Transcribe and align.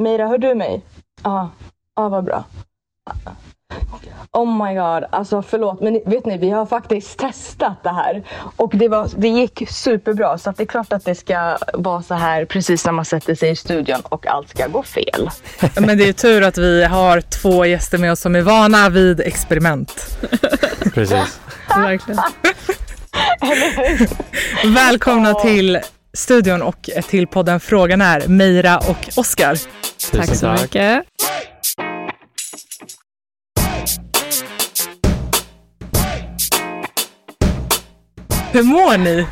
Meira, 0.00 0.26
hör 0.26 0.38
du 0.38 0.54
mig? 0.54 0.82
Ja, 1.22 1.50
ja 1.96 2.08
vad 2.08 2.24
bra. 2.24 2.44
Oh 4.32 4.66
my 4.66 4.74
god, 4.74 5.04
alltså 5.10 5.42
förlåt 5.42 5.80
men 5.80 6.00
vet 6.06 6.26
ni 6.26 6.38
vi 6.38 6.50
har 6.50 6.66
faktiskt 6.66 7.18
testat 7.18 7.82
det 7.82 7.90
här 7.90 8.22
och 8.56 8.72
det, 8.74 8.88
var, 8.88 9.08
det 9.16 9.28
gick 9.28 9.62
superbra 9.68 10.38
så 10.38 10.50
att 10.50 10.56
det 10.56 10.62
är 10.62 10.66
klart 10.66 10.92
att 10.92 11.04
det 11.04 11.14
ska 11.14 11.58
vara 11.74 12.02
så 12.02 12.14
här 12.14 12.44
precis 12.44 12.84
när 12.84 12.92
man 12.92 13.04
sätter 13.04 13.34
sig 13.34 13.50
i 13.50 13.56
studion 13.56 14.00
och 14.02 14.26
allt 14.26 14.48
ska 14.48 14.66
gå 14.66 14.82
fel. 14.82 15.30
Men 15.80 15.98
det 15.98 16.08
är 16.08 16.12
tur 16.12 16.42
att 16.42 16.58
vi 16.58 16.84
har 16.84 17.20
två 17.20 17.64
gäster 17.64 17.98
med 17.98 18.12
oss 18.12 18.20
som 18.20 18.36
är 18.36 18.42
vana 18.42 18.88
vid 18.88 19.20
experiment. 19.20 20.18
Precis. 20.94 21.40
Verkligen. 21.68 22.20
Välkomna 24.74 25.34
till 25.34 25.80
studion 26.12 26.62
och 26.62 26.90
till 27.08 27.26
podden 27.26 27.60
Frågan 27.60 28.00
är 28.00 28.28
Meira 28.28 28.78
och 28.78 29.08
Oskar. 29.16 29.58
Tack 30.12 30.36
så 30.36 30.52
mycket. 30.62 31.04
Hur 38.52 38.62
mår 38.62 38.98
ni? 38.98 39.26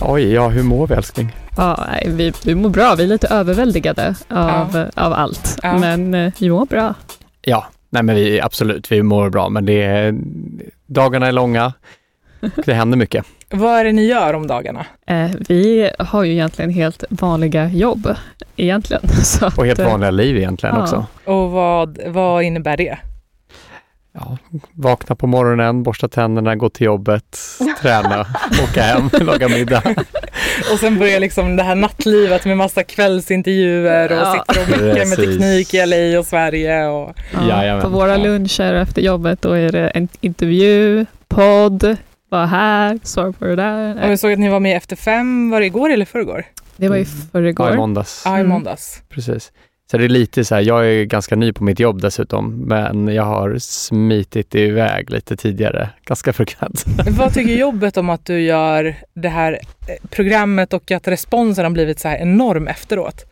Oj, 0.00 0.32
ja 0.32 0.48
hur 0.48 0.62
mår 0.62 0.86
vi 0.86 0.94
älskling? 0.94 1.36
Ja, 1.56 1.86
nej, 1.90 2.04
vi, 2.06 2.32
vi 2.44 2.54
mår 2.54 2.70
bra. 2.70 2.94
Vi 2.94 3.02
är 3.02 3.06
lite 3.06 3.28
överväldigade 3.28 4.14
av, 4.28 4.90
av 4.96 5.12
allt. 5.12 5.58
Ja. 5.62 5.78
Men 5.78 6.14
eh, 6.14 6.32
vi 6.38 6.50
mår 6.50 6.66
bra. 6.66 6.94
Ja, 7.42 7.66
nej 7.90 8.02
men 8.02 8.14
vi 8.16 8.40
absolut, 8.40 8.92
vi 8.92 9.02
mår 9.02 9.30
bra 9.30 9.48
men 9.48 9.66
det 9.66 9.82
är, 9.82 10.14
dagarna 10.86 11.26
är 11.26 11.32
långa 11.32 11.72
och 12.40 12.62
det 12.64 12.74
händer 12.74 12.98
mycket. 12.98 13.26
Vad 13.50 13.80
är 13.80 13.84
det 13.84 13.92
ni 13.92 14.06
gör 14.06 14.34
om 14.34 14.46
dagarna? 14.46 14.86
Eh, 15.06 15.30
vi 15.48 15.90
har 15.98 16.24
ju 16.24 16.32
egentligen 16.32 16.70
helt 16.70 17.04
vanliga 17.10 17.68
jobb. 17.68 18.14
Egentligen. 18.56 19.08
Så 19.24 19.46
att, 19.46 19.58
Och 19.58 19.66
helt 19.66 19.78
eh, 19.78 19.86
vanliga 19.86 20.10
liv 20.10 20.36
egentligen 20.36 20.74
ja. 20.76 20.82
också. 20.82 21.06
Och 21.24 21.50
vad, 21.50 21.98
vad 22.06 22.42
innebär 22.42 22.76
det? 22.76 22.98
Ja, 24.12 24.38
vakna 24.72 25.16
på 25.16 25.26
morgonen, 25.26 25.82
borsta 25.82 26.08
tänderna, 26.08 26.56
gå 26.56 26.68
till 26.68 26.84
jobbet, 26.86 27.38
träna, 27.82 28.26
åka 28.64 28.82
hem, 28.82 29.10
laga 29.26 29.48
middag. 29.48 29.82
Och 30.72 30.78
sen 30.80 30.98
börjar 30.98 31.20
liksom 31.20 31.56
det 31.56 31.62
här 31.62 31.74
nattlivet 31.74 32.44
med 32.44 32.56
massa 32.56 32.82
kvällsintervjuer 32.82 34.12
och 34.12 34.18
Ja. 34.18 34.44
sitter 34.46 34.62
och 34.62 34.68
meckar 34.70 35.06
med 35.06 35.16
teknik 35.16 35.74
i 35.74 35.86
LA 35.86 36.18
och 36.18 36.26
Sverige. 36.26 36.86
Och... 36.86 37.14
Ja, 37.48 37.80
på 37.82 37.88
våra 37.88 38.16
luncher 38.16 38.74
efter 38.74 39.02
jobbet 39.02 39.42
då 39.42 39.52
är 39.52 39.72
det 39.72 39.88
en 39.88 40.08
intervju, 40.20 41.06
podd, 41.28 41.96
var 42.28 42.46
här, 42.46 42.98
svara 43.02 43.32
på 43.32 43.44
det 43.44 43.50
Och 43.50 43.56
där. 43.56 44.08
jag 44.10 44.18
såg 44.18 44.32
att 44.32 44.38
ni 44.38 44.48
var 44.48 44.60
med 44.60 44.76
Efter 44.76 44.96
fem, 44.96 45.50
var 45.50 45.60
det 45.60 45.66
igår 45.66 45.90
eller 45.90 46.04
förrgår? 46.04 46.44
Det 46.76 46.88
var 46.88 46.96
ju 46.96 47.02
Ja, 47.02 47.08
i 47.08 47.30
förrgår. 47.32 47.76
måndags. 47.76 48.22
Ja, 48.24 48.36
i 48.36 48.40
Mm. 48.40 48.48
måndags. 48.52 49.02
Precis. 49.08 49.52
Så 49.90 49.98
det 49.98 50.04
är 50.04 50.08
lite 50.08 50.44
så 50.44 50.54
här, 50.54 50.62
jag 50.62 50.86
är 50.86 51.04
ganska 51.04 51.36
ny 51.36 51.52
på 51.52 51.64
mitt 51.64 51.80
jobb 51.80 52.00
dessutom, 52.00 52.50
men 52.66 53.08
jag 53.08 53.22
har 53.24 53.58
smitit 53.58 54.54
iväg 54.54 55.10
lite 55.10 55.36
tidigare, 55.36 55.90
ganska 56.04 56.32
frekvent. 56.32 56.84
Vad 57.18 57.34
tycker 57.34 57.54
jobbet 57.54 57.96
om 57.96 58.10
att 58.10 58.24
du 58.26 58.40
gör 58.40 58.94
det 59.14 59.28
här 59.28 59.52
eh, 59.52 60.08
programmet 60.10 60.72
och 60.72 60.90
att 60.90 61.08
responsen 61.08 61.64
har 61.64 61.70
blivit 61.70 62.00
så 62.00 62.08
här 62.08 62.16
enorm 62.18 62.66
efteråt? 62.68 63.24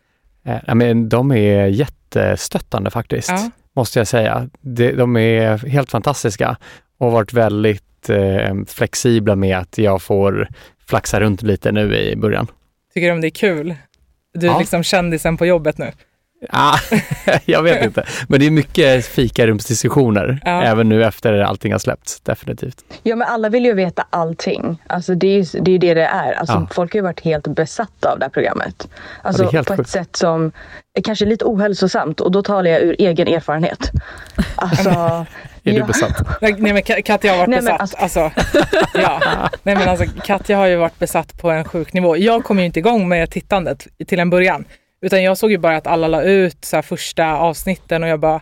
Eh, 0.46 0.56
ja, 0.66 0.74
men 0.74 1.08
de 1.08 1.32
är 1.32 1.66
jättestöttande 1.66 2.90
faktiskt, 2.90 3.28
Ja. 3.30 3.50
måste 3.76 3.98
jag 4.00 4.06
säga. 4.08 4.48
De, 4.60 4.92
de 4.92 5.16
är 5.16 5.58
helt 5.68 5.90
fantastiska 5.90 6.56
och 6.98 7.06
har 7.06 7.12
varit 7.12 7.32
väldigt 7.32 7.82
eh, 8.10 8.54
flexibla 8.68 9.36
med 9.36 9.58
att 9.58 9.78
jag 9.78 10.02
får 10.02 10.48
flaxa 10.88 11.20
runt 11.20 11.42
lite 11.42 11.72
nu 11.72 11.96
i 11.96 12.16
början. 12.16 12.46
Tycker 12.94 13.06
du 13.06 13.12
om 13.12 13.20
det 13.20 13.26
är 13.28 13.30
kul? 13.30 13.74
Du 14.34 14.46
är 14.46 14.50
Ja. 14.50 14.58
liksom 14.58 14.82
kändisen 14.82 15.36
på 15.36 15.46
jobbet 15.46 15.78
nu. 15.78 15.92
Ah, 16.50 16.78
jag 17.44 17.62
vet 17.62 17.84
inte, 17.84 18.04
men 18.28 18.40
det 18.40 18.46
är 18.46 18.50
mycket 18.50 19.06
fikarumsdiskussioner, 19.06 20.40
Ja. 20.44 20.62
även 20.62 20.88
nu 20.88 21.04
efter 21.04 21.32
allting 21.38 21.72
har 21.72 21.78
släppts, 21.78 22.20
definitivt. 22.20 22.84
Ja 23.02 23.16
men 23.16 23.28
alla 23.28 23.48
vill 23.48 23.64
ju 23.64 23.72
veta 23.74 24.06
allting. 24.10 24.82
Alltså 24.86 25.14
det 25.14 25.26
är 25.26 25.54
ju 25.54 25.60
det, 25.60 25.70
är 25.74 25.78
det 25.78 25.94
det 25.94 26.02
är. 26.06 26.32
Alltså, 26.32 26.54
Ja. 26.54 26.68
Folk 26.74 26.92
har 26.92 26.98
ju 26.98 27.02
varit 27.02 27.20
helt 27.20 27.46
besatta 27.46 28.12
av 28.12 28.18
det 28.18 28.24
här 28.24 28.30
programmet. 28.30 28.88
Alltså 29.22 29.42
Ja, 29.44 29.50
på 29.50 29.72
ett 29.72 29.78
sjukt. 29.78 29.90
sätt 29.90 30.16
som 30.16 30.52
är 30.98 31.02
kanske 31.02 31.24
lite 31.26 31.44
ohälsosamt 31.44 32.20
och 32.20 32.32
då 32.32 32.42
talar 32.42 32.70
jag 32.70 32.80
ur 32.82 32.96
egen 32.98 33.28
erfarenhet. 33.28 33.90
Alltså, 34.56 35.26
Är 35.66 35.72
du 35.72 35.78
ja. 35.78 35.86
besatt? 35.86 36.22
Nej 36.40 36.54
men 36.72 36.76
Ka- 36.76 37.02
Katja 37.02 37.30
har 37.30 37.38
varit 37.38 37.48
Nej, 37.48 37.62
men 37.62 37.76
besatt. 37.78 38.02
Alltså, 38.02 38.30
ja. 38.94 39.20
Nej 39.62 39.74
men 39.76 39.88
alltså 39.88 40.06
Katja 40.24 40.56
har 40.56 40.66
ju 40.66 40.76
varit 40.76 40.98
besatt 40.98 41.38
på 41.38 41.50
en 41.50 41.64
sjuk 41.64 41.92
nivå. 41.92 42.16
Jag 42.16 42.44
kom 42.44 42.58
ju 42.58 42.64
inte 42.64 42.78
igång 42.78 43.08
med 43.08 43.30
tittandet 43.30 43.86
till 44.06 44.20
en 44.20 44.30
början. 44.30 44.64
Utan 45.02 45.22
jag 45.22 45.38
såg 45.38 45.50
ju 45.50 45.58
bara 45.58 45.76
att 45.76 45.86
alla 45.86 46.08
la 46.08 46.22
ut 46.22 46.64
så 46.64 46.76
här 46.76 46.82
första 46.82 47.36
avsnitten 47.36 48.02
och 48.02 48.08
jag 48.08 48.20
bara 48.20 48.40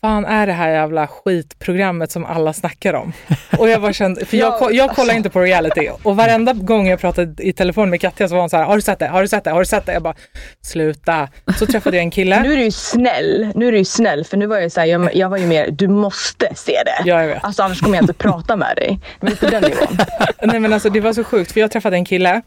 fan 0.00 0.24
är 0.24 0.46
det 0.46 0.52
här 0.52 0.70
jävla 0.70 1.06
skitprogrammet 1.06 2.10
som 2.10 2.24
alla 2.24 2.52
snackar 2.52 2.94
om? 2.94 3.12
Och 3.58 3.68
jag 3.68 3.82
bara 3.82 3.92
kände, 3.92 4.24
för 4.24 4.36
jag, 4.36 4.52
jag 4.52 4.90
kollar 4.90 5.02
alltså. 5.02 5.16
inte 5.16 5.30
på 5.30 5.40
reality 5.40 5.88
och 6.02 6.16
varenda 6.16 6.52
gång 6.52 6.88
jag 6.88 7.00
pratade 7.00 7.42
i 7.42 7.52
telefon 7.52 7.90
med 7.90 8.00
Katja 8.00 8.28
så 8.28 8.34
var 8.34 8.40
hon 8.40 8.50
så 8.50 8.56
här, 8.56 8.64
har 8.64 8.76
du 8.76 8.82
sett 8.82 8.98
det? 8.98 9.06
Har 9.06 9.22
du 9.22 9.28
sett 9.28 9.44
det? 9.44 9.50
Har 9.50 9.60
du 9.60 9.66
sett 9.66 9.86
det? 9.86 9.92
Jag 9.92 10.02
bara, 10.02 10.14
sluta. 10.62 11.28
Så 11.58 11.66
träffade 11.66 11.96
jag 11.96 12.02
en 12.02 12.10
kille. 12.10 12.42
Nu 12.42 12.52
är 12.52 12.56
du 12.56 12.62
ju 12.62 12.70
snäll. 12.70 13.52
Nu 13.54 13.68
är 13.68 13.72
du 13.72 13.78
ju 13.78 13.84
snäll. 13.84 14.24
För 14.24 14.36
nu 14.36 14.46
var 14.46 14.58
jag 14.58 14.72
så 14.72 14.80
här, 14.80 14.86
jag, 14.86 15.14
jag 15.14 15.28
var 15.28 15.36
ju 15.36 15.46
mer, 15.46 15.70
du 15.70 15.88
måste 15.88 16.54
se 16.54 16.72
det. 16.84 17.08
Ja, 17.08 17.20
jag 17.20 17.28
vet. 17.28 17.44
Alltså 17.44 17.62
annars 17.62 17.80
kommer 17.80 17.96
jag 17.96 18.02
inte 18.02 18.14
prata 18.14 18.56
med 18.56 18.76
dig. 18.76 19.00
Men 19.20 19.36
på 19.36 19.46
den 19.46 19.62
nivån. 19.62 19.98
Nej 20.42 20.60
men 20.60 20.72
alltså 20.72 20.90
det 20.90 21.00
var 21.00 21.12
så 21.12 21.24
sjukt 21.24 21.52
för 21.52 21.60
jag 21.60 21.70
träffade 21.70 21.96
en 21.96 22.04
kille 22.04 22.42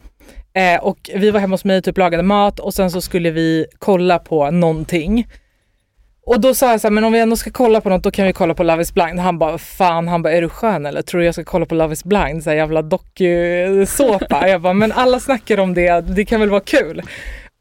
eh, 0.54 0.80
och 0.80 1.10
vi 1.14 1.30
var 1.30 1.40
hemma 1.40 1.54
hos 1.54 1.64
mig, 1.64 1.82
typ 1.82 1.98
lagade 1.98 2.22
mat 2.22 2.60
och 2.60 2.74
sen 2.74 2.90
så 2.90 3.00
skulle 3.00 3.30
vi 3.30 3.66
kolla 3.78 4.18
på 4.18 4.50
någonting. 4.50 5.26
Och 6.26 6.40
då 6.40 6.54
sa 6.54 6.70
jag 6.70 6.80
så 6.80 6.86
här, 6.88 6.92
men 6.92 7.04
om 7.04 7.12
vi 7.12 7.18
ändå 7.18 7.36
ska 7.36 7.50
kolla 7.50 7.80
på 7.80 7.88
något 7.88 8.02
då 8.02 8.10
kan 8.10 8.26
vi 8.26 8.32
kolla 8.32 8.54
på 8.54 8.62
Love 8.62 8.82
is 8.82 8.94
blind. 8.94 9.20
Han 9.20 9.38
bara, 9.38 9.58
fan, 9.58 10.08
han 10.08 10.22
bara, 10.22 10.32
är 10.32 10.42
du 10.42 10.48
skön 10.48 10.86
eller? 10.86 11.02
Tror 11.02 11.20
du 11.20 11.24
jag 11.26 11.34
ska 11.34 11.44
kolla 11.44 11.66
på 11.66 11.74
Love 11.74 11.92
is 11.92 12.04
blind? 12.04 12.42
Så 12.44 12.50
här 12.50 12.56
jävla 12.56 12.82
dokusåpa. 12.82 14.48
jag 14.48 14.60
bara, 14.60 14.72
men 14.72 14.92
alla 14.92 15.20
snackar 15.20 15.58
om 15.58 15.74
det, 15.74 16.00
det 16.00 16.24
kan 16.24 16.40
väl 16.40 16.50
vara 16.50 16.60
kul. 16.60 17.02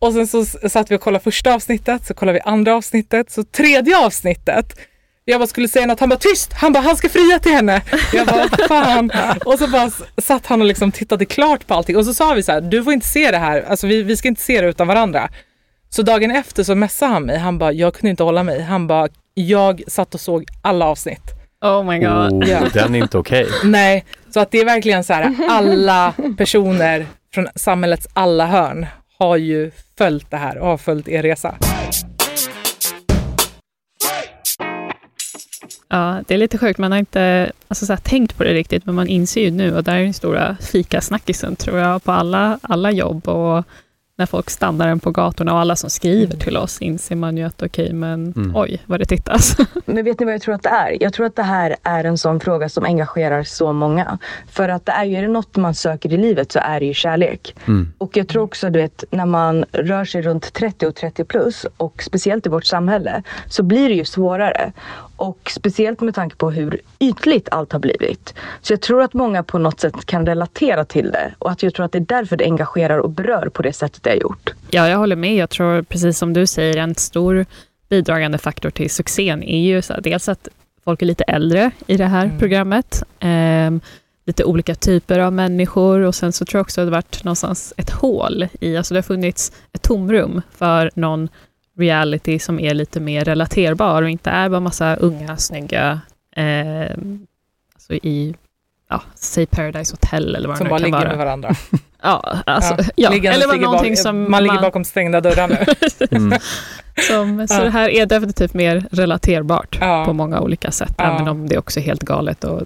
Och 0.01 0.13
sen 0.13 0.28
så 0.28 0.46
satt 0.46 0.91
vi 0.91 0.96
och 0.96 1.01
kollade 1.01 1.24
första 1.24 1.53
avsnittet, 1.53 2.06
så 2.06 2.13
kollade 2.13 2.34
vi 2.34 2.41
andra 2.51 2.75
avsnittet, 2.75 3.31
så 3.31 3.44
tredje 3.44 3.97
avsnittet 4.06 4.80
jag 5.25 5.40
bara 5.40 5.47
skulle 5.47 5.68
säga 5.68 5.85
något, 5.85 6.00
han 6.00 6.09
bara 6.09 6.19
tyst! 6.19 6.53
Han 6.53 6.74
bara 6.74 6.84
han 6.84 6.95
ska 6.97 7.09
fria 7.09 7.40
till 7.40 7.51
henne. 7.51 7.81
Jag 8.13 8.28
bara 8.28 8.47
"Vad 8.57 8.68
fan. 8.68 9.12
Och 9.45 9.59
så 9.59 9.68
bara 9.68 9.91
satt 10.18 10.45
han 10.45 10.62
och 10.62 10.68
liksom 10.68 10.91
tittade 10.91 11.25
klart 11.25 11.68
på 11.68 11.74
allting 11.74 11.97
och 11.97 12.06
så 12.06 12.13
sa 12.13 12.34
vi 12.34 12.44
så 12.44 12.51
här, 12.51 12.62
du 12.62 12.84
får 12.84 12.94
inte 12.94 13.07
se 13.07 13.31
det 13.31 13.38
här, 13.38 13.62
alltså 13.62 13.88
vi, 13.88 14.03
vi 14.03 14.18
ska 14.18 14.28
inte 14.28 14.41
se 14.41 14.62
det 14.62 14.68
utan 14.68 14.88
varandra. 14.88 15.30
Så 15.96 16.02
dagen 16.02 16.31
efter 16.31 16.64
så 16.64 16.76
messade 16.76 17.12
han 17.12 17.26
mig, 17.26 17.38
han 17.38 17.58
bara 17.58 17.72
jag 17.72 17.94
kunde 17.94 18.09
inte 18.09 18.24
hålla 18.24 18.44
mig. 18.44 18.62
Han 18.62 18.88
bara 18.88 19.08
jag 19.34 19.81
satt 19.88 20.14
och 20.14 20.22
såg 20.22 20.46
alla 20.62 20.86
avsnitt. 20.86 21.22
Oh 21.62 21.84
my 21.84 22.00
god. 22.00 22.34
Oh, 22.44 22.50
Ja. 22.50 22.59
Den 22.74 22.96
är 22.96 23.00
inte 23.00 23.18
okej. 23.18 23.48
Nej, 23.64 24.06
så 24.30 24.40
att 24.40 24.52
det 24.52 24.59
är 24.59 24.66
verkligen 24.66 25.04
så 25.04 25.14
här, 25.14 25.36
alla 25.50 26.14
personer 26.38 27.06
från 27.34 27.48
samhällets 27.56 28.08
alla 28.14 28.46
hörn 28.46 28.86
har 29.20 29.38
ju 29.38 29.72
följt 29.98 30.31
det 30.31 30.38
här 30.38 30.58
och 30.58 30.68
har 30.68 30.78
följt 30.78 31.08
er 31.08 31.24
resa. 31.24 31.56
Ja, 35.90 36.24
det 36.28 36.34
är 36.34 36.38
lite 36.38 36.58
sjukt. 36.58 36.80
Man 36.80 36.92
har 36.92 37.00
inte 37.00 37.52
alltså, 37.68 37.86
så 37.86 37.94
här, 37.94 38.00
tänkt 38.00 38.38
på 38.38 38.44
det 38.44 38.54
riktigt, 38.54 38.86
men 38.86 38.96
man 38.96 39.08
inser 39.08 39.42
ju 39.42 39.52
nu, 39.52 39.75
och 39.75 39.84
där 39.84 39.96
är 39.96 40.04
den 40.04 40.14
stora 40.14 40.58
fikasnackisen, 40.62 41.56
tror 41.56 41.78
jag, 41.80 42.04
på 42.04 42.12
alla, 42.12 42.60
alla 42.62 42.92
jobb 42.92 43.28
och 43.28 43.66
när 44.18 44.25
folk 44.25 44.50
stannar 44.50 44.88
en 44.88 45.00
på 45.00 45.12
gatorna 45.12 45.53
och 45.53 45.59
alla 45.59 45.75
som 45.75 45.90
skriver 45.90 46.38
till 46.38 46.57
oss, 46.57 46.81
inser 46.81 47.16
man 47.16 47.38
ju 47.38 47.44
att 47.44 47.62
okej, 47.63 47.94
men 47.94 48.34
Mm. 48.35 48.51
oj, 48.56 48.81
vad 48.85 49.00
det 49.00 49.06
tittas. 49.06 49.57
Men 49.85 50.06
vet 50.06 50.19
ni 50.19 50.25
vad 50.25 50.34
jag 50.34 50.41
tror 50.41 50.56
att 50.56 50.63
det 50.63 50.69
är? 50.69 50.97
Jag 51.03 51.13
tror 51.13 51.25
att 51.25 51.35
det 51.35 51.44
här 51.44 51.75
är 51.84 52.03
en 52.03 52.18
sån 52.18 52.40
fråga 52.40 52.69
som 52.69 52.85
engagerar 52.85 53.44
så 53.44 53.74
många. 53.74 54.18
För 54.50 54.69
att 54.69 54.85
det 54.85 54.91
är 54.91 55.03
ju, 55.06 55.16
är 55.16 55.22
det 55.22 55.28
något 55.28 55.56
man 55.56 55.75
söker 55.75 56.13
i 56.13 56.18
livet 56.18 56.51
så 56.51 56.59
är 56.59 56.79
det 56.79 56.85
ju 56.85 56.94
kärlek. 56.94 57.56
Mm. 57.68 57.94
Och 57.97 58.18
jag 58.18 58.28
tror 58.28 58.44
också, 58.44 58.69
du 58.69 58.79
vet, 58.79 59.03
när 59.12 59.25
man 59.25 59.66
rör 59.72 60.06
sig 60.06 60.22
runt 60.22 60.53
30 60.53 60.85
och 60.88 60.95
30 60.95 61.24
plus 61.24 61.66
och 61.78 62.03
speciellt 62.03 62.45
i 62.45 62.50
vårt 62.50 62.66
samhälle 62.66 63.24
så 63.48 63.63
blir 63.63 63.89
det 63.89 63.95
ju 63.95 64.06
svårare. 64.06 64.71
Och 65.16 65.51
speciellt 65.56 66.01
med 66.01 66.16
tanke 66.16 66.36
på 66.36 66.51
hur 66.51 66.80
ytligt 67.00 67.50
allt 67.51 67.71
har 67.71 67.80
blivit. 67.80 68.33
Så 68.62 68.74
jag 68.74 68.81
tror 68.81 69.01
att 69.01 69.13
många 69.13 69.44
på 69.44 69.57
något 69.57 69.80
sätt 69.80 70.06
kan 70.06 70.25
relatera 70.25 70.86
till 70.86 71.12
det 71.12 71.31
och 71.39 71.51
att 71.51 71.63
jag 71.63 71.74
tror 71.74 71.86
att 71.86 71.92
det 71.92 71.98
är 71.98 72.06
därför 72.18 72.38
det 72.38 72.44
engagerar 72.45 72.98
och 72.98 73.09
berör 73.09 73.50
på 73.50 73.62
det 73.62 73.74
sättet 73.74 74.07
är 74.13 74.21
gjort. 74.21 74.54
Ja, 74.71 74.89
jag 74.89 74.98
håller 74.98 75.15
med. 75.15 75.36
Jag 75.36 75.50
tror, 75.50 75.81
precis 75.81 76.18
som 76.18 76.33
du 76.33 76.48
säger, 76.48 76.77
en 76.77 76.95
stor 76.95 77.45
bidragande 77.89 78.38
faktor 78.38 78.69
till 78.69 78.89
succén 78.89 79.44
är 79.44 79.60
ju 79.62 79.81
så 79.81 79.94
här, 79.94 80.01
dels 80.01 80.30
att 80.30 80.48
folk 80.83 81.01
är 81.01 81.06
lite 81.06 81.24
äldre 81.24 81.71
i 81.88 81.98
det 81.98 82.06
här 82.06 82.25
Mm. 82.25 82.39
programmet. 82.39 83.04
Ehm, 83.19 83.81
lite 84.25 84.44
olika 84.44 84.75
typer 84.75 85.19
av 85.19 85.33
människor 85.33 86.00
och 86.00 86.15
sen 86.15 86.33
så 86.33 86.45
tror 86.45 86.60
jag 86.60 86.63
också 86.63 86.81
att 86.81 86.86
det 86.88 86.89
har 86.92 86.98
varit 86.98 87.24
någonstans 87.24 87.74
ett 87.77 87.89
hål 87.89 88.48
i, 88.60 88.77
alltså 88.77 88.94
det 88.94 88.98
har 88.98 89.04
funnits 89.04 89.51
ett 89.74 89.81
tomrum 89.81 90.42
för 90.51 90.92
någon 90.95 91.30
reality 91.77 92.39
som 92.39 92.59
är 92.59 92.74
lite 92.74 93.00
mer 93.00 93.25
relaterbar 93.25 94.01
och 94.01 94.09
inte 94.09 94.30
är 94.30 94.50
bara 94.50 94.59
massa 94.59 94.95
unga, 94.95 95.38
snygga, 95.38 96.01
ehm, 96.36 97.27
alltså 97.74 97.94
i 97.94 98.36
ja, 98.94 99.01
säg 99.16 99.45
Paradise 99.45 99.94
Hotel 99.94 100.36
eller 100.36 100.48
vad 100.48 100.57
Som 100.57 100.63
det 100.66 100.69
bara 100.69 100.80
nu 100.80 100.84
kan 100.84 100.86
ligger 100.92 100.98
vara. 101.06 101.18
med 101.18 101.25
varandra. 101.25 101.56
Ja, 102.06 102.38
alltså, 102.45 102.75
Ja. 102.80 102.86
ja. 102.95 103.31
Eller 103.31 103.48
var 103.48 103.54
ligger 103.54 103.66
någonting 103.66 103.94
bak- 103.94 104.00
som 104.01 104.31
man 104.31 104.44
ligger 104.44 104.62
bakom 104.62 104.84
stängda 104.84 105.22
dörrar 105.22 105.48
nu. 105.48 105.57
Mm. 106.18 106.40
som, 107.10 107.48
så 107.48 107.54
Ja. 107.54 107.63
det 107.63 107.69
här 107.69 107.90
är 107.90 108.06
definitivt 108.06 108.54
mer 108.54 108.86
relaterbart 108.92 109.78
Ja. 109.81 110.06
på 110.06 110.13
många 110.13 110.40
olika 110.42 110.72
sätt, 110.72 110.94
Ja. 110.98 111.04
även 111.16 111.28
om 111.28 111.50
det 111.50 111.57
också 111.57 111.80
är 111.80 111.84
helt 111.84 112.04
galet 112.04 112.44
och 112.44 112.62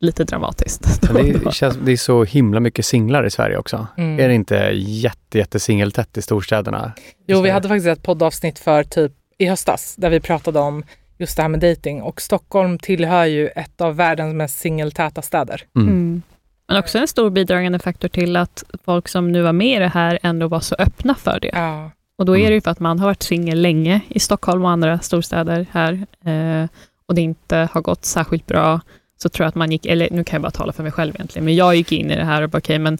lite 0.00 0.24
dramatiskt. 0.24 1.10
Men 1.12 1.40
det, 1.44 1.52
känns, 1.54 1.76
det 1.76 1.92
är 1.92 1.96
så 1.96 2.24
himla 2.24 2.60
mycket 2.60 2.86
singlar 2.86 3.26
i 3.26 3.30
Sverige 3.30 3.56
också. 3.56 3.86
Mm. 3.96 4.20
Är 4.20 4.28
det 4.28 4.34
inte 4.34 4.70
jätte, 4.74 5.38
jätte 5.38 5.60
singeltätt 5.60 6.18
i 6.18 6.22
storstäderna? 6.22 6.92
Jo, 7.26 7.40
vi 7.40 7.50
hade 7.50 7.68
faktiskt 7.68 7.86
ett 7.86 8.02
poddavsnitt 8.02 8.58
för 8.58 8.84
typ 8.84 9.12
i 9.38 9.46
höstas 9.46 9.94
där 9.98 10.10
vi 10.10 10.20
pratade 10.20 10.58
om 10.58 10.84
just 11.20 11.36
det 11.36 11.42
här 11.42 11.48
med 11.48 11.60
dating 11.60 12.02
och 12.02 12.20
Stockholm 12.20 12.78
tillhör 12.78 13.24
ju 13.24 13.48
ett 13.48 13.80
av 13.80 13.96
världens 13.96 14.34
mest 14.34 14.58
singeltäta 14.58 15.22
städer. 15.22 15.62
Mm. 15.76 15.88
Mm. 15.88 16.22
Men 16.68 16.78
också 16.78 16.98
en 16.98 17.08
stor 17.08 17.30
bidragande 17.30 17.78
faktor 17.78 18.08
till 18.08 18.36
att 18.36 18.64
folk 18.84 19.08
som 19.08 19.32
nu 19.32 19.42
var 19.42 19.52
med 19.52 19.76
i 19.76 19.78
det 19.78 19.88
här 19.88 20.18
ändå 20.22 20.48
var 20.48 20.60
så 20.60 20.74
öppna 20.78 21.14
för 21.14 21.38
det. 21.40 21.50
Ja. 21.52 21.90
Och 22.18 22.26
då 22.26 22.32
är 22.36 22.40
det 22.40 22.44
Mm. 22.46 22.54
ju 22.54 22.60
för 22.60 22.70
att 22.70 22.80
man 22.80 22.98
har 22.98 23.06
varit 23.06 23.22
singel 23.22 23.60
länge 23.60 24.00
i 24.08 24.20
Stockholm 24.20 24.64
och 24.64 24.70
andra 24.70 24.98
storstäder 24.98 25.66
här 25.70 25.92
eh, 26.24 26.68
och 27.06 27.14
det 27.14 27.20
inte 27.20 27.68
har 27.72 27.80
gått 27.80 28.04
särskilt 28.04 28.46
bra. 28.46 28.80
Så 29.22 29.28
tror 29.28 29.44
jag 29.44 29.48
att 29.48 29.54
man 29.54 29.72
gick, 29.72 29.86
eller 29.86 30.08
nu 30.10 30.24
kan 30.24 30.36
jag 30.36 30.42
bara 30.42 30.50
tala 30.50 30.72
för 30.72 30.82
mig 30.82 30.92
själv 30.92 31.14
egentligen, 31.14 31.44
men 31.44 31.54
jag 31.56 31.76
gick 31.76 31.92
in 31.92 32.10
i 32.10 32.16
det 32.16 32.24
här 32.24 32.42
och 32.42 32.50
bara 32.50 32.58
okej, 32.58 32.78
men 32.78 32.98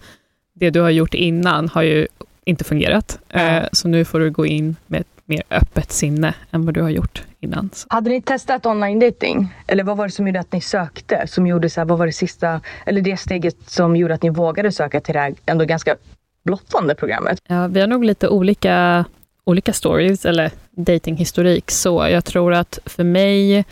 det 0.54 0.70
du 0.70 0.80
har 0.80 0.90
gjort 0.90 1.14
innan 1.14 1.68
har 1.68 1.82
ju 1.82 2.06
inte 2.44 2.64
fungerat. 2.64 3.18
Eh, 3.28 3.62
så 3.72 3.88
nu 3.88 4.04
får 4.04 4.20
du 4.20 4.30
gå 4.30 4.46
in 4.46 4.76
med 4.86 5.00
ett 5.00 5.06
mer 5.24 5.42
öppet 5.50 5.92
sinne 5.92 6.34
än 6.50 6.64
vad 6.64 6.74
du 6.74 6.82
har 6.82 6.90
gjort 6.90 7.22
innan. 7.40 7.70
Så. 7.72 7.86
Hade 7.90 8.10
ni 8.10 8.22
testat 8.22 8.66
online 8.66 8.98
dating? 8.98 9.54
Eller 9.66 9.84
vad 9.84 9.96
var 9.96 10.06
det 10.06 10.12
som 10.12 10.26
gjorde 10.26 10.40
att 10.40 10.52
ni 10.52 10.60
sökte? 10.60 11.26
Som 11.26 11.46
gjorde 11.46 11.70
så 11.70 11.80
här, 11.80 11.86
vad 11.86 11.98
var 11.98 12.06
det 12.06 12.12
sista, 12.12 12.60
eller 12.86 13.00
det 13.00 13.16
steget 13.16 13.56
som 13.66 13.96
gjorde 13.96 14.14
att 14.14 14.22
ni 14.22 14.30
vågade 14.30 14.72
söka 14.72 15.00
till 15.00 15.14
det 15.14 15.20
här 15.20 15.34
ändå 15.46 15.64
ganska 15.64 15.96
blottande 16.44 16.94
programmet? 16.94 17.38
Ja, 17.48 17.66
vi 17.66 17.80
har 17.80 17.86
nog 17.86 18.04
lite 18.04 18.28
olika, 18.28 19.04
olika 19.44 19.72
stories, 19.72 20.24
eller 20.26 20.50
datinghistorik. 20.70 21.70
Så 21.70 22.08
jag 22.10 22.24
tror 22.24 22.54
att 22.54 22.78
för 22.86 23.04
mig 23.04 23.56
eh, 23.58 23.64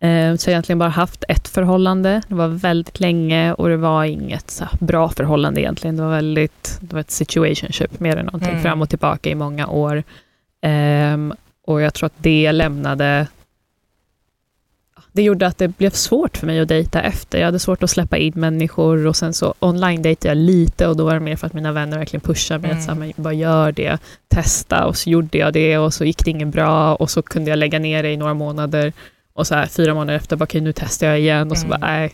så 0.00 0.08
har 0.08 0.28
jag 0.30 0.48
egentligen 0.48 0.78
bara 0.78 0.88
haft 0.88 1.24
ett 1.28 1.48
förhållande. 1.48 2.22
Det 2.28 2.34
var 2.34 2.48
väldigt 2.48 3.00
länge 3.00 3.52
och 3.52 3.68
det 3.68 3.76
var 3.76 4.04
inget 4.04 4.50
så 4.50 4.64
bra 4.80 5.08
förhållande 5.08 5.60
egentligen. 5.60 5.96
Det 5.96 6.02
var 6.02 6.10
väldigt, 6.10 6.78
det 6.80 6.92
var 6.94 7.00
ett 7.00 7.10
situationship 7.10 8.00
mer 8.00 8.16
än 8.16 8.26
någonting, 8.26 8.50
Mm. 8.50 8.62
fram 8.62 8.82
och 8.82 8.88
tillbaka 8.88 9.30
i 9.30 9.34
många 9.34 9.66
år. 9.66 10.02
Ehm, 10.62 11.34
och 11.66 11.80
jag 11.80 11.94
tror 11.94 12.06
att 12.06 12.12
det 12.18 12.52
lämnade 12.52 13.26
det 15.12 15.22
gjorde 15.22 15.46
att 15.46 15.58
det 15.58 15.68
blev 15.68 15.90
svårt 15.90 16.36
för 16.36 16.46
mig 16.46 16.60
att 16.60 16.68
dejta 16.68 17.02
efter. 17.02 17.38
Jag 17.38 17.44
hade 17.46 17.58
svårt 17.58 17.82
att 17.82 17.90
släppa 17.90 18.16
in 18.16 18.32
människor 18.36 19.06
och 19.06 19.16
sen 19.16 19.34
så 19.34 19.54
online 19.58 20.02
dejtade 20.02 20.28
jag 20.28 20.36
lite 20.36 20.86
och 20.86 20.96
då 20.96 21.04
var 21.04 21.14
det 21.14 21.20
mer 21.20 21.36
för 21.36 21.46
att 21.46 21.52
mina 21.52 21.72
vänner 21.72 21.98
verkligen 21.98 22.20
pushade 22.20 22.60
mig 22.60 22.70
Mm. 22.70 22.78
att 22.78 22.84
så 22.84 22.90
här, 22.92 22.98
men 22.98 23.12
bara 23.16 23.34
gör 23.34 23.72
det, 23.72 23.98
testa 24.28 24.86
och 24.86 24.96
så 24.96 25.10
gjorde 25.10 25.38
jag 25.38 25.52
det 25.52 25.78
och 25.78 25.94
så 25.94 26.04
gick 26.04 26.24
det 26.24 26.30
inget 26.30 26.48
bra 26.48 26.94
och 26.94 27.10
så 27.10 27.22
kunde 27.22 27.50
jag 27.50 27.58
lägga 27.58 27.78
ner 27.78 28.02
det 28.02 28.10
i 28.12 28.16
några 28.16 28.34
månader 28.34 28.92
och 29.32 29.46
så 29.46 29.54
här 29.54 29.66
fyra 29.66 29.94
månader 29.94 30.16
efter, 30.18 30.36
bara, 30.36 30.44
okej 30.44 30.60
nu 30.60 30.72
testar 30.72 31.06
jag 31.06 31.20
igen 31.20 31.50
och 31.50 31.58
så 31.58 31.66
Mm. 31.66 31.80
bara 31.80 31.90
nej. 31.90 32.12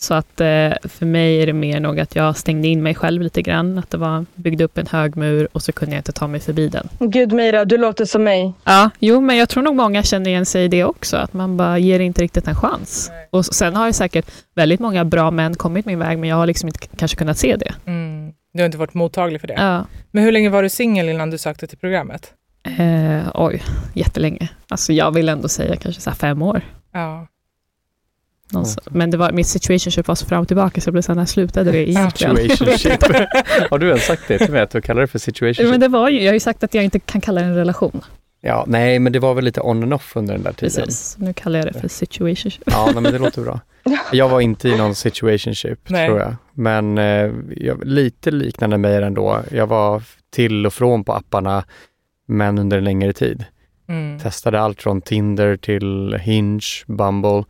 Så 0.00 0.14
att 0.14 0.40
eh, 0.40 0.72
för 0.84 1.04
mig 1.06 1.42
är 1.42 1.46
det 1.46 1.52
mer 1.52 1.80
nog 1.80 2.00
att 2.00 2.16
jag 2.16 2.36
stängde 2.36 2.68
in 2.68 2.82
mig 2.82 2.94
själv 2.94 3.22
lite 3.22 3.42
grann, 3.42 3.78
att 3.78 3.90
det 3.90 3.98
var, 3.98 4.26
byggde 4.34 4.64
upp 4.64 4.78
en 4.78 4.86
hög 4.86 5.16
mur 5.16 5.48
och 5.52 5.62
så 5.62 5.72
kunde 5.72 5.94
jag 5.94 6.00
inte 6.00 6.12
ta 6.12 6.26
mig 6.26 6.40
förbi 6.40 6.68
den. 6.68 6.88
Gud 6.98 7.32
Meira, 7.32 7.64
du 7.64 7.78
låter 7.78 8.04
som 8.04 8.24
mig. 8.24 8.52
Ja, 8.64 8.90
jo, 8.98 9.20
men 9.20 9.36
jag 9.36 9.48
tror 9.48 9.62
nog 9.62 9.76
många 9.76 10.02
känner 10.02 10.30
igen 10.30 10.46
sig 10.46 10.64
i 10.64 10.68
det 10.68 10.84
också, 10.84 11.16
att 11.16 11.32
man 11.32 11.56
bara 11.56 11.78
ger 11.78 12.00
inte 12.00 12.22
riktigt 12.22 12.48
en 12.48 12.54
chans. 12.54 13.08
Nej. 13.10 13.28
Och 13.30 13.44
sen 13.44 13.76
har 13.76 13.86
ju 13.86 13.92
säkert 13.92 14.30
väldigt 14.54 14.80
många 14.80 15.04
bra 15.04 15.30
män 15.30 15.54
kommit 15.54 15.86
min 15.86 15.98
väg, 15.98 16.18
men 16.18 16.28
jag 16.28 16.36
har 16.36 16.46
liksom 16.46 16.68
inte 16.68 16.86
kanske 16.96 17.16
kunnat 17.16 17.38
se 17.38 17.56
det. 17.56 17.74
Mm. 17.86 18.32
Du 18.52 18.60
har 18.60 18.66
inte 18.66 18.78
varit 18.78 18.94
mottaglig 18.94 19.40
för 19.40 19.48
det. 19.48 19.54
Ja. 19.54 19.86
Men 20.10 20.24
hur 20.24 20.32
länge 20.32 20.48
var 20.48 20.62
du 20.62 20.68
singel 20.68 21.08
innan 21.08 21.30
du 21.30 21.38
sökte 21.38 21.66
till 21.66 21.78
programmet? 21.78 22.32
Eh, 22.78 23.30
oj, 23.34 23.62
jättelänge. 23.94 24.48
Alltså 24.68 24.92
jag 24.92 25.10
vill 25.10 25.28
ändå 25.28 25.48
säga 25.48 25.76
kanske 25.76 26.00
så 26.00 26.10
här 26.10 26.16
fem 26.16 26.42
år. 26.42 26.60
Ja. 26.92 27.26
Någonstans. 28.52 28.88
Men 28.90 29.10
det 29.10 29.16
var, 29.16 29.32
mitt 29.32 29.46
situationship 29.46 30.08
var 30.08 30.14
så 30.14 30.26
fram 30.26 30.42
och 30.42 30.48
tillbaka, 30.48 30.80
så 30.80 30.88
jag 30.88 30.92
blev 30.92 31.02
så 31.02 31.12
här, 31.12 31.16
när 31.16 31.26
slutade 31.26 31.72
det 31.72 31.90
egentligen? 31.90 32.36
Situationship. 32.36 33.02
Har 33.70 33.78
du 33.78 33.88
ens 33.88 34.06
sagt 34.06 34.22
det 34.28 34.38
till 34.38 34.52
mig, 34.52 34.60
att 34.60 34.70
du 34.70 34.80
kallar 34.80 35.00
det 35.00 35.06
för 35.06 35.18
situationship? 35.18 35.70
Men 35.70 35.80
det 35.80 35.88
var 35.88 36.08
ju, 36.08 36.20
jag 36.20 36.28
har 36.28 36.34
ju 36.34 36.40
sagt 36.40 36.64
att 36.64 36.74
jag 36.74 36.84
inte 36.84 36.98
kan 36.98 37.20
kalla 37.20 37.40
det 37.40 37.46
en 37.46 37.54
relation. 37.54 38.02
Ja, 38.40 38.64
nej, 38.68 38.98
men 38.98 39.12
det 39.12 39.18
var 39.18 39.34
väl 39.34 39.44
lite 39.44 39.60
on 39.60 39.82
and 39.82 39.94
off 39.94 40.16
under 40.16 40.34
den 40.34 40.42
där 40.42 40.52
tiden. 40.52 40.84
Precis, 40.84 41.16
nu 41.18 41.32
kallar 41.32 41.58
jag 41.58 41.72
det 41.72 41.80
för 41.80 41.88
situationship. 41.88 42.62
Ja, 42.66 42.90
nej, 42.92 43.02
men 43.02 43.12
det 43.12 43.18
låter 43.18 43.42
bra. 43.42 43.60
Jag 44.12 44.28
var 44.28 44.40
inte 44.40 44.68
i 44.68 44.76
någon 44.76 44.94
situationship, 44.94 45.78
Nej. 45.88 46.08
tror 46.08 46.20
jag. 46.20 46.34
Men 46.52 46.98
eh, 46.98 47.30
jag, 47.56 47.84
lite 47.84 48.30
liknande 48.30 48.78
mig 48.78 49.02
ändå. 49.02 49.42
Jag 49.50 49.66
var 49.66 50.02
till 50.30 50.66
och 50.66 50.72
från 50.72 51.04
på 51.04 51.12
apparna, 51.12 51.64
men 52.26 52.58
under 52.58 52.78
en 52.78 52.84
längre 52.84 53.12
tid. 53.12 53.44
Mm. 53.88 54.18
Testade 54.18 54.60
allt 54.60 54.82
från 54.82 55.00
Tinder 55.00 55.56
till 55.56 56.18
Hinge, 56.20 56.84
Bumble. 56.86 57.44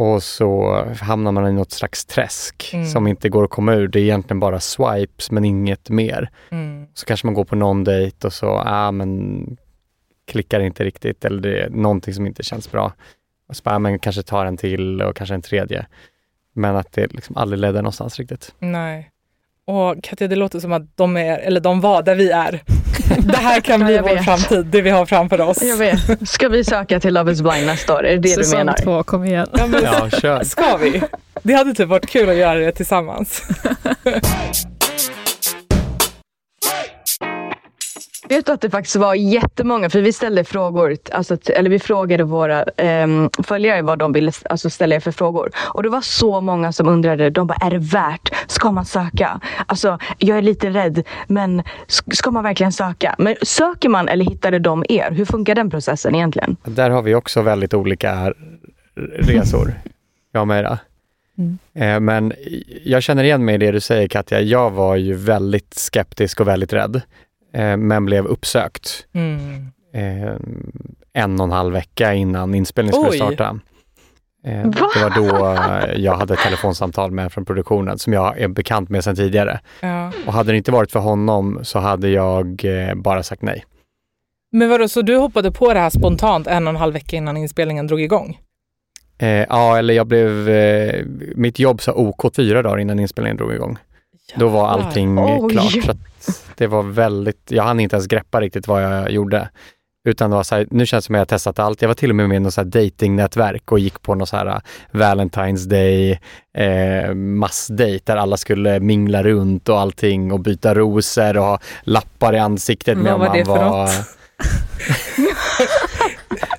Och 0.00 0.22
så 0.22 0.84
hamnar 1.00 1.32
man 1.32 1.48
i 1.48 1.52
något 1.52 1.72
slags 1.72 2.04
träsk 2.06 2.70
Mm. 2.74 2.86
som 2.86 3.06
inte 3.06 3.28
går 3.28 3.44
att 3.44 3.50
komma 3.50 3.74
ur. 3.74 3.88
Det 3.88 3.98
är 4.00 4.02
egentligen 4.02 4.40
bara 4.40 4.60
swipes, 4.60 5.30
men 5.30 5.44
inget 5.44 5.90
mer. 5.90 6.30
Mm. 6.50 6.86
Så 6.94 7.06
kanske 7.06 7.26
man 7.26 7.34
går 7.34 7.44
på 7.44 7.56
någon 7.56 7.84
dejt 7.84 8.26
och 8.26 8.32
så, 8.32 8.46
ah, 8.66 8.90
men 8.90 9.56
klickar 10.26 10.60
inte 10.60 10.84
riktigt 10.84 11.24
eller 11.24 11.42
det 11.42 11.60
är 11.62 11.70
någonting 11.70 12.14
som 12.14 12.26
inte 12.26 12.42
känns 12.42 12.72
bra. 12.72 12.92
Och 13.48 13.56
så 13.56 13.62
bara, 13.62 13.74
ah, 13.74 13.78
men 13.78 13.98
kanske 13.98 14.22
tar 14.22 14.46
en 14.46 14.56
till 14.56 15.02
och 15.02 15.16
kanske 15.16 15.34
en 15.34 15.42
tredje. 15.42 15.86
Men 16.52 16.76
att 16.76 16.92
det 16.92 17.12
liksom 17.12 17.36
aldrig 17.36 17.60
ledde 17.60 17.78
någonstans 17.82 18.18
riktigt. 18.18 18.54
Nej. 18.58 19.10
Och 19.64 20.04
Katja, 20.04 20.28
det 20.28 20.36
låter 20.36 20.60
som 20.60 20.72
att 20.72 20.96
de 20.96 21.16
är, 21.16 21.38
eller 21.38 21.60
de 21.60 21.80
var 21.80 22.02
där 22.02 22.14
vi 22.14 22.30
är. 22.30 22.62
Det 23.24 23.36
här 23.36 23.60
kan 23.60 23.84
bli 23.84 23.96
Ja, 23.96 24.02
vår 24.02 24.14
vet. 24.14 24.24
framtid, 24.24 24.66
det 24.66 24.80
vi 24.82 24.90
har 24.90 25.06
framför 25.06 25.40
oss. 25.40 25.62
Jag 25.62 25.76
vet. 25.76 26.28
Ska 26.28 26.48
vi 26.48 26.64
söka 26.64 27.00
till 27.00 27.14
Love 27.14 27.32
is 27.32 27.42
blind 27.42 27.66
nästa 27.66 27.94
år? 27.94 28.06
Är 28.06 28.10
det 28.10 28.16
det 28.16 28.36
du 28.36 28.44
Säsong 28.44 28.58
menar? 28.58 28.74
två, 28.84 29.02
kom 29.02 29.24
igen. 29.24 29.46
Ja, 29.52 29.66
men, 29.66 29.82
Ja, 29.84 30.10
kör. 30.10 30.44
Ska 30.44 30.76
vi? 30.76 31.02
Det 31.42 31.54
hade 31.54 31.74
typ 31.74 31.88
varit 31.88 32.06
kul 32.08 32.28
att 32.28 32.36
göra 32.36 32.54
det 32.58 32.72
tillsammans. 32.72 33.42
Vet 38.30 38.46
du 38.46 38.52
att 38.52 38.60
det 38.60 38.70
faktiskt 38.70 38.96
var 38.96 39.14
jättemånga, 39.14 39.90
för 39.90 40.00
vi 40.00 40.12
ställde 40.12 40.44
frågor, 40.44 40.96
alltså, 41.12 41.36
eller 41.46 41.70
vi 41.70 41.78
frågade 41.78 42.24
våra 42.24 42.62
ehm, 42.76 43.30
följare 43.42 43.82
vad 43.82 43.98
de 43.98 44.12
ville 44.12 44.32
alltså, 44.50 44.70
ställa 44.70 44.94
er 44.94 45.00
för 45.00 45.12
frågor. 45.12 45.50
Och 45.56 45.82
det 45.82 45.88
var 45.88 46.00
så 46.00 46.40
många 46.40 46.72
som 46.72 46.88
undrade, 46.88 47.30
de 47.30 47.46
bara, 47.46 47.58
är 47.66 47.70
det 47.70 47.78
värt? 47.78 48.30
Ska 48.46 48.70
man 48.70 48.84
söka? 48.84 49.40
Alltså, 49.66 49.98
jag 50.18 50.38
är 50.38 50.42
lite 50.42 50.70
rädd, 50.70 51.02
men 51.26 51.62
sk- 51.88 52.14
ska 52.14 52.30
man 52.30 52.44
verkligen 52.44 52.72
söka? 52.72 53.14
Men 53.18 53.36
söker 53.42 53.88
man 53.88 54.08
eller 54.08 54.24
hittade 54.24 54.58
de 54.58 54.84
er? 54.88 55.10
Hur 55.10 55.24
funkar 55.24 55.54
den 55.54 55.70
processen 55.70 56.14
egentligen? 56.14 56.56
Där 56.64 56.90
har 56.90 57.02
vi 57.02 57.14
också 57.14 57.42
väldigt 57.42 57.74
olika 57.74 58.32
resor, 59.18 59.74
jag 60.32 60.40
och 60.40 60.48
Meira. 60.48 60.78
Mm. 61.38 61.58
Eh, 61.74 62.00
Men 62.00 62.32
jag 62.84 63.02
känner 63.02 63.24
igen 63.24 63.44
mig 63.44 63.54
i 63.54 63.58
det 63.58 63.70
du 63.70 63.80
säger 63.80 64.08
Katja. 64.08 64.40
Jag 64.40 64.70
var 64.70 64.96
ju 64.96 65.14
väldigt 65.14 65.74
skeptisk 65.74 66.40
och 66.40 66.48
väldigt 66.48 66.72
rädd, 66.72 67.00
eh, 67.52 67.76
men 67.76 68.04
blev 68.04 68.26
uppsökt 68.26 69.06
Mm. 69.12 69.66
eh, 69.94 70.34
en 71.12 71.40
och 71.40 71.44
en 71.46 71.52
halv 71.52 71.72
vecka 71.72 72.14
innan 72.14 72.54
inspelningen 72.54 73.02
skulle 73.02 73.10
Oj. 73.10 73.16
starta. 73.36 73.58
Eh, 74.46 74.66
det 74.70 74.80
var 75.02 75.10
då 75.16 75.46
eh, 75.62 76.00
jag 76.02 76.14
hade 76.14 76.34
ett 76.34 76.40
telefonsamtal 76.40 77.10
med 77.10 77.32
från 77.32 77.44
produktionen 77.44 77.98
som 77.98 78.12
jag 78.12 78.38
är 78.38 78.48
bekant 78.48 78.88
med 78.88 79.04
sedan 79.04 79.16
tidigare. 79.16 79.60
Ja. 79.80 80.12
Och 80.26 80.32
hade 80.32 80.52
det 80.52 80.56
inte 80.58 80.72
varit 80.72 80.92
för 80.92 81.00
honom 81.00 81.60
så 81.62 81.78
hade 81.78 82.08
jag 82.08 82.64
eh, 82.64 82.94
bara 82.94 83.22
sagt 83.22 83.42
nej. 83.42 83.64
Men 84.52 84.68
vadå, 84.70 84.88
så 84.88 85.02
du 85.02 85.16
hoppade 85.16 85.52
på 85.52 85.74
det 85.74 85.80
här 85.80 85.90
spontant 85.90 86.46
en 86.46 86.66
och 86.66 86.70
en 86.70 86.76
halv 86.76 86.92
vecka 86.92 87.16
innan 87.16 87.36
inspelningen 87.36 87.86
drog 87.86 88.00
igång? 88.00 88.38
Eh, 89.18 89.28
ja, 89.28 89.78
eller 89.78 89.94
jag 89.94 90.06
blev... 90.06 90.48
Eh, 90.48 91.04
mitt 91.34 91.58
jobb 91.58 91.80
sa 91.82 91.92
OK 91.92 92.36
fyra 92.36 92.62
dagar 92.62 92.78
innan 92.78 92.98
inspelningen 93.00 93.36
drog 93.36 93.52
igång. 93.54 93.78
Då 94.36 94.48
var 94.48 94.68
Jävlar. 94.70 94.86
allting 94.86 95.18
Oj. 95.18 95.50
klart. 95.52 95.84
Så 95.84 95.90
att 95.90 95.96
det 96.56 96.66
var 96.66 96.82
väldigt... 96.82 97.42
Jag 97.48 97.62
hann 97.62 97.80
inte 97.80 97.96
ens 97.96 98.06
greppa 98.06 98.40
riktigt 98.40 98.68
vad 98.68 98.82
jag 98.82 99.10
gjorde. 99.10 99.48
Utan 100.08 100.30
det 100.30 100.36
var 100.36 100.42
så 100.42 100.54
här, 100.54 100.66
nu 100.70 100.86
känns 100.86 101.04
det 101.04 101.06
som 101.06 101.14
att 101.14 101.18
jag 101.18 101.20
har 101.20 101.26
testat 101.26 101.58
allt. 101.58 101.82
Jag 101.82 101.88
var 101.88 101.94
till 101.94 102.10
och 102.10 102.16
med 102.16 102.28
med 102.28 102.36
i 102.36 102.40
något 102.40 102.56
datingnätverk 102.56 103.72
och 103.72 103.78
gick 103.78 104.02
på 104.02 104.14
någon 104.14 104.26
så 104.26 104.36
här 104.36 104.46
uh, 104.46 104.58
Valentine's 104.92 105.68
Day 105.68 106.20
eh, 106.56 107.14
massdejt 107.14 108.02
där 108.04 108.16
alla 108.16 108.36
skulle 108.36 108.80
mingla 108.80 109.22
runt 109.22 109.68
och 109.68 109.80
allting 109.80 110.32
och 110.32 110.40
byta 110.40 110.74
rosor 110.74 111.36
och 111.36 111.44
ha 111.44 111.58
lappar 111.82 112.34
i 112.34 112.38
ansiktet 112.38 112.98
med 112.98 113.04
Vad 113.04 113.14
om 113.14 113.20
var 113.20 113.28
man 113.28 113.36
det 113.36 113.44
för 113.44 113.52
var... 113.52 113.82
något? 113.82 113.90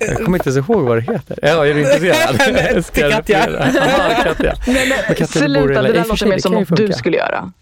jag 0.00 0.16
kommer 0.16 0.38
inte 0.38 0.50
ens 0.50 0.68
ihåg 0.68 0.82
vad 0.82 0.96
det 0.96 1.12
heter. 1.12 1.38
Ja, 1.42 1.66
är 1.66 1.74
du 1.74 1.80
intresserad? 1.80 2.84
Till 2.92 3.10
Katja. 3.10 3.46
Nej, 4.66 5.26
Sluta, 5.26 5.82
det 5.82 5.92
där 5.92 6.04
låter 6.08 6.26
mer 6.26 6.38
som 6.38 6.52
något 6.52 6.76
du 6.76 6.92
skulle 6.92 7.16
göra. 7.16 7.52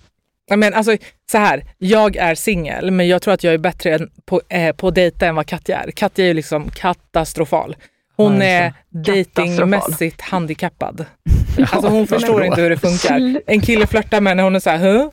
Ja, 0.51 0.57
Men 0.57 0.75
alltså, 0.75 0.97
så 1.33 1.39
här, 1.39 1.65
jag 1.79 2.17
är 2.17 2.35
singel, 2.35 2.91
men 2.91 3.09
jag 3.09 3.23
tror 3.23 3.35
att 3.35 3.45
jag 3.45 3.55
är 3.55 3.59
bättre 3.59 3.99
på, 4.27 4.41
eh, 4.49 4.73
på 4.77 4.89
att 4.89 4.95
dejta 4.95 5.27
än 5.27 5.35
vad 5.35 5.47
Katja 5.47 5.79
är. 5.81 5.91
Katja 5.91 6.25
är 6.25 6.29
ju 6.29 6.35
liksom 6.35 6.71
katastrofal. 6.71 7.77
Hon 8.17 8.37
Ja, 8.37 8.43
är 8.45 8.73
datingmässigt 8.91 10.21
handikappad. 10.21 11.05
Alltså 11.59 11.89
hon 11.89 12.07
förstår 12.07 12.45
inte 12.45 12.61
hur 12.61 12.71
det 12.71 12.79
funkar. 12.79 13.41
En 13.47 13.61
kille 13.61 13.87
flörtar 13.87 14.21
med 14.21 14.31
henne 14.31 14.43
och 14.43 14.47
hon 14.47 14.57
är 14.57 14.61
så 14.61 14.71
här, 14.71 14.79
huh? 14.79 15.09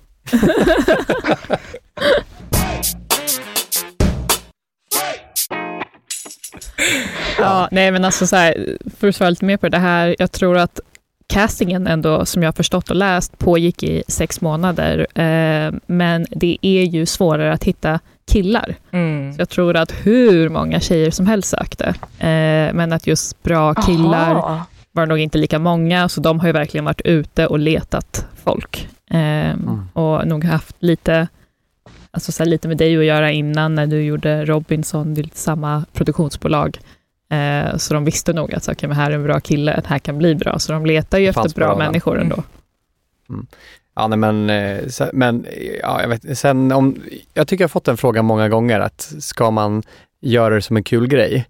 Ja, 7.37 7.67
nej 7.71 7.91
men 7.91 8.05
alltså 8.05 8.27
så 8.27 8.35
här, 8.35 8.77
för 8.99 9.07
att 9.07 9.15
svara 9.15 9.29
lite 9.29 9.45
mer 9.45 9.57
på 9.57 9.69
det 9.69 9.77
här, 9.77 10.15
jag 10.19 10.31
tror 10.31 10.57
att 10.57 10.79
castingen 11.33 11.87
ändå, 11.87 12.25
som 12.25 12.43
jag 12.43 12.47
har 12.47 12.53
förstått 12.53 12.89
och 12.89 12.95
läst, 12.95 13.37
pågick 13.37 13.83
i 13.83 14.03
sex 14.07 14.41
månader. 14.41 15.07
Eh, 15.21 15.73
men 15.85 16.25
det 16.31 16.57
är 16.61 16.83
ju 16.83 17.05
svårare 17.05 17.53
att 17.53 17.63
hitta 17.63 17.99
killar. 18.31 18.75
Mm. 18.91 19.33
Så 19.33 19.41
jag 19.41 19.49
tror 19.49 19.75
att 19.75 19.91
hur 20.05 20.49
många 20.49 20.79
tjejer 20.79 21.11
som 21.11 21.27
helst 21.27 21.49
sökte. 21.49 21.85
Eh, 22.19 22.73
men 22.73 22.93
att 22.93 23.07
just 23.07 23.43
bra 23.43 23.73
killar 23.73 24.35
Aha. 24.35 24.65
var 24.91 25.05
nog 25.05 25.19
inte 25.19 25.37
lika 25.37 25.59
många, 25.59 26.09
så 26.09 26.21
de 26.21 26.39
har 26.39 26.47
ju 26.47 26.53
verkligen 26.53 26.85
varit 26.85 27.01
ute 27.01 27.47
och 27.47 27.59
letat 27.59 28.25
folk. 28.43 28.87
Eh, 29.11 29.53
Och 29.93 30.27
nog 30.27 30.43
haft 30.43 30.75
lite, 30.79 31.27
alltså 32.11 32.31
så 32.31 32.43
här, 32.43 32.49
lite 32.49 32.67
med 32.67 32.77
dig 32.77 32.97
att 32.97 33.05
göra 33.05 33.31
innan, 33.31 33.75
när 33.75 33.87
du 33.87 34.01
gjorde 34.03 34.45
Robinson, 34.45 35.13
det 35.13 35.21
är 35.21 35.23
lite 35.23 35.37
samma 35.37 35.85
produktionsbolag. 35.93 36.79
Eh, 37.29 37.77
så 37.77 37.93
de 37.93 38.05
visste 38.05 38.33
nog 38.33 38.53
att 38.53 38.69
okay, 38.69 38.87
men 38.87 38.97
här 38.97 39.11
är 39.11 39.15
en 39.15 39.23
bra 39.23 39.39
kille, 39.39 39.75
det 39.75 39.87
här 39.87 39.99
kan 39.99 40.17
bli 40.17 40.35
bra. 40.35 40.59
Så 40.59 40.71
de 40.73 40.85
letar 40.85 41.17
ju 41.17 41.27
efter 41.27 41.55
bra 41.55 41.67
bra, 41.67 41.77
människor 41.77 42.19
ändå. 42.21 42.43
Ja, 43.95 44.07
nej, 44.07 44.17
men, 44.19 44.49
eh, 44.49 44.83
men 45.13 45.45
ja, 45.81 46.01
jag 46.01 46.09
vet, 46.09 46.37
sen 46.37 46.71
om, 46.71 47.01
jag 47.33 47.47
tycker 47.47 47.63
jag 47.63 47.67
har 47.67 47.69
fått 47.69 47.85
den 47.85 47.97
frågan 47.97 48.25
många 48.25 48.49
gånger 48.49 48.79
att 48.79 49.13
ska 49.19 49.51
man 49.51 49.83
göra 50.21 50.55
det 50.55 50.61
som 50.61 50.77
en 50.77 50.83
kul 50.83 51.07
grej? 51.07 51.45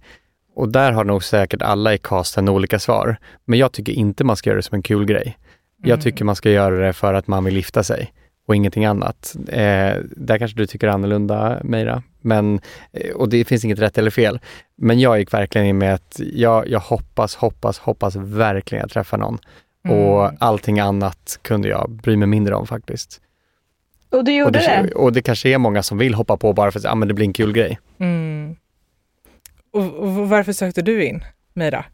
Och 0.55 0.69
där 0.69 0.91
har 0.91 1.03
nog 1.03 1.24
säkert 1.24 1.62
alla 1.62 1.93
i 1.93 1.98
casten 1.98 2.50
olika 2.50 2.79
svar. 2.79 3.17
Men 3.46 3.60
jag 3.60 3.72
tycker 3.72 3.93
inte 3.93 4.24
man 4.24 4.36
ska 4.38 4.50
göra 4.50 4.57
det 4.57 4.63
som 4.63 4.75
en 4.75 4.84
kul 4.84 5.05
grej. 5.05 5.38
Jag 5.81 5.88
Mm. 5.89 6.00
tycker 6.01 6.25
man 6.25 6.36
ska 6.36 6.50
göra 6.51 6.75
det 6.88 6.93
för 6.93 7.13
att 7.13 7.27
man 7.27 7.43
vill 7.43 7.55
gifta 7.55 7.84
sig 7.84 8.13
och 8.47 8.55
ingenting 8.55 8.85
annat. 8.85 9.35
Eh, 9.47 9.95
där 10.15 10.37
kanske 10.37 10.57
du 10.57 10.67
tycker 10.67 10.87
annorlunda, 10.87 11.59
Meira. 11.63 12.03
Men, 12.21 12.59
eh, 12.91 13.11
och 13.15 13.29
det 13.29 13.45
finns 13.45 13.65
inget 13.65 13.79
rätt 13.79 13.97
eller 13.97 14.11
fel. 14.11 14.39
Men 14.77 14.99
jag 14.99 15.19
gick 15.19 15.33
verkligen 15.33 15.67
in 15.67 15.77
med 15.77 15.93
att 15.93 16.19
jag, 16.33 16.67
jag 16.67 16.79
hoppas, 16.79 17.35
hoppas, 17.35 17.79
hoppas 17.79 18.15
verkligen 18.15 18.81
jag 18.81 18.91
träffar 18.91 19.17
någon. 19.17 19.37
Mm. 19.85 19.97
Och 19.97 20.31
allting 20.39 20.79
annat 20.79 21.39
kunde 21.41 21.67
jag 21.67 21.91
bry 22.03 22.17
mig 22.17 22.27
mindre 22.27 22.55
om 22.55 22.67
faktiskt. 22.67 23.21
Och 24.09 24.23
du 24.23 24.31
Och 24.31 24.37
gjorde 24.37 24.59
det, 24.59 24.87
det? 24.87 24.93
och 24.93 25.13
det 25.13 25.21
kanske 25.21 25.49
är 25.49 25.57
många 25.57 25.83
som 25.83 25.97
vill 25.97 26.13
hoppa 26.13 26.37
på 26.37 26.53
bara 26.53 26.71
för 26.71 26.79
att 26.79 26.85
ah, 26.85 26.95
men 26.95 27.07
det 27.07 27.13
blir 27.13 27.25
en 27.25 27.33
kul 27.33 27.53
grej. 27.53 27.79
Mm. 27.99 28.55
Och, 29.73 29.83
och 29.83 30.29
varför 30.29 30.53
sökte 30.53 30.81
du 30.81 31.05
in, 31.05 31.23
Mira? 31.53 31.85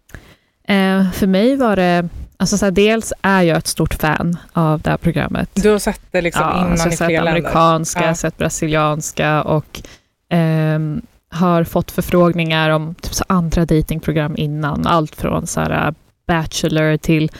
Eh, 0.67 1.11
för 1.11 1.27
mig 1.27 1.55
var 1.55 1.75
det, 1.75 2.09
alltså 2.43 2.57
så 2.57 2.65
här, 2.65 2.71
dels 2.71 3.13
är 3.21 3.41
jag 3.41 3.57
ett 3.57 3.67
stort 3.67 3.93
fan 3.93 4.37
av 4.53 4.81
det 4.81 4.89
här 4.89 4.97
programmet. 4.97 5.49
Du 5.53 5.69
har 5.69 5.79
sett 5.79 6.01
det 6.11 6.21
liksom 6.21 6.41
ja, 6.41 6.65
innan 6.65 6.77
så 6.77 6.87
jag 6.87 6.93
i 6.93 6.97
flera 6.97 7.23
länder? 7.23 7.31
amerikanska, 7.31 8.05
Ja. 8.05 8.15
sett 8.15 8.37
brasilianska 8.37 9.41
och 9.43 9.81
ehm, 10.29 11.01
har 11.29 11.63
fått 11.63 11.91
förfrågningar 11.91 12.69
om 12.69 12.95
typ 12.95 13.13
så 13.13 13.23
andra 13.27 13.65
datingprogram 13.65 14.35
innan. 14.37 14.87
Allt 14.87 15.15
från 15.15 15.47
så 15.47 15.59
här, 15.59 15.93
Bachelor 16.27 16.97
till 16.97 17.31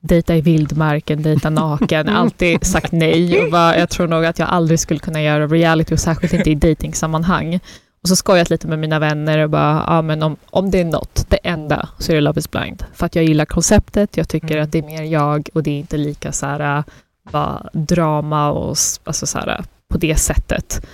dejta 0.00 0.36
i 0.36 0.40
vildmarken, 0.40 1.22
dejta 1.22 1.50
naken. 1.50 2.08
Alltid 2.16 2.64
sagt 2.64 2.92
nej. 2.92 3.40
Och 3.42 3.50
bara, 3.50 3.78
jag 3.78 3.90
tror 3.90 4.06
nog 4.08 4.24
att 4.24 4.38
jag 4.38 4.48
aldrig 4.48 4.80
skulle 4.80 5.00
kunna 5.00 5.22
göra 5.22 5.46
reality, 5.46 5.94
och 5.94 6.00
särskilt 6.00 6.32
inte 6.32 6.50
i 6.50 6.54
dejtingsammanhang. 6.54 7.60
Och 8.02 8.08
så 8.08 8.16
skojat 8.16 8.50
lite 8.50 8.66
med 8.66 8.78
mina 8.78 8.98
vänner 8.98 9.38
och 9.38 9.50
bara, 9.50 9.84
ja 9.86 10.02
men 10.02 10.22
om, 10.22 10.36
om 10.50 10.70
det 10.70 10.80
är 10.80 10.84
något, 10.84 11.26
det 11.28 11.36
enda, 11.42 11.88
så 11.98 12.12
är 12.12 12.14
det 12.14 12.20
Love 12.20 12.38
is 12.38 12.50
blind. 12.50 12.84
För 12.94 13.06
att 13.06 13.14
jag 13.16 13.24
gillar 13.24 13.44
konceptet, 13.44 14.16
jag 14.16 14.28
tycker 14.28 14.50
Mm. 14.54 14.64
att 14.64 14.72
det 14.72 14.78
är 14.78 14.82
mer 14.82 15.02
jag 15.02 15.48
och 15.54 15.62
det 15.62 15.70
är 15.70 15.78
inte 15.78 15.96
lika 15.96 16.32
så 16.32 16.46
här, 16.46 16.78
äh, 16.78 16.84
bara 17.32 17.66
drama 17.72 18.50
och 18.50 18.76
alltså 19.04 19.26
så 19.26 19.38
här, 19.38 19.64
på 19.88 19.98
det 19.98 20.16
sättet. 20.16 20.86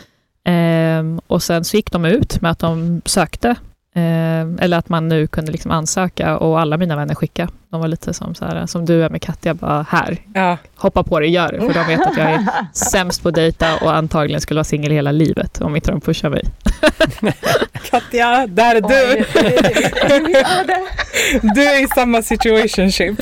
Ehm, 0.45 1.21
och 1.27 1.43
sen 1.43 1.65
så 1.65 1.77
gick 1.77 1.93
de 1.93 2.05
ut 2.05 2.41
med 2.41 2.51
att 2.51 2.59
de 2.59 3.03
sökte, 3.05 3.55
ehm, 3.95 4.59
eller 4.61 4.79
att 4.79 4.89
man 4.89 5.09
nu 5.09 5.27
kunde 5.27 5.53
liksom 5.53 5.71
ansöka 5.71 6.39
och 6.39 6.61
alla 6.61 6.77
mina 6.77 6.97
vänner 6.97 7.15
skickade. 7.15 7.53
De 7.75 7.81
var 7.81 7.89
lite 7.89 8.15
som, 8.15 8.35
så 8.35 8.45
här, 8.45 8.67
som 8.67 8.85
du 8.85 9.05
är 9.05 9.11
med 9.11 9.23
Katja, 9.23 9.55
bara 9.55 9.87
här, 9.89 10.17
Ja. 10.35 10.57
hoppa 10.77 11.03
på 11.03 11.21
det, 11.21 11.27
gör 11.27 11.53
det. 11.53 11.61
För 11.61 11.75
de 11.75 11.87
vet 11.87 12.07
att 12.07 12.17
jag 12.17 12.31
är 12.31 12.47
sämst 12.73 13.23
på 13.23 13.29
att 13.29 13.35
dejta 13.35 13.77
och 13.77 13.95
antagligen 13.97 14.41
skulle 14.41 14.59
vara 14.59 14.65
singel 14.65 14.93
hela 14.93 15.13
livet 15.13 15.61
om 15.61 15.77
inte 15.77 15.91
de 15.91 16.01
pushar 16.01 16.31
mig. 16.31 16.43
Katja, 17.91 18.47
där 18.47 18.75
är 18.75 18.81
du! 18.81 19.25
du 21.55 21.65
är 21.65 21.85
i 21.85 21.87
samma 21.95 22.23
situationship. 22.23 23.19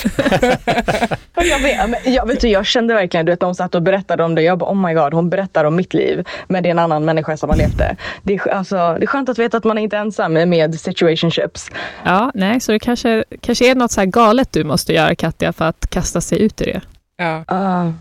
Och 1.35 1.45
Jag, 1.45 1.59
vet, 1.59 2.07
jag, 2.07 2.27
vet 2.27 2.41
du, 2.41 2.49
jag 2.49 2.67
kände 2.67 2.95
verkligen 2.95 3.27
du 3.27 3.33
vet, 3.33 3.41
de 3.41 3.55
satt 3.55 3.75
och 3.75 3.83
berättade 3.83 4.25
om 4.25 4.35
det. 4.35 4.43
Jag 4.43 4.59
bara 4.59 4.71
oh 4.71 4.87
my 4.87 4.95
god, 4.95 5.15
hon 5.15 5.31
berättar 5.31 5.65
om 5.65 5.77
mitt 5.77 5.95
liv. 5.95 6.25
Men 6.49 6.63
det 6.63 6.69
är 6.69 6.71
en 6.71 6.79
annan 6.79 7.05
människa 7.05 7.37
som 7.37 7.51
har 7.51 7.57
levt 7.57 7.79
det. 7.79 7.97
Det 8.23 8.35
är, 8.35 8.49
alltså, 8.49 8.77
det 8.77 9.05
är 9.05 9.07
skönt 9.07 9.29
att 9.29 9.39
veta 9.39 9.57
att 9.57 9.65
man 9.65 9.79
är 9.79 9.83
inte 9.83 9.97
är 9.97 10.01
ensam 10.01 10.33
med 10.33 10.81
situationships. 10.81 11.71
Ja, 12.05 12.31
nej, 12.35 12.61
så 12.61 12.73
det 12.73 12.79
kanske, 12.79 13.25
kanske 13.41 13.71
är 13.71 13.75
något 13.75 13.91
så 13.93 14.01
här 14.01 14.07
galet 14.07 14.42
du 14.51 14.65
måste 14.65 14.93
göra 14.93 15.15
Katja 15.15 15.53
för 15.53 15.65
att 15.65 15.91
kasta 15.91 16.21
sig 16.21 16.43
ut 16.43 16.61
i 16.61 16.65
det. 16.65 16.81
Ja. 17.17 17.45
Uh, 17.53 17.93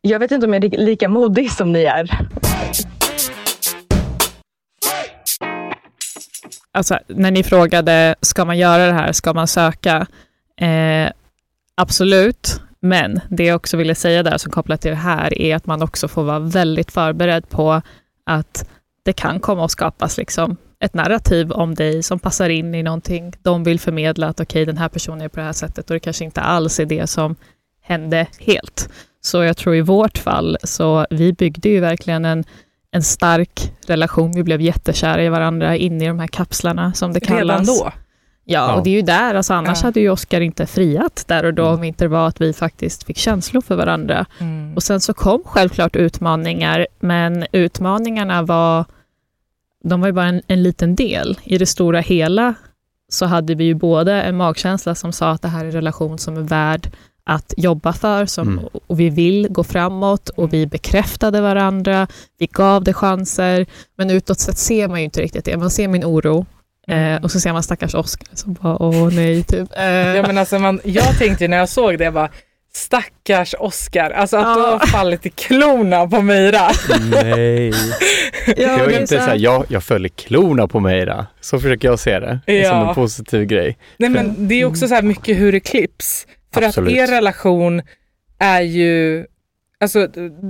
jag 0.00 0.18
vet 0.18 0.30
inte 0.30 0.46
om 0.46 0.52
jag 0.52 0.64
är 0.64 0.70
li- 0.70 0.84
lika 0.84 1.08
modig 1.08 1.52
som 1.52 1.72
ni 1.72 1.82
är. 1.82 2.28
alltså, 6.72 6.98
när 7.06 7.30
ni 7.30 7.42
frågade, 7.42 8.14
ska 8.20 8.44
man 8.44 8.58
göra 8.58 8.86
det 8.86 8.92
här, 8.92 9.12
ska 9.12 9.32
man 9.32 9.48
söka? 9.48 10.06
Eh, 10.60 11.10
absolut, 11.74 12.60
men 12.80 13.20
det 13.28 13.44
jag 13.44 13.56
också 13.56 13.76
ville 13.76 13.94
säga 13.94 14.22
där 14.22 14.38
som 14.38 14.52
kopplat 14.52 14.80
till 14.80 14.90
det 14.90 14.96
här 14.96 15.38
är 15.38 15.56
att 15.56 15.66
man 15.66 15.82
också 15.82 16.08
får 16.08 16.22
vara 16.22 16.38
väldigt 16.38 16.92
förberedd 16.92 17.48
på 17.48 17.82
att 18.26 18.68
det 19.02 19.12
kan 19.12 19.40
komma 19.40 19.64
att 19.64 19.70
skapas 19.70 20.16
liksom 20.16 20.56
ett 20.84 20.94
narrativ 20.94 21.52
om 21.52 21.74
dig 21.74 22.02
som 22.02 22.18
passar 22.18 22.48
in 22.48 22.74
i 22.74 22.82
någonting. 22.82 23.32
De 23.42 23.64
vill 23.64 23.80
förmedla 23.80 24.26
att 24.28 24.40
okej, 24.40 24.64
den 24.64 24.76
här 24.78 24.88
personen 24.88 25.20
är 25.20 25.28
på 25.28 25.40
det 25.40 25.46
här 25.46 25.52
sättet 25.52 25.90
och 25.90 25.94
det 25.94 26.00
kanske 26.00 26.24
inte 26.24 26.40
alls 26.40 26.80
är 26.80 26.86
det 26.86 27.06
som 27.06 27.36
hände 27.82 28.26
helt. 28.40 28.88
Så 29.20 29.42
jag 29.42 29.56
tror 29.56 29.74
i 29.74 29.80
vårt 29.80 30.18
fall, 30.18 30.56
så 30.64 31.06
vi 31.10 31.32
byggde 31.32 31.68
ju 31.68 31.80
verkligen 31.80 32.24
en, 32.24 32.44
en 32.92 33.02
stark 33.02 33.72
relation. 33.86 34.32
Vi 34.32 34.42
blev 34.42 34.60
jättekära 34.60 35.22
i 35.24 35.28
varandra 35.28 35.76
inne 35.76 36.04
i 36.04 36.08
de 36.08 36.18
här 36.18 36.26
kapslarna 36.26 36.92
som 36.92 37.12
det 37.12 37.20
kallas. 37.20 37.60
Redan 37.60 37.66
då? 37.66 37.84
Ja, 37.84 37.92
Ja. 38.44 38.74
och 38.74 38.84
det 38.84 38.90
är 38.90 38.94
ju 38.94 39.02
där, 39.02 39.34
alltså 39.34 39.54
annars 39.54 39.78
Ja. 39.82 39.86
hade 39.86 40.00
ju 40.00 40.10
Oscar 40.10 40.40
inte 40.40 40.66
friat 40.66 41.24
där 41.28 41.44
och 41.44 41.54
då 41.54 41.62
Mm. 41.66 41.74
om 41.74 41.84
inte 41.84 42.04
det 42.04 42.08
var 42.08 42.28
att 42.28 42.40
vi 42.40 42.52
faktiskt 42.52 43.04
fick 43.04 43.18
känslor 43.18 43.60
för 43.60 43.76
varandra. 43.76 44.26
Mm. 44.38 44.74
Och 44.76 44.82
sen 44.82 45.00
så 45.00 45.14
kom 45.14 45.42
självklart 45.44 45.96
utmaningar, 45.96 46.86
men 47.00 47.46
utmaningarna 47.52 48.42
var, 48.42 48.84
de 49.84 50.00
var 50.00 50.08
ju 50.08 50.12
bara 50.12 50.26
en, 50.26 50.42
en 50.46 50.62
liten 50.62 50.94
del. 50.94 51.38
I 51.44 51.58
det 51.58 51.66
stora 51.66 52.00
hela 52.00 52.54
så 53.12 53.26
hade 53.26 53.54
vi 53.54 53.64
ju 53.64 53.74
både 53.74 54.22
en 54.22 54.36
magkänsla 54.36 54.94
som 54.94 55.12
sa 55.12 55.30
att 55.30 55.42
det 55.42 55.48
här 55.48 55.60
är 55.60 55.64
en 55.64 55.72
relation 55.72 56.18
som 56.18 56.36
är 56.36 56.40
värd 56.40 56.88
att 57.24 57.54
jobba 57.56 57.92
för 57.92 58.26
som, 58.26 58.48
Mm. 58.48 58.64
och 58.86 59.00
vi 59.00 59.10
vill 59.10 59.48
gå 59.50 59.64
framåt 59.64 60.28
och 60.28 60.52
vi 60.52 60.66
bekräftade 60.66 61.40
varandra, 61.40 62.06
vi 62.38 62.46
gav 62.46 62.84
det 62.84 62.92
chanser, 62.94 63.66
men 63.96 64.10
utåt 64.10 64.38
sett 64.40 64.58
ser 64.58 64.88
man 64.88 64.98
ju 64.98 65.04
inte 65.04 65.20
riktigt 65.20 65.44
det. 65.44 65.56
Man 65.56 65.70
ser 65.70 65.88
min 65.88 66.04
oro 66.04 66.46
Mm. 66.88 67.16
eh, 67.16 67.22
och 67.24 67.30
så 67.30 67.40
ser 67.40 67.52
man 67.52 67.62
stackars 67.62 67.94
Oscar 67.94 68.28
som 68.32 68.52
bara 68.54 68.82
åh 68.82 69.14
nej, 69.14 69.42
typ. 69.42 69.68
Eh, 69.76 69.84
Ja, 69.86 70.22
men 70.26 70.38
alltså 70.38 70.58
man, 70.58 70.80
jag 70.84 71.18
tänkte 71.18 71.48
när 71.48 71.56
jag 71.56 71.68
såg 71.68 71.98
det, 71.98 72.04
jag 72.04 72.14
bara 72.14 72.28
stackars 72.72 73.54
Oscar, 73.58 74.10
alltså 74.10 74.36
att 74.36 74.54
du 74.56 74.60
Ja. 74.60 74.70
har 74.70 74.86
fallit 74.86 75.26
i 75.26 75.30
klorna 75.30 76.06
på 76.08 76.22
Myra. 76.22 76.70
Nej. 77.12 77.68
ja, 78.56 78.76
det 78.76 78.82
var 78.86 78.90
inte 79.00 79.06
så 79.06 79.16
här- 79.18 79.36
jag, 79.36 79.64
jag 79.68 79.84
föll 79.84 80.06
i 80.06 80.08
klorna 80.08 80.68
på 80.68 80.80
Meira. 80.80 81.26
Så 81.40 81.60
försöker 81.60 81.88
jag 81.88 81.98
se 81.98 82.18
det. 82.20 82.40
Ja. 82.46 82.68
Som 82.70 82.88
en 82.88 82.94
positiv 82.94 83.44
grej. 83.44 83.78
Nej 83.96 84.10
men 84.10 84.48
det 84.48 84.54
är 84.60 84.64
också 84.64 84.88
så 84.88 84.94
här 84.94 85.02
mycket 85.02 85.36
hur 85.38 85.52
det 85.52 85.60
klipps. 85.60 86.26
För 86.54 86.62
Absolut. 86.62 86.92
att 86.92 86.96
er 86.98 87.06
relation 87.06 87.82
är 88.38 88.60
ju, 88.60 89.26
alltså 89.80 90.06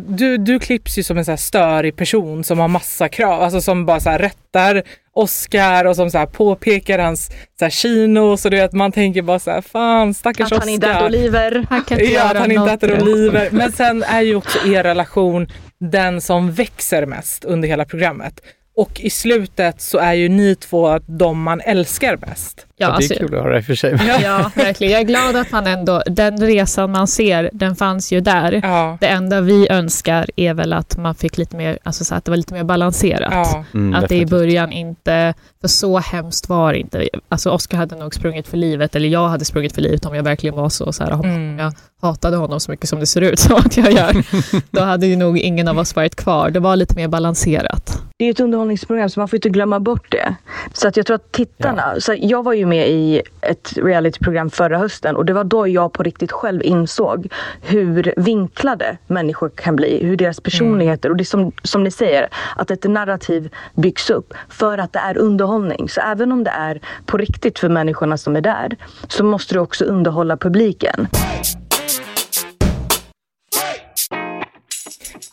du, 0.09 0.37
du 0.37 0.59
klipps 0.59 0.99
ju 0.99 1.03
som 1.03 1.19
en 1.19 1.25
så 1.25 1.33
här 1.33 1.37
störig 1.37 1.97
person 1.97 2.45
som 2.45 2.59
har 2.59 2.69
massa 2.69 3.09
krav, 3.09 3.43
alltså 3.43 3.61
som 3.61 3.87
bara 3.87 4.01
så 4.01 4.11
här 4.11 4.19
rättar 4.19 4.83
Oscar 5.13 5.85
och 5.85 5.97
som 5.97 6.11
så 6.11 6.19
här 6.19 6.27
påpekar 6.27 6.99
hans 6.99 7.31
så 7.59 7.65
här 7.65 7.71
chinos 7.71 8.45
och 8.45 8.51
du 8.51 8.57
vet 8.57 8.73
man 8.73 8.93
tänker 8.93 9.23
bara 9.23 9.39
så 9.39 9.51
här 9.51 9.61
fan 9.61 10.15
stackars 10.15 10.53
Att 10.53 10.59
han 10.59 10.69
inte 10.69 10.87
äter 10.87 10.97
Oscar. 10.97 11.09
oliver. 11.09 11.67
Han 11.71 11.85
kan 11.85 12.01
inte 12.01 12.13
Ja, 12.15 12.31
att 12.31 12.37
han 12.37 12.51
inte 12.51 12.73
äter 12.73 13.03
oliver. 13.03 13.49
Men 13.51 13.73
sen 13.73 14.03
är 14.03 14.21
ju 14.21 14.35
också 14.35 14.69
er 14.69 14.83
relation 14.83 15.47
den 15.79 16.21
som 16.21 16.53
växer 16.53 17.07
mest 17.07 17.45
under 17.45 17.69
hela 17.69 17.85
programmet. 17.85 18.41
Och 18.77 19.01
i 19.01 19.11
slutet 19.11 19.81
så 19.81 19.99
är 19.99 20.13
ju 20.13 20.29
ni 20.29 20.55
två 20.55 20.99
de 20.99 21.43
man 21.43 21.61
älskar 21.61 22.17
bäst. 22.17 22.67
Ja, 22.81 22.87
det 22.87 22.93
är 22.93 22.95
alltså, 22.97 23.15
kul 23.15 23.35
att 23.35 23.43
höra 23.43 23.59
i 23.59 23.61
och 23.61 23.65
för 23.65 23.75
sig. 23.75 23.97
ja, 24.23 24.51
verkligen. 24.57 24.93
Jag 24.93 25.01
är 25.01 25.05
glad 25.05 25.37
att 25.37 25.53
man 25.53 25.67
ändå, 25.67 26.03
den 26.07 26.41
resan 26.47 26.91
man 26.93 27.07
ser, 27.07 27.51
den 27.53 27.77
fanns 27.77 28.13
ju 28.13 28.21
där. 28.21 28.61
Ja. 28.63 28.99
Det 29.01 29.07
enda 29.07 29.41
vi 29.41 29.69
önskar 29.71 30.27
är 30.37 30.55
väl 30.55 30.73
att 30.73 30.97
man 30.97 31.15
fick 31.15 31.39
lite 31.39 31.57
mer, 31.57 31.79
alltså 31.83 32.05
så 32.05 32.15
att 32.15 32.25
det 32.25 32.31
var 32.31 32.37
lite 32.37 32.55
mer 32.55 32.65
balanserat. 32.65 33.33
ja. 33.33 33.65
Mm, 33.75 33.95
att 33.95 34.01
det 34.09 34.15
i 34.15 34.19
definitivt. 34.19 34.31
början 34.31 34.73
inte, 34.73 35.35
för 35.61 35.69
så 35.69 35.99
hemskt 35.99 36.49
var 36.49 36.73
det 36.73 36.79
inte. 36.79 37.09
Alltså 37.29 37.51
Oskar 37.51 37.79
hade 37.79 37.97
nog 37.97 38.15
sprungit 38.15 38.49
för 38.49 38.57
livet, 38.57 38.97
eller 38.97 39.09
jag 39.09 39.29
hade 39.29 39.45
sprungit 39.45 39.75
för 39.75 39.83
livet 39.83 40.07
om 40.07 40.15
jag 40.15 40.23
verkligen 40.23 40.57
var 40.57 40.69
så, 40.69 40.93
så 40.93 41.05
här, 41.05 41.13
om 41.13 41.21
Mm. 41.21 41.59
jag 41.59 41.73
hatade 42.03 42.37
honom 42.37 42.61
så 42.61 42.71
mycket 42.71 42.89
som 42.89 43.01
det 43.01 43.07
ser 43.07 43.21
ut 43.21 43.39
som 43.39 43.57
att 43.57 43.77
jag 43.77 43.93
gör. 43.93 44.25
Då 44.71 44.81
hade 44.81 45.07
ju 45.07 45.17
nog 45.17 45.39
ingen 45.39 45.69
av 45.69 45.79
oss 45.79 45.97
varit 45.97 46.17
kvar. 46.17 46.51
Det 46.51 46.61
var 46.61 46.77
lite 46.77 46.97
mer 46.97 47.09
balanserat. 47.09 48.03
Det 48.19 48.25
är 48.25 48.31
ett 48.31 48.41
underhållningsprogram 48.41 49.09
så 49.11 49.21
man 49.21 49.29
får 49.29 49.37
inte 49.37 49.49
glömma 49.49 49.81
bort 49.81 50.11
det. 50.11 50.35
Så 50.73 50.89
att 50.89 50.97
jag 50.97 51.07
tror 51.07 51.15
att 51.15 51.33
tittarna, 51.33 51.95
så 51.99 52.15
jag 52.19 52.43
var 52.43 52.53
ju 52.53 52.67
med 52.71 52.89
i 52.89 53.23
ett 53.41 53.73
realityprogram 53.77 54.51
förra 54.51 54.79
hösten 54.79 55.17
och 55.17 55.25
det 55.25 55.33
var 55.33 55.45
då 55.45 55.69
jag 55.69 55.93
på 55.93 56.03
riktigt 56.03 56.33
själv 56.33 56.63
insåg 56.63 57.29
hur 57.63 58.15
vinklade 58.17 58.99
människor 59.07 59.49
kan 59.49 59.77
bli, 59.77 60.05
hur 60.05 60.17
deras 60.17 60.41
personligheter 60.41 61.11
och 61.11 61.17
det 61.17 61.23
är 61.23 61.25
som, 61.25 61.53
som 61.63 61.85
ni 61.85 61.91
säger, 61.91 62.29
att 62.57 62.71
ett 62.71 62.85
narrativ 62.85 63.51
byggs 63.75 64.11
upp 64.11 64.35
för 64.49 64.79
att 64.79 64.93
det 64.93 64.99
är 64.99 65.19
underhållning. 65.19 65.89
Så 65.89 66.01
även 66.01 66.33
om 66.33 66.45
det 66.45 66.51
är 66.51 66.81
på 67.07 67.17
riktigt 67.17 67.59
för 67.59 67.69
människorna 67.69 68.17
som 68.17 68.37
är 68.37 68.41
där 68.41 68.77
så 69.09 69.25
måste 69.25 69.55
du 69.55 69.61
också 69.61 69.85
underhålla 69.85 70.37
publiken. 70.37 71.09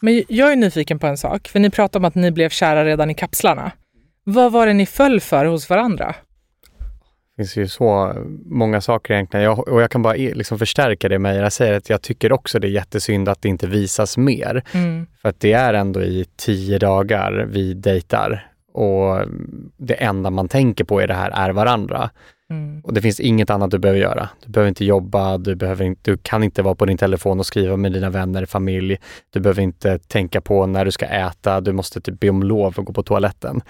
Men 0.01 0.23
jag 0.27 0.51
är 0.51 0.55
nyfiken 0.55 0.99
på 0.99 1.07
en 1.07 1.17
sak, 1.17 1.47
för 1.47 1.59
ni 1.59 1.69
pratade 1.69 2.01
om 2.01 2.05
att 2.05 2.15
ni 2.15 2.31
blev 2.31 2.49
kära 2.49 2.85
redan 2.85 3.09
i 3.09 3.13
kapslarna. 3.13 3.71
Vad 4.23 4.51
var 4.51 4.67
det 4.67 4.73
ni 4.73 4.85
föll 4.85 5.19
för 5.19 5.45
hos 5.45 5.69
varandra? 5.69 6.15
Finns 7.37 7.57
ju 7.57 7.67
så 7.67 8.13
många 8.45 8.81
saker 8.81 9.13
egentligen. 9.13 9.43
Jag, 9.43 9.67
och 9.67 9.81
jag 9.81 9.91
kan 9.91 10.01
bara 10.01 10.13
liksom 10.13 10.59
förstärka 10.59 11.09
det 11.09 11.19
med 11.19 11.37
jag 11.37 11.53
säger 11.53 11.77
att 11.77 11.89
jag 11.89 12.01
tycker 12.01 12.31
också 12.31 12.59
det 12.59 12.67
är 12.67 12.71
jättesynd 12.71 13.29
att 13.29 13.41
det 13.41 13.49
inte 13.49 13.67
visas 13.67 14.17
mer. 14.17 14.63
Mm. 14.73 15.07
För 15.21 15.29
att 15.29 15.39
det 15.39 15.53
är 15.53 15.73
ändå 15.73 16.01
i 16.01 16.25
tio 16.35 16.79
dagar 16.79 17.47
vi 17.51 17.73
dejtar 17.73 18.47
och 18.73 19.27
det 19.77 19.93
enda 19.93 20.29
man 20.29 20.47
tänker 20.47 20.83
på 20.83 21.01
i 21.01 21.07
det 21.07 21.13
här 21.13 21.31
är 21.31 21.49
varandra. 21.49 22.09
Mm. 22.49 22.81
Och 22.81 22.93
det 22.93 23.01
finns 23.01 23.19
inget 23.19 23.49
annat 23.49 23.71
du 23.71 23.79
behöver 23.79 23.99
göra. 23.99 24.29
Du 24.45 24.51
behöver 24.51 24.69
inte 24.69 24.85
jobba, 24.85 25.37
du, 25.37 25.55
behöver 25.55 25.85
inte, 25.85 26.11
du 26.11 26.17
kan 26.17 26.43
inte 26.43 26.61
vara 26.61 26.75
på 26.75 26.85
din 26.85 26.97
telefon 26.97 27.39
och 27.39 27.45
skriva 27.45 27.77
med 27.77 27.93
dina 27.93 28.09
vänner, 28.09 28.45
familj. 28.45 28.97
Du 29.29 29.39
behöver 29.39 29.61
inte 29.61 29.99
tänka 29.99 30.41
på 30.41 30.65
när 30.65 30.85
du 30.85 30.91
ska 30.91 31.05
äta, 31.05 31.61
du 31.61 31.71
måste 31.71 32.01
typ 32.01 32.19
be 32.19 32.29
om 32.29 32.43
lov 32.43 32.73
och 32.77 32.85
gå 32.85 32.93
på 32.93 33.03
toaletten. 33.03 33.61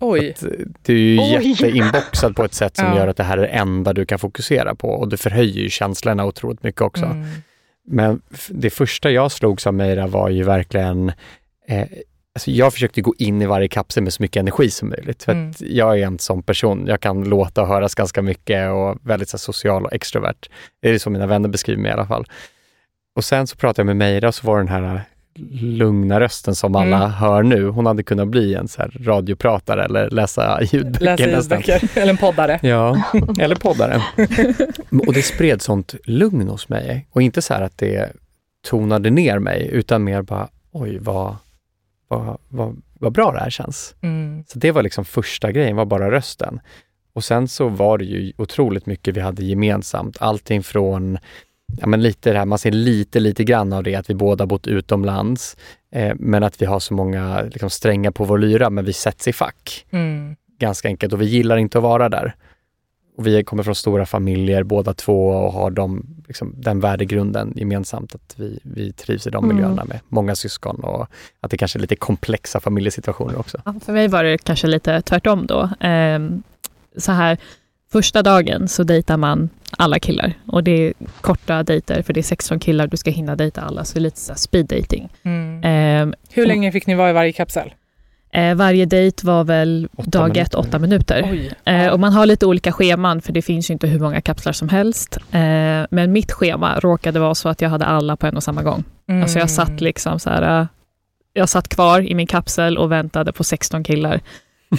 Oj. 0.00 0.30
Att, 0.30 0.42
eh, 0.42 0.48
Du 0.82 0.94
är 0.94 1.30
ju 1.30 1.38
Oj. 1.38 1.48
jätteinboxad 1.48 2.36
på 2.36 2.44
ett 2.44 2.54
sätt 2.54 2.76
som 2.76 2.86
Ja. 2.88 2.96
gör 2.96 3.08
att 3.08 3.16
det 3.16 3.22
här 3.24 3.38
är 3.38 3.42
det 3.42 3.48
enda 3.48 3.92
du 3.92 4.06
kan 4.06 4.18
fokusera 4.18 4.74
på 4.74 4.88
och 4.88 5.08
du 5.08 5.16
förhöjer 5.16 5.62
ju 5.62 5.68
känslorna 5.70 6.24
otroligt 6.24 6.62
mycket 6.62 6.80
också. 6.80 7.04
Mm. 7.04 7.26
Men 7.88 8.20
det 8.48 8.70
första 8.70 9.10
jag 9.10 9.32
slogs 9.32 9.66
av 9.66 9.74
Meira 9.74 10.06
var 10.06 10.28
ju 10.28 10.42
verkligen 10.42 11.12
eh, 11.68 11.84
Alltså 12.34 12.50
jag 12.50 12.72
försökte 12.72 13.00
gå 13.00 13.14
in 13.18 13.42
i 13.42 13.46
varje 13.46 13.68
kapsel 13.68 14.02
med 14.02 14.12
så 14.12 14.22
mycket 14.22 14.40
energi 14.40 14.70
som 14.70 14.88
möjligt. 14.88 15.22
För 15.22 15.32
Mm. 15.32 15.52
jag 15.60 15.98
är 16.00 16.06
en 16.06 16.18
sån 16.18 16.42
person. 16.42 16.84
Jag 16.86 17.00
kan 17.00 17.24
låta 17.24 17.62
och 17.62 17.68
höras 17.68 17.94
ganska 17.94 18.22
mycket 18.22 18.70
och 18.70 18.98
väldigt 19.02 19.28
så 19.28 19.38
social 19.38 19.84
och 19.84 19.92
extrovert. 19.92 20.48
Det 20.82 20.90
är 20.90 20.98
så 20.98 21.10
mina 21.10 21.26
vänner 21.26 21.48
beskriver 21.48 21.82
mig 21.82 21.90
i 21.90 21.92
alla 21.94 22.06
fall. 22.06 22.26
Och 23.16 23.24
sen 23.24 23.46
så 23.46 23.56
pratade 23.56 23.80
jag 23.80 23.86
med 23.86 23.96
Meira 23.96 24.28
och 24.28 24.34
så 24.34 24.46
var 24.46 24.58
den 24.58 24.68
här 24.68 25.00
lugna 25.60 26.20
rösten 26.20 26.54
som 26.54 26.76
alla 26.76 26.96
Mm. 26.96 27.10
hör 27.10 27.42
nu. 27.42 27.68
Hon 27.68 27.86
hade 27.86 28.02
kunnat 28.02 28.28
bli 28.28 28.54
en 28.54 28.68
så 28.68 28.82
radiopratare 29.00 29.84
eller 29.84 30.10
läsa 30.10 30.62
ljudböcker 30.62 31.26
Läsa 31.26 31.56
ljudböcker, 31.56 31.90
eller 32.00 32.10
en 32.12 32.16
poddare. 32.16 32.58
Ja, 32.62 33.02
eller 33.38 33.54
poddare. 33.54 34.02
Och 35.06 35.12
det 35.14 35.22
spred 35.22 35.62
sånt 35.62 35.94
lugn 36.04 36.48
hos 36.48 36.68
mig. 36.68 37.08
Och 37.10 37.22
inte 37.22 37.42
så 37.42 37.54
här 37.54 37.62
att 37.62 37.78
det 37.78 38.12
tonade 38.68 39.10
ner 39.10 39.38
mig, 39.38 39.68
utan 39.72 40.04
mer 40.04 40.22
bara, 40.22 40.48
oj 40.72 40.98
vad, 40.98 41.36
vad, 42.08 42.38
vad, 42.48 42.82
vad 43.00 43.12
bra 43.12 43.32
det 43.32 43.38
här 43.40 43.50
känns. 43.50 43.94
Mm. 44.00 44.44
Så 44.48 44.58
det 44.58 44.70
var 44.72 44.82
liksom 44.82 45.04
första 45.04 45.52
grejen, 45.52 45.76
var 45.76 45.84
bara 45.84 46.10
rösten. 46.10 46.60
Och 47.14 47.24
sen 47.24 47.48
så 47.48 47.68
var 47.68 47.98
det 47.98 48.04
ju 48.04 48.32
otroligt 48.36 48.86
mycket 48.86 49.16
vi 49.16 49.20
hade 49.20 49.44
gemensamt. 49.44 50.16
Allting 50.20 50.62
från, 50.62 51.18
ja 51.80 51.86
men 51.86 52.02
lite 52.02 52.32
det 52.32 52.38
här, 52.38 52.44
man 52.46 52.58
ser 52.58 52.70
lite, 52.72 53.20
lite 53.20 53.44
grann 53.44 53.72
av 53.72 53.82
det, 53.82 53.94
att 53.94 54.10
vi 54.10 54.14
båda 54.14 54.46
bott 54.46 54.66
utomlands, 54.66 55.56
eh, 55.90 56.14
men 56.16 56.42
att 56.42 56.62
vi 56.62 56.66
har 56.66 56.80
så 56.80 56.94
många 56.94 57.42
liksom, 57.42 57.70
strängar 57.70 58.10
på 58.10 58.24
vår 58.24 58.38
lyra, 58.38 58.70
men 58.70 58.84
vi 58.84 58.92
sätts 58.92 59.28
i 59.28 59.32
fack 59.32 59.86
Mm. 59.90 60.36
ganska 60.58 60.88
enkelt 60.88 61.12
och 61.12 61.20
vi 61.20 61.26
gillar 61.26 61.56
inte 61.56 61.78
att 61.78 61.84
vara 61.84 62.08
där. 62.08 62.34
Och 63.18 63.26
vi 63.26 63.44
kommer 63.44 63.62
från 63.62 63.74
stora 63.74 64.06
familjer 64.06 64.62
båda 64.62 64.94
två 64.94 65.28
och 65.28 65.52
har 65.52 65.70
de, 65.70 66.06
liksom, 66.28 66.54
den 66.56 66.80
värdegrunden 66.80 67.52
gemensamt 67.56 68.14
att 68.14 68.34
vi, 68.36 68.58
vi 68.62 68.92
trivs 68.92 69.26
i 69.26 69.30
de 69.30 69.44
Mm. 69.44 69.56
miljöerna 69.56 69.84
med 69.84 70.00
många 70.08 70.34
syskon 70.36 70.80
och 70.80 71.06
att 71.40 71.50
det 71.50 71.56
kanske 71.56 71.78
är 71.78 71.80
lite 71.80 71.96
komplexa 71.96 72.60
familjesituationer 72.60 73.38
också. 73.38 73.62
Ja, 73.64 73.74
för 73.84 73.92
mig 73.92 74.08
var 74.08 74.24
det 74.24 74.38
kanske 74.38 74.66
lite 74.66 75.02
tvärtom 75.02 75.46
då. 75.46 75.70
Ehm, 75.80 76.42
så 76.96 77.12
här, 77.12 77.38
första 77.92 78.22
dagen 78.22 78.68
så 78.68 78.82
dejtar 78.82 79.16
man 79.16 79.48
alla 79.78 79.98
killar 79.98 80.32
och 80.46 80.64
det 80.64 80.70
är 80.86 80.92
korta 81.20 81.62
dejter 81.62 82.02
för 82.02 82.12
det 82.12 82.20
är 82.20 82.22
16 82.22 82.58
killar, 82.58 82.86
du 82.86 82.96
ska 82.96 83.10
hinna 83.10 83.36
dejta 83.36 83.60
alla, 83.60 83.84
så 83.84 83.94
det 83.94 83.98
är 83.98 84.02
lite 84.02 84.20
så 84.20 84.34
speed 84.34 84.66
dating. 84.66 85.08
Mm. 85.22 85.60
Ehm, 85.64 86.14
Hur 86.30 86.46
länge 86.46 86.72
fick 86.72 86.86
ni 86.86 86.94
vara 86.94 87.10
i 87.10 87.12
varje 87.12 87.32
kapsel? 87.32 87.74
eh, 88.32 88.54
varje 88.54 88.86
dejt 88.86 89.26
var 89.26 89.44
väl 89.44 89.88
Åtta 89.96 90.10
dag 90.10 90.22
minuter. 90.28 90.40
ett, 90.42 90.54
åtta 90.54 90.78
minuter. 90.78 91.48
Eh, 91.64 91.86
och 91.88 92.00
man 92.00 92.12
har 92.12 92.26
lite 92.26 92.46
olika 92.46 92.72
scheman 92.72 93.20
för 93.20 93.32
det 93.32 93.42
finns 93.42 93.70
ju 93.70 93.72
inte 93.72 93.86
hur 93.86 94.00
många 94.00 94.20
kapslar 94.20 94.52
som 94.52 94.68
helst. 94.68 95.16
Eh, 95.16 95.40
men 95.90 96.12
mitt 96.12 96.32
schema 96.32 96.80
råkade 96.80 97.20
vara 97.20 97.34
så 97.34 97.48
att 97.48 97.60
jag 97.60 97.68
hade 97.70 97.84
alla 97.84 98.16
på 98.16 98.26
en 98.26 98.36
och 98.36 98.42
samma 98.42 98.62
gång. 98.62 98.84
Mm. 99.08 99.22
Alltså 99.22 99.38
jag 99.38 99.50
satt 99.50 99.80
liksom 99.80 100.18
så 100.20 100.30
här, 100.30 100.60
eh, 100.60 100.66
jag 101.32 101.48
satt 101.48 101.68
kvar 101.68 102.00
i 102.00 102.14
min 102.14 102.26
kapsel 102.26 102.78
och 102.78 102.92
väntade 102.92 103.32
på 103.32 103.44
16 103.44 103.84
killar. 103.84 104.20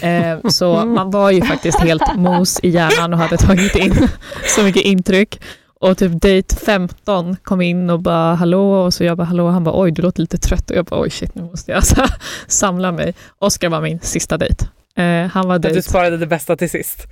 Eh, 0.02 0.50
så 0.50 0.86
man 0.86 1.12
var 1.12 1.32
ju 1.32 1.41
faktiskt 1.41 1.80
helt 1.80 2.15
mos 2.15 2.60
i 2.63 2.69
hjärnan 2.69 3.13
och 3.13 3.19
hade 3.19 3.38
tagit 3.38 3.76
in 3.76 4.08
så 4.56 4.63
mycket 4.63 4.84
intryck. 4.84 5.41
Och 5.80 5.97
typ 5.97 6.12
date 6.12 6.56
15 6.56 7.36
kom 7.43 7.62
in 7.62 7.89
och 7.89 8.00
bara 8.00 8.36
hallå 8.36 8.71
och 8.71 8.93
så 8.93 9.04
jag 9.04 9.17
bara 9.17 9.23
hallå 9.23 9.47
han 9.50 9.63
bara 9.63 9.82
oj 9.82 9.91
du 9.91 10.02
låter 10.02 10.21
lite 10.21 10.38
trött 10.38 10.69
och 10.71 10.78
jag 10.78 10.86
bara 10.86 11.02
oj 11.02 11.10
shit 11.10 11.36
nu 11.36 11.41
måste 11.41 11.71
jag 11.71 11.86
så 11.86 11.95
här, 11.95 12.13
samla 12.47 12.91
mig. 12.91 13.13
Oskar 13.39 13.69
var 13.69 13.82
min 13.82 14.00
sista 14.00 14.38
dejt. 14.38 14.65
Eh, 14.95 15.28
han 15.28 15.47
var 15.47 15.56
Att 15.56 15.62
du 15.62 15.67
dejt 15.69 15.82
sparade 15.89 16.17
det 16.17 16.28
bästa 16.28 16.56
till 16.56 16.69
sist. 16.69 17.08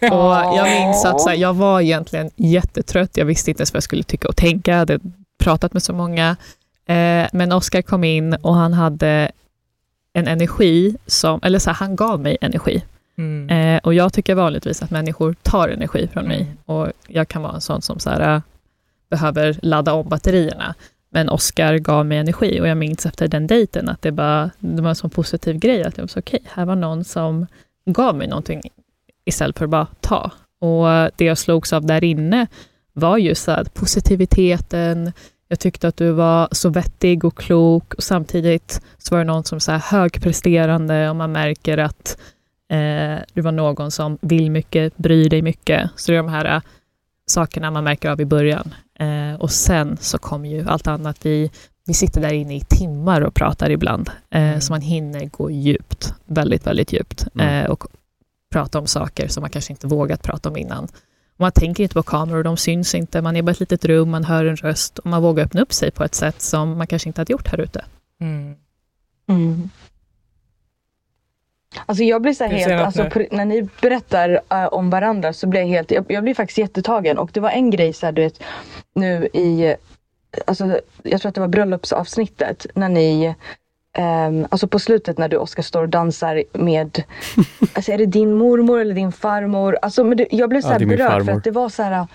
och 0.00 0.34
jag 0.56 0.64
minns 0.80 1.04
att 1.04 1.20
så 1.20 1.28
här, 1.28 1.36
jag 1.36 1.54
var 1.54 1.80
egentligen 1.80 2.30
jättetrött. 2.36 3.16
Jag 3.16 3.24
visste 3.24 3.50
inte 3.50 3.60
ens 3.60 3.72
vad 3.72 3.76
jag 3.76 3.82
skulle 3.82 4.02
tycka 4.02 4.28
och 4.28 4.36
tänka. 4.36 4.70
Jag 4.70 4.78
hade 4.78 4.98
pratat 5.38 5.72
med 5.72 5.82
så 5.82 5.92
många. 5.92 6.36
Eh, 6.88 7.26
men 7.32 7.52
Oskar 7.52 7.82
kom 7.82 8.04
in 8.04 8.34
och 8.34 8.54
han 8.54 8.72
hade 8.72 9.30
en 10.16 10.28
energi 10.28 10.96
som, 11.06 11.40
eller 11.42 11.58
så 11.58 11.70
här, 11.70 11.74
han 11.74 11.96
gav 11.96 12.20
mig 12.20 12.36
energi. 12.40 12.84
Mm. 13.18 13.48
Eh, 13.50 13.80
och 13.82 13.94
jag 13.94 14.12
tycker 14.12 14.34
vanligtvis 14.34 14.82
att 14.82 14.90
människor 14.90 15.34
tar 15.42 15.68
energi 15.68 16.08
från 16.12 16.28
mig. 16.28 16.40
Mm. 16.40 16.56
Och 16.64 16.92
jag 17.06 17.28
kan 17.28 17.42
vara 17.42 17.54
en 17.54 17.60
sån 17.60 17.82
som 17.82 17.98
så 17.98 18.10
här, 18.10 18.34
äh, 18.34 18.40
behöver 19.10 19.58
ladda 19.62 19.92
om 19.92 20.08
batterierna. 20.08 20.74
Men 21.10 21.28
Oskar 21.28 21.78
gav 21.78 22.06
mig 22.06 22.18
energi 22.18 22.60
och 22.60 22.68
jag 22.68 22.76
minns 22.76 23.06
efter 23.06 23.28
den 23.28 23.46
dejten 23.46 23.88
att 23.88 24.02
det, 24.02 24.12
bara, 24.12 24.50
det 24.58 24.82
var 24.82 24.88
en 24.88 24.94
sån 24.94 25.10
positiv 25.10 25.58
grej. 25.58 25.84
Att 25.84 25.96
jag 25.96 26.02
var 26.02 26.08
så 26.08 26.18
okej, 26.18 26.42
här 26.44 26.64
var 26.64 26.76
någon 26.76 27.04
som 27.04 27.46
gav 27.86 28.16
mig 28.16 28.28
någonting 28.28 28.62
istället 29.24 29.58
för 29.58 29.64
att 29.64 29.70
bara 29.70 29.86
ta. 30.00 30.30
Och 30.60 31.10
det 31.16 31.24
jag 31.24 31.38
slogs 31.38 31.72
av 31.72 31.86
där 31.86 32.04
inne 32.04 32.46
var 32.92 33.18
ju 33.18 33.34
så 33.34 33.50
här, 33.50 33.64
positiviteten, 33.64 35.12
jag 35.48 35.58
tyckte 35.58 35.88
att 35.88 35.96
du 35.96 36.10
var 36.10 36.48
så 36.52 36.68
vettig 36.68 37.24
och 37.24 37.38
klok 37.38 37.94
och 37.94 38.02
samtidigt 38.02 38.80
så 38.98 39.14
var 39.14 39.18
det 39.18 39.24
någon 39.24 39.44
som 39.44 39.60
så 39.60 39.72
här 39.72 39.78
högpresterande 39.78 41.10
och 41.10 41.16
man 41.16 41.32
märker 41.32 41.78
att 41.78 42.18
eh, 42.70 43.16
du 43.34 43.40
var 43.40 43.52
någon 43.52 43.90
som 43.90 44.18
vill 44.20 44.50
mycket, 44.50 44.96
bryr 44.96 45.30
dig 45.30 45.42
mycket. 45.42 45.90
Så 45.96 46.12
det 46.12 46.18
är 46.18 46.22
de 46.22 46.28
här 46.28 46.56
eh, 46.56 46.62
sakerna 47.26 47.70
man 47.70 47.84
märker 47.84 48.10
av 48.10 48.20
i 48.20 48.24
början. 48.24 48.74
Eh, 48.98 49.40
och 49.40 49.50
sen 49.50 49.96
så 50.00 50.18
kommer 50.18 50.48
ju 50.48 50.68
allt 50.68 50.86
annat. 50.86 51.26
Vi, 51.26 51.50
vi 51.86 51.94
sitter 51.94 52.20
där 52.20 52.32
inne 52.32 52.56
i 52.56 52.60
timmar 52.60 53.20
och 53.20 53.34
pratar 53.34 53.70
ibland. 53.70 54.10
Eh, 54.30 54.46
Mm. 54.56 54.60
Så 54.60 54.72
man 54.72 54.80
hinner 54.80 55.24
gå 55.26 55.50
djupt, 55.50 56.14
väldigt, 56.26 56.66
väldigt 56.66 56.92
djupt. 56.92 57.26
Mm. 57.34 57.64
Eh, 57.64 57.70
och 57.70 57.84
prata 58.52 58.78
om 58.78 58.86
saker 58.86 59.28
som 59.28 59.40
man 59.40 59.50
kanske 59.50 59.72
inte 59.72 59.86
vågat 59.86 60.22
prata 60.22 60.48
om 60.48 60.56
innan. 60.56 60.88
Man 61.36 61.52
tänker 61.52 61.82
inte 61.82 61.94
på 61.94 62.02
kameror, 62.02 62.42
de 62.42 62.56
syns 62.56 62.94
inte. 62.94 63.22
Man 63.22 63.36
är 63.36 63.42
bara 63.42 63.50
i 63.50 63.52
ett 63.52 63.60
litet 63.60 63.84
rum, 63.84 64.10
man 64.10 64.24
hör 64.24 64.44
en 64.44 64.56
röst 64.56 64.98
och 64.98 65.06
man 65.06 65.22
vågar 65.22 65.44
öppna 65.44 65.62
upp 65.62 65.72
sig 65.72 65.90
på 65.90 66.04
ett 66.04 66.14
sätt 66.14 66.42
som 66.42 66.78
man 66.78 66.86
kanske 66.86 67.08
inte 67.08 67.20
hade 67.20 67.32
gjort 67.32 67.48
här 67.48 67.60
ute. 67.60 67.84
Mm. 68.20 68.54
Mm. 69.28 69.70
Alltså 71.86 72.04
jag 72.04 72.22
blir 72.22 72.32
så 72.32 72.44
här 72.44 72.50
Du 72.50 72.56
helt, 72.56 72.82
alltså, 72.82 73.20
när 73.30 73.44
ni 73.44 73.68
berättar 73.80 74.40
eh, 74.50 74.66
om 74.66 74.90
varandra 74.90 75.32
så 75.32 75.46
blir 75.46 75.60
jag 75.60 75.68
helt, 75.68 75.90
jag, 75.90 76.04
jag 76.08 76.22
blir 76.22 76.34
faktiskt 76.34 76.58
jättetagen 76.58 77.18
och 77.18 77.30
det 77.32 77.40
var 77.40 77.50
en 77.50 77.70
grej 77.70 77.92
så 77.92 78.06
här, 78.06 78.12
du 78.12 78.22
vet 78.22 78.42
nu 78.94 79.26
i, 79.26 79.76
alltså 80.44 80.80
jag 81.02 81.20
tror 81.20 81.28
att 81.28 81.34
det 81.34 81.40
var 81.40 81.48
bröllopsavsnittet 81.48 82.66
när 82.74 82.88
ni 82.88 83.34
Um, 83.98 84.46
alltså 84.50 84.68
på 84.68 84.78
slutet 84.78 85.18
när 85.18 85.28
du 85.28 85.36
Oskar 85.36 85.62
står 85.62 85.82
och 85.82 85.88
dansar 85.88 86.42
med, 86.52 87.02
alltså 87.72 87.92
är 87.92 87.98
det 87.98 88.06
din 88.06 88.34
mormor 88.34 88.80
eller 88.80 88.94
din 88.94 89.12
farmor? 89.12 89.78
Alltså, 89.82 90.04
men 90.04 90.16
det, 90.16 90.26
jag 90.30 90.48
blev 90.50 90.60
så 90.60 90.68
Ja, 90.68 90.72
här 90.72 90.78
min 90.78 90.88
berörd 90.88 91.24
för 91.24 91.32
att 91.32 91.44
det 91.44 91.50
var 91.50 91.68
så 91.68 91.82
här, 91.82 92.06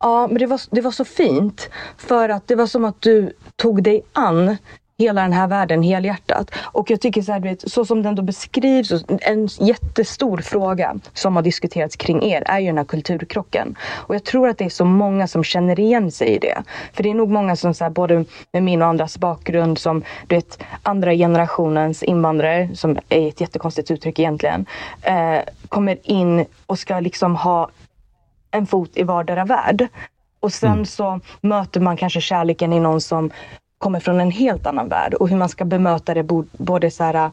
ja 0.00 0.26
men 0.26 0.38
det 0.38 0.46
var, 0.46 0.60
det 0.70 0.80
var 0.80 0.90
så 0.90 1.04
fint. 1.04 1.70
För 1.96 2.28
att 2.28 2.48
det 2.48 2.54
var 2.54 2.66
som 2.66 2.84
att 2.84 3.00
du 3.00 3.32
tog 3.56 3.82
dig 3.82 4.02
an 4.12 4.56
hela 5.00 5.22
den 5.22 5.32
här 5.32 5.46
världen 5.48 5.82
helhjärtat. 5.82 6.50
Och 6.72 6.90
jag 6.90 7.00
tycker 7.00 7.22
så 7.22 7.32
här, 7.32 7.40
vet, 7.40 7.70
så 7.70 7.84
som 7.84 8.02
den 8.02 8.14
då 8.14 8.22
beskrivs, 8.22 9.04
en 9.08 9.46
jättestor 9.46 10.38
fråga 10.38 10.94
som 11.14 11.36
har 11.36 11.42
diskuterats 11.42 11.96
kring 11.96 12.22
er 12.22 12.42
är 12.46 12.58
ju 12.58 12.66
den 12.66 12.78
här 12.78 12.84
kulturkrocken. 12.84 13.76
Och 14.08 14.14
jag 14.14 14.24
tror 14.24 14.48
att 14.48 14.58
det 14.58 14.64
är 14.64 14.68
så 14.68 14.84
många 14.84 15.26
som 15.26 15.44
känner 15.44 15.80
igen 15.80 16.10
sig 16.10 16.28
i 16.28 16.38
det. 16.38 16.62
För 16.92 17.02
det 17.02 17.10
är 17.10 17.14
nog 17.14 17.30
många 17.30 17.56
som 17.56 17.74
så 17.74 17.84
här, 17.84 17.90
både 17.90 18.24
med 18.52 18.62
min 18.62 18.82
och 18.82 18.88
andras 18.88 19.18
bakgrund 19.18 19.78
som 19.78 20.02
du 20.26 20.34
vet, 20.34 20.58
andra 20.82 21.12
generationens 21.14 22.02
invandrare, 22.02 22.68
som 22.74 22.98
är 23.08 23.28
ett 23.28 23.40
jättekonstigt 23.40 23.90
uttryck 23.90 24.18
egentligen, 24.18 24.66
eh, 25.02 25.40
kommer 25.68 25.96
in 26.02 26.44
och 26.66 26.78
ska 26.78 27.00
liksom 27.00 27.36
ha 27.36 27.68
en 28.50 28.66
fot 28.66 28.90
i 28.94 29.02
vardera 29.02 29.44
värld. 29.44 29.88
Och 30.40 30.52
sen 30.52 30.72
Mm. 30.72 30.86
så 30.86 31.20
möter 31.40 31.80
man 31.80 31.96
kanske 31.96 32.20
kärleken 32.20 32.72
i 32.72 32.80
någon 32.80 33.00
som 33.00 33.30
kommer 33.80 34.00
från 34.00 34.20
en 34.20 34.30
helt 34.30 34.66
annan 34.66 34.88
värld 34.88 35.14
och 35.14 35.28
hur 35.28 35.36
man 35.36 35.48
ska 35.48 35.64
bemöta 35.64 36.14
det 36.14 36.22
både 36.52 36.90
så 36.90 37.04
här, 37.04 37.30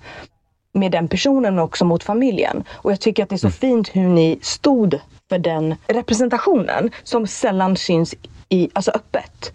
med 0.73 0.91
den 0.91 1.07
personen 1.07 1.55
men 1.55 1.63
också 1.63 1.85
mot 1.85 2.03
familjen. 2.03 2.63
Och 2.71 2.91
jag 2.91 2.99
tycker 2.99 3.23
att 3.23 3.29
det 3.29 3.35
är 3.35 3.37
så 3.37 3.49
fint 3.49 3.95
hur 3.95 4.07
ni 4.07 4.39
stod 4.41 4.99
för 5.29 5.39
den 5.39 5.75
representationen 5.87 6.91
som 7.03 7.27
sällan 7.27 7.77
syns 7.77 8.15
i, 8.49 8.69
alltså 8.73 8.91
öppet. 8.91 9.53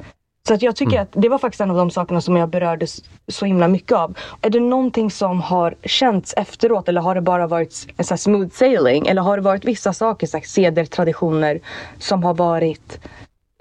Så 0.49 0.55
att 0.55 0.63
jag 0.63 0.77
tycker 0.77 1.01
att 1.01 1.09
det 1.13 1.29
var 1.29 1.39
faktiskt 1.39 1.61
en 1.61 1.71
av 1.71 1.77
de 1.77 1.91
sakerna 1.91 2.21
som 2.21 2.37
jag 2.37 2.49
berörde 2.49 2.87
så 3.29 3.45
himla 3.45 3.69
mycket 3.69 3.93
av. 3.93 4.19
Är 4.41 4.51
det 4.51 4.61
någonting 4.61 5.11
som 5.11 5.41
har 5.41 5.75
känts 5.85 6.35
efteråt 6.37 6.89
eller 6.89 7.01
har 7.01 7.15
det 7.15 7.21
bara 7.21 7.47
varit 7.47 7.87
en 7.97 8.05
så 8.05 8.17
smooth 8.17 8.51
sailing? 8.51 9.07
Eller 9.07 9.23
har 9.23 9.37
det 9.37 9.43
varit 9.43 9.65
vissa 9.65 9.93
saker, 9.93 10.27
så 10.27 10.37
här 10.37 10.45
seder, 10.45 10.85
traditioner 10.85 11.61
som 11.99 12.25
har 12.25 12.35
varit 12.35 13.01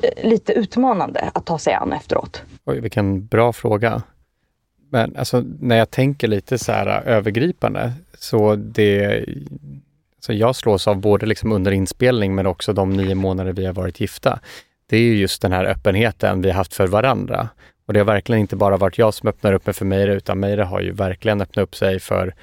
eh, 0.03 0.29
lite 0.29 0.53
utmanande 0.53 1.31
att 1.33 1.45
ta 1.45 1.57
sig 1.57 1.73
an 1.73 1.93
efteråt? 1.93 2.41
Oj, 2.65 2.79
vilken 2.79 3.25
bra 3.25 3.53
fråga. 3.53 4.03
Men 4.89 5.15
alltså, 5.15 5.43
när 5.59 5.77
jag 5.77 5.91
tänker 5.91 6.27
lite 6.27 6.57
så 6.57 6.71
här 6.71 6.87
äh, 6.87 7.13
övergripande, 7.17 7.93
så 8.13 8.55
det 8.55 9.25
så 10.19 10.33
jag 10.33 10.55
slås 10.55 10.87
av 10.87 10.95
både 10.95 11.25
liksom 11.25 11.51
under 11.51 11.71
inspelning 11.71 12.35
men 12.35 12.47
också 12.47 12.73
de 12.73 12.93
nio 12.93 13.15
månader 13.15 13.53
vi 13.53 13.65
har 13.65 13.73
varit 13.73 13.99
gifta. 13.99 14.39
Det 14.85 14.97
är 14.97 15.13
just 15.13 15.41
den 15.41 15.51
här 15.51 15.65
öppenheten 15.65 16.41
vi 16.41 16.49
har 16.49 16.55
haft 16.55 16.73
för 16.73 16.87
varandra. 16.87 17.49
Och 17.85 17.93
det 17.93 17.99
har 17.99 18.05
verkligen 18.05 18.41
inte 18.41 18.55
bara 18.55 18.77
varit 18.77 18.97
jag 18.97 19.13
som 19.13 19.29
öppnar 19.29 19.53
upp 19.53 19.65
mig 19.65 19.73
för 19.73 19.85
Meira, 19.85 20.13
utan 20.13 20.39
Meira 20.39 20.65
har 20.65 20.81
ju 20.81 20.91
verkligen 20.91 21.41
öppnat 21.41 21.63
upp 21.63 21.75
sig 21.75 21.99
för 21.99 22.35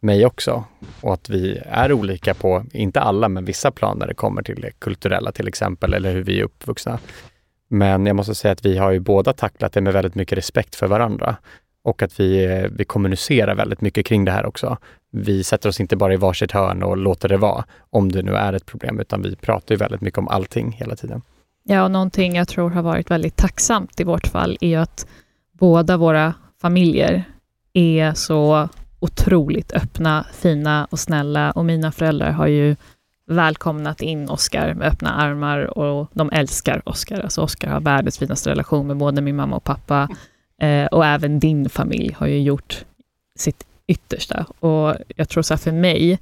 mig 0.00 0.26
också. 0.26 0.64
Och 1.00 1.14
att 1.14 1.28
vi 1.28 1.62
är 1.66 1.92
olika 1.92 2.34
på, 2.34 2.64
inte 2.72 3.00
alla, 3.00 3.28
men 3.28 3.44
vissa 3.44 3.70
plan 3.70 3.98
när 3.98 4.06
det 4.06 4.14
kommer 4.14 4.42
till 4.42 4.60
det 4.60 4.70
kulturella 4.78 5.32
till 5.32 5.48
exempel, 5.48 5.94
eller 5.94 6.12
hur 6.12 6.22
vi 6.22 6.40
är 6.40 6.44
uppvuxna. 6.44 6.98
Men 7.70 8.06
jag 8.06 8.16
måste 8.16 8.34
säga 8.34 8.52
att 8.52 8.64
vi 8.64 8.78
har 8.78 8.90
ju 8.90 9.00
båda 9.00 9.32
tacklat 9.32 9.72
det 9.72 9.80
med 9.80 9.92
väldigt 9.92 10.14
mycket 10.14 10.38
respekt 10.38 10.74
för 10.74 10.86
varandra 10.86 11.36
och 11.82 12.02
att 12.02 12.20
vi, 12.20 12.44
eh, 12.44 12.70
vi 12.72 12.84
kommunicerar 12.84 13.54
väldigt 13.54 13.80
mycket 13.80 14.06
kring 14.06 14.24
det 14.24 14.32
här 14.32 14.46
också. 14.46 14.76
Vi 15.12 15.44
sätter 15.44 15.68
oss 15.68 15.80
inte 15.80 15.96
bara 15.96 16.12
i 16.12 16.16
varsitt 16.16 16.52
hörn 16.52 16.82
och 16.82 16.96
låter 16.96 17.28
det 17.28 17.36
vara, 17.36 17.64
om 17.90 18.12
det 18.12 18.22
nu 18.22 18.34
är 18.34 18.52
ett 18.52 18.66
problem, 18.66 19.00
utan 19.00 19.22
vi 19.22 19.36
pratar 19.36 19.74
ju 19.74 19.78
väldigt 19.78 20.00
mycket 20.00 20.18
om 20.18 20.28
allting 20.28 20.72
hela 20.72 20.96
tiden. 20.96 21.22
Ja, 21.62 21.84
och 21.84 21.90
någonting 21.90 22.36
jag 22.36 22.48
tror 22.48 22.70
har 22.70 22.82
varit 22.82 23.10
väldigt 23.10 23.36
tacksamt 23.36 24.00
i 24.00 24.04
vårt 24.04 24.26
fall 24.26 24.58
är 24.60 24.68
ju 24.68 24.76
att 24.76 25.06
båda 25.52 25.96
våra 25.96 26.34
familjer 26.60 27.24
är 27.72 28.14
så 28.14 28.68
otroligt 29.00 29.72
öppna, 29.72 30.26
fina 30.32 30.88
och 30.90 30.98
snälla 30.98 31.50
och 31.50 31.64
mina 31.64 31.92
föräldrar 31.92 32.30
har 32.30 32.46
ju 32.46 32.76
välkomnat 33.30 34.02
in 34.02 34.28
Oscar 34.28 34.74
med 34.74 34.88
öppna 34.88 35.10
armar 35.10 35.78
och 35.78 36.08
de 36.14 36.30
älskar 36.32 36.82
Oscar. 36.84 37.20
Alltså 37.20 37.42
Oscar 37.42 37.68
har 37.68 37.80
världens 37.80 38.18
finaste 38.18 38.50
relation 38.50 38.86
med 38.86 38.96
både 38.96 39.20
min 39.20 39.36
mamma 39.36 39.56
och 39.56 39.64
pappa 39.64 40.08
eh, 40.60 40.86
och 40.86 41.06
även 41.06 41.40
din 41.40 41.68
familj 41.68 42.16
har 42.18 42.26
ju 42.26 42.42
gjort 42.42 42.84
sitt 43.38 43.66
yttersta. 43.86 44.46
Och 44.58 44.96
jag 45.16 45.28
tror 45.28 45.42
så 45.42 45.54
här 45.54 45.58
för 45.58 45.72
mig, 45.72 46.18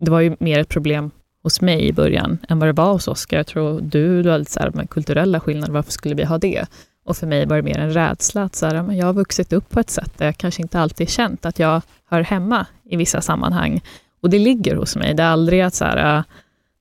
det 0.00 0.10
var 0.10 0.20
ju 0.20 0.36
mer 0.38 0.58
ett 0.58 0.68
problem 0.68 1.10
hos 1.42 1.60
mig 1.60 1.88
i 1.88 1.92
början 1.92 2.38
än 2.48 2.58
vad 2.58 2.68
det 2.68 2.72
var 2.72 2.92
hos 2.92 3.08
Oscar. 3.08 3.36
Jag 3.36 3.46
tror 3.46 3.80
du, 3.80 4.22
du 4.22 4.30
har 4.30 4.38
lite 4.38 4.50
så 4.50 4.60
här 4.60 4.70
med 4.70 4.90
kulturella 4.90 5.40
skillnader, 5.40 5.72
varför 5.72 5.92
skulle 5.92 6.14
vi 6.14 6.24
ha 6.24 6.38
det? 6.38 6.66
Och 7.04 7.16
för 7.16 7.26
mig 7.26 7.46
var 7.46 7.56
det 7.56 7.62
mer 7.62 7.78
en 7.78 7.92
rädsla 7.92 8.42
att 8.42 8.54
så 8.54 8.66
här, 8.66 8.92
jag 8.92 9.06
har 9.06 9.12
vuxit 9.12 9.52
upp 9.52 9.70
på 9.70 9.80
ett 9.80 9.90
sätt 9.90 10.12
där 10.18 10.26
jag 10.26 10.36
kanske 10.36 10.62
inte 10.62 10.80
alltid 10.80 11.08
känt 11.08 11.46
att 11.46 11.58
jag 11.58 11.82
hör 12.08 12.20
hemma 12.20 12.66
i 12.84 12.96
vissa 12.96 13.20
sammanhang. 13.20 13.80
Och 14.20 14.30
det 14.30 14.38
ligger 14.38 14.76
hos 14.76 14.96
mig. 14.96 15.14
Det 15.14 15.22
är 15.22 15.26
aldrig 15.26 15.60
att 15.60 15.74
så 15.74 15.84
här, 15.84 16.24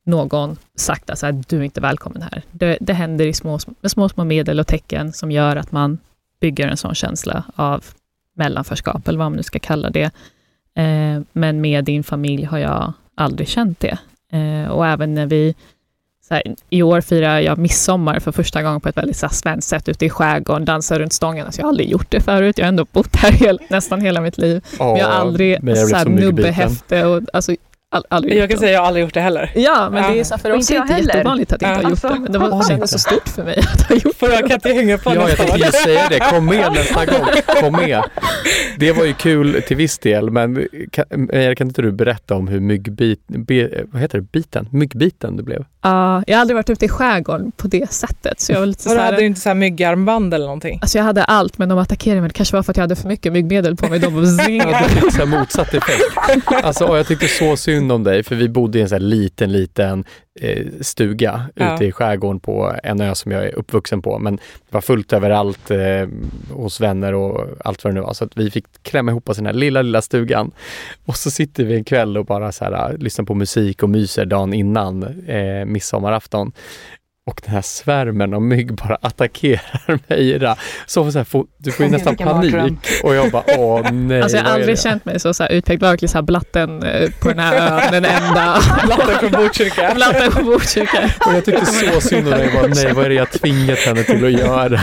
någon 0.04 0.58
sagt 0.76 1.10
att 1.10 1.20
så 1.20 1.26
här, 1.26 1.44
du 1.48 1.58
är 1.58 1.62
inte 1.62 1.82
välkommen 1.82 2.22
här. 2.22 2.42
Det, 2.52 2.78
det 2.82 2.94
händer 2.94 3.26
i 3.26 3.34
små, 3.34 3.60
med 3.82 3.92
små, 3.92 4.10
små 4.10 4.24
medel 4.24 4.60
och 4.60 4.68
tecken 4.68 5.14
som 5.14 5.32
gör 5.32 5.56
att 5.56 5.72
man 5.72 5.98
bygger 6.40 6.68
en 6.68 6.78
sån 6.78 6.96
känsla 6.96 7.44
av 7.56 7.86
mellanförskap, 8.34 9.08
eller 9.08 9.20
vad 9.20 9.32
man 9.32 9.38
nu 9.38 9.44
ska 9.44 9.60
kalla 9.60 9.90
det. 9.90 10.12
Eh, 10.76 11.22
men 11.32 11.62
med 11.62 11.86
din 11.86 12.04
familj 12.04 12.44
har 12.44 12.58
jag 12.58 12.94
aldrig 13.16 13.48
känt 13.48 13.80
det. 13.80 13.98
Eh, 14.32 14.72
och 14.72 14.88
även 14.88 15.14
när 15.14 15.26
vi, 15.26 15.56
så 16.28 16.34
här, 16.34 16.44
i 16.70 16.84
år 16.84 17.02
firar 17.02 17.40
jag 17.40 17.58
midsommar 17.58 18.20
för 18.20 18.32
första 18.32 18.64
gången 18.64 18.82
på 18.82 18.90
ett 18.90 18.98
väldigt 18.98 19.18
så 19.18 19.26
här, 19.26 19.34
svenskt 19.34 19.68
sätt 19.68 19.90
ute 19.90 20.06
i 20.06 20.10
skärgården, 20.10 20.66
dansar 20.66 21.00
runt 21.00 21.14
stången. 21.14 21.46
Alltså, 21.46 21.62
jag 21.62 21.66
har 21.66 21.70
aldrig 21.70 21.90
gjort 21.90 22.12
det 22.12 22.22
förut, 22.22 22.58
jag 22.58 22.66
har 22.66 22.70
ändå 22.70 22.86
bott 22.92 23.16
här 23.16 23.32
hel, 23.46 23.60
nästan 23.70 24.02
hela 24.02 24.22
mitt 24.22 24.38
liv. 24.38 24.66
Men 24.80 24.96
jag 24.96 25.08
har 25.08 25.14
aldrig 25.14 25.60
så 25.78 25.96
här, 25.96 26.06
nubbehäfte 26.06 27.06
och 27.06 27.22
alltså, 27.34 27.56
all, 27.92 28.04
aldrig 28.10 28.38
Jag 28.38 28.50
kan 28.50 28.56
det. 28.56 28.60
säga 28.60 28.70
att 28.70 28.74
jag 28.74 28.80
har 28.82 28.88
aldrig 28.88 29.04
gjort 29.06 29.14
det 29.14 29.22
heller. 29.22 29.52
Ja, 29.56 29.90
men 29.92 30.04
Ja. 30.04 30.10
det 30.10 30.20
är 30.20 30.24
så 30.24 30.38
för 30.38 30.52
oss 30.52 30.72
inte 30.72 30.74
är 30.74 30.76
det 30.76 30.78
jag 30.78 30.84
inte 30.84 30.94
heller. 30.94 31.14
jättevanligt 31.16 31.54
att 31.54 31.62
inte 31.62 31.74
ha 31.76 31.82
Ja. 31.82 31.90
gjort 31.90 32.02
det, 32.02 32.20
men 32.20 32.32
det 32.32 32.38
var, 32.40 32.68
kändes 32.68 32.92
så 32.92 33.00
stort 33.00 33.28
för 33.36 33.44
mig 33.44 33.60
att 33.74 33.82
ha 33.90 33.96
gjort 33.96 34.16
För 34.16 34.28
det. 34.28 34.34
jag 34.34 34.42
kan 34.42 34.52
inte 34.52 34.70
hänga 34.74 34.98
på 34.98 35.10
Ja, 35.10 35.16
jag 35.16 35.24
nästa 35.24 35.44
tänkte 35.44 35.60
just 35.60 35.84
säga 35.84 36.08
det. 36.10 36.20
Kom 36.20 36.46
med 36.46 36.72
nästa 36.74 37.06
gång. 37.06 37.26
Kom 37.62 37.72
med. 37.74 38.02
Det 38.78 38.92
var 38.92 39.06
ju 39.06 39.14
kul 39.14 39.62
till 39.68 39.78
viss 39.78 39.98
del, 40.00 40.30
men 40.32 40.68
kan, 40.92 41.06
kan 41.58 41.68
inte 41.68 41.82
du 41.82 41.92
berätta 41.92 42.36
om 42.36 42.48
hur 42.48 42.60
myggbit, 42.60 43.22
be, 43.28 43.70
vad 43.92 44.02
heter 44.02 44.18
det, 44.18 44.32
biten? 44.32 44.68
Myggbiten 44.72 45.38
du 45.38 45.44
blev? 45.44 45.66
Ja, 45.84 46.24
jag 46.28 46.36
har 46.36 46.42
aldrig 46.42 46.56
varit 46.56 46.70
ute 46.70 46.86
i 46.86 46.90
skärgården 46.90 47.52
på 47.58 47.68
det 47.68 47.92
sättet, 47.92 48.40
så 48.42 48.52
jag 48.52 48.60
var 48.60 48.66
lite 48.66 48.84
så 48.84 48.90
här, 48.90 48.98
hade 49.06 49.18
du 49.18 49.26
inte 49.26 49.40
så 49.42 49.50
här 49.50 49.56
myggarmband 49.56 50.34
eller 50.34 50.46
någonting? 50.46 50.80
Alltså 50.82 50.98
jag 50.98 51.06
hade 51.06 51.24
allt, 51.24 51.58
men 51.58 51.70
de 51.70 51.78
attackerade 51.80 52.22
mig. 52.22 52.28
Det 52.28 52.34
kanske 52.34 52.56
var 52.56 52.64
för 52.64 52.72
att 52.72 52.78
jag 52.78 52.84
hade 52.84 52.96
för 52.96 53.08
mycket 53.08 53.34
myggmedel 53.34 53.76
på 53.76 53.88
mig. 53.88 54.00
De 54.00 54.26
zing. 54.28 54.58
Ja, 54.72 54.82
det 54.84 54.90
fick 55.02 55.12
så 55.12 55.18
här 55.18 55.26
motsatt 55.26 55.74
effekt. 55.74 56.64
Alltså, 56.64 56.86
och 56.86 56.98
jag 56.98 57.08
tyckte 57.08 57.28
så 57.28 57.58
synd 57.58 57.81
om 57.90 58.04
dig, 58.04 58.24
för 58.24 58.36
vi 58.36 58.50
bodde 58.50 58.80
i 58.80 58.82
en 58.82 58.90
så 58.90 58.96
här 58.96 59.00
liten, 59.00 59.52
liten 59.52 60.04
eh, 60.42 60.66
stuga 60.82 61.46
Ja. 61.56 61.76
ute 61.76 61.86
i 61.86 61.92
skärgården 61.92 62.40
på 62.40 62.76
en 62.84 63.02
ö 63.02 63.16
som 63.16 63.32
jag 63.32 63.46
är 63.46 63.56
uppvuxen 63.56 64.02
på. 64.02 64.20
Men 64.20 64.36
det 64.36 64.42
var 64.74 64.82
fullt 64.82 65.14
överallt 65.14 65.72
eh, 65.72 66.08
hos 66.52 66.82
vänner 66.82 67.14
och 67.14 67.48
allt 67.66 67.84
vad 67.84 67.94
det 67.94 67.96
nu 68.00 68.02
var. 68.02 68.14
Så 68.14 68.24
att 68.24 68.38
vi 68.38 68.52
fick 68.52 68.66
klämma 68.84 69.12
ihop 69.12 69.30
oss 69.30 69.38
i 69.38 69.40
den 69.42 69.46
här 69.46 69.54
lilla, 69.54 69.82
lilla 69.82 70.02
stugan. 70.02 70.52
Och 71.06 71.16
så 71.16 71.32
sitter 71.32 71.64
vi 71.64 71.76
en 71.76 71.84
kväll 71.84 72.18
och 72.18 72.26
bara 72.26 72.52
så 72.52 72.66
här, 72.66 72.98
lyssnar 72.98 73.26
på 73.26 73.34
musik 73.36 73.84
och 73.84 73.90
myser 73.90 74.26
dagen 74.26 74.54
innan 74.54 75.04
eh, 75.28 75.66
midsommarafton. 75.66 76.52
Och 77.26 77.42
den 77.44 77.54
här 77.54 77.62
svärmen 77.62 78.34
av 78.34 78.42
mygg 78.42 78.74
bara 78.76 78.96
attackerar 79.02 80.00
Meira. 80.08 80.56
Så, 80.86 81.12
så 81.12 81.18
här, 81.18 81.26
får, 81.26 81.46
du 81.58 81.72
får 81.72 81.86
ju 81.86 81.92
nästan 81.92 82.16
panik. 82.16 82.78
Och 83.04 83.16
jag 83.16 83.32
bara, 83.32 83.44
åh 83.58 83.92
nej. 83.92 84.22
Alltså 84.22 84.38
jag 84.38 84.44
har 84.44 84.52
aldrig 84.52 84.76
det? 84.76 84.82
känt 84.82 85.06
mig 85.06 85.20
så, 85.20 85.34
så 85.34 85.44
här 85.44 85.52
utpekad. 85.52 85.90
Verkligen 85.90 86.10
så 86.10 86.18
här 86.18 86.24
blatten 86.24 86.84
eh, 86.84 87.10
på 87.22 87.28
den 87.28 87.40
här 87.40 87.82
ön, 87.86 87.92
den 87.92 88.06
enda. 88.06 88.60
Blatten 88.86 89.20
från 89.20 89.32
Botkyrka. 89.32 89.92
blatten 89.96 90.32
på 90.32 90.44
Botkyrka. 90.44 91.12
Och 91.28 91.34
jag 91.34 91.46
tyckte 91.46 91.66
så 91.66 92.02
synd 92.02 92.28
om 92.28 92.34
dig. 92.34 92.50
Nej, 92.76 92.94
vad 92.94 93.06
är 93.06 93.10
det 93.10 93.16
jag 93.16 93.32
tvingat 93.32 93.80
henne 93.80 94.04
till 94.04 94.26
att 94.26 94.32
göra? 94.32 94.80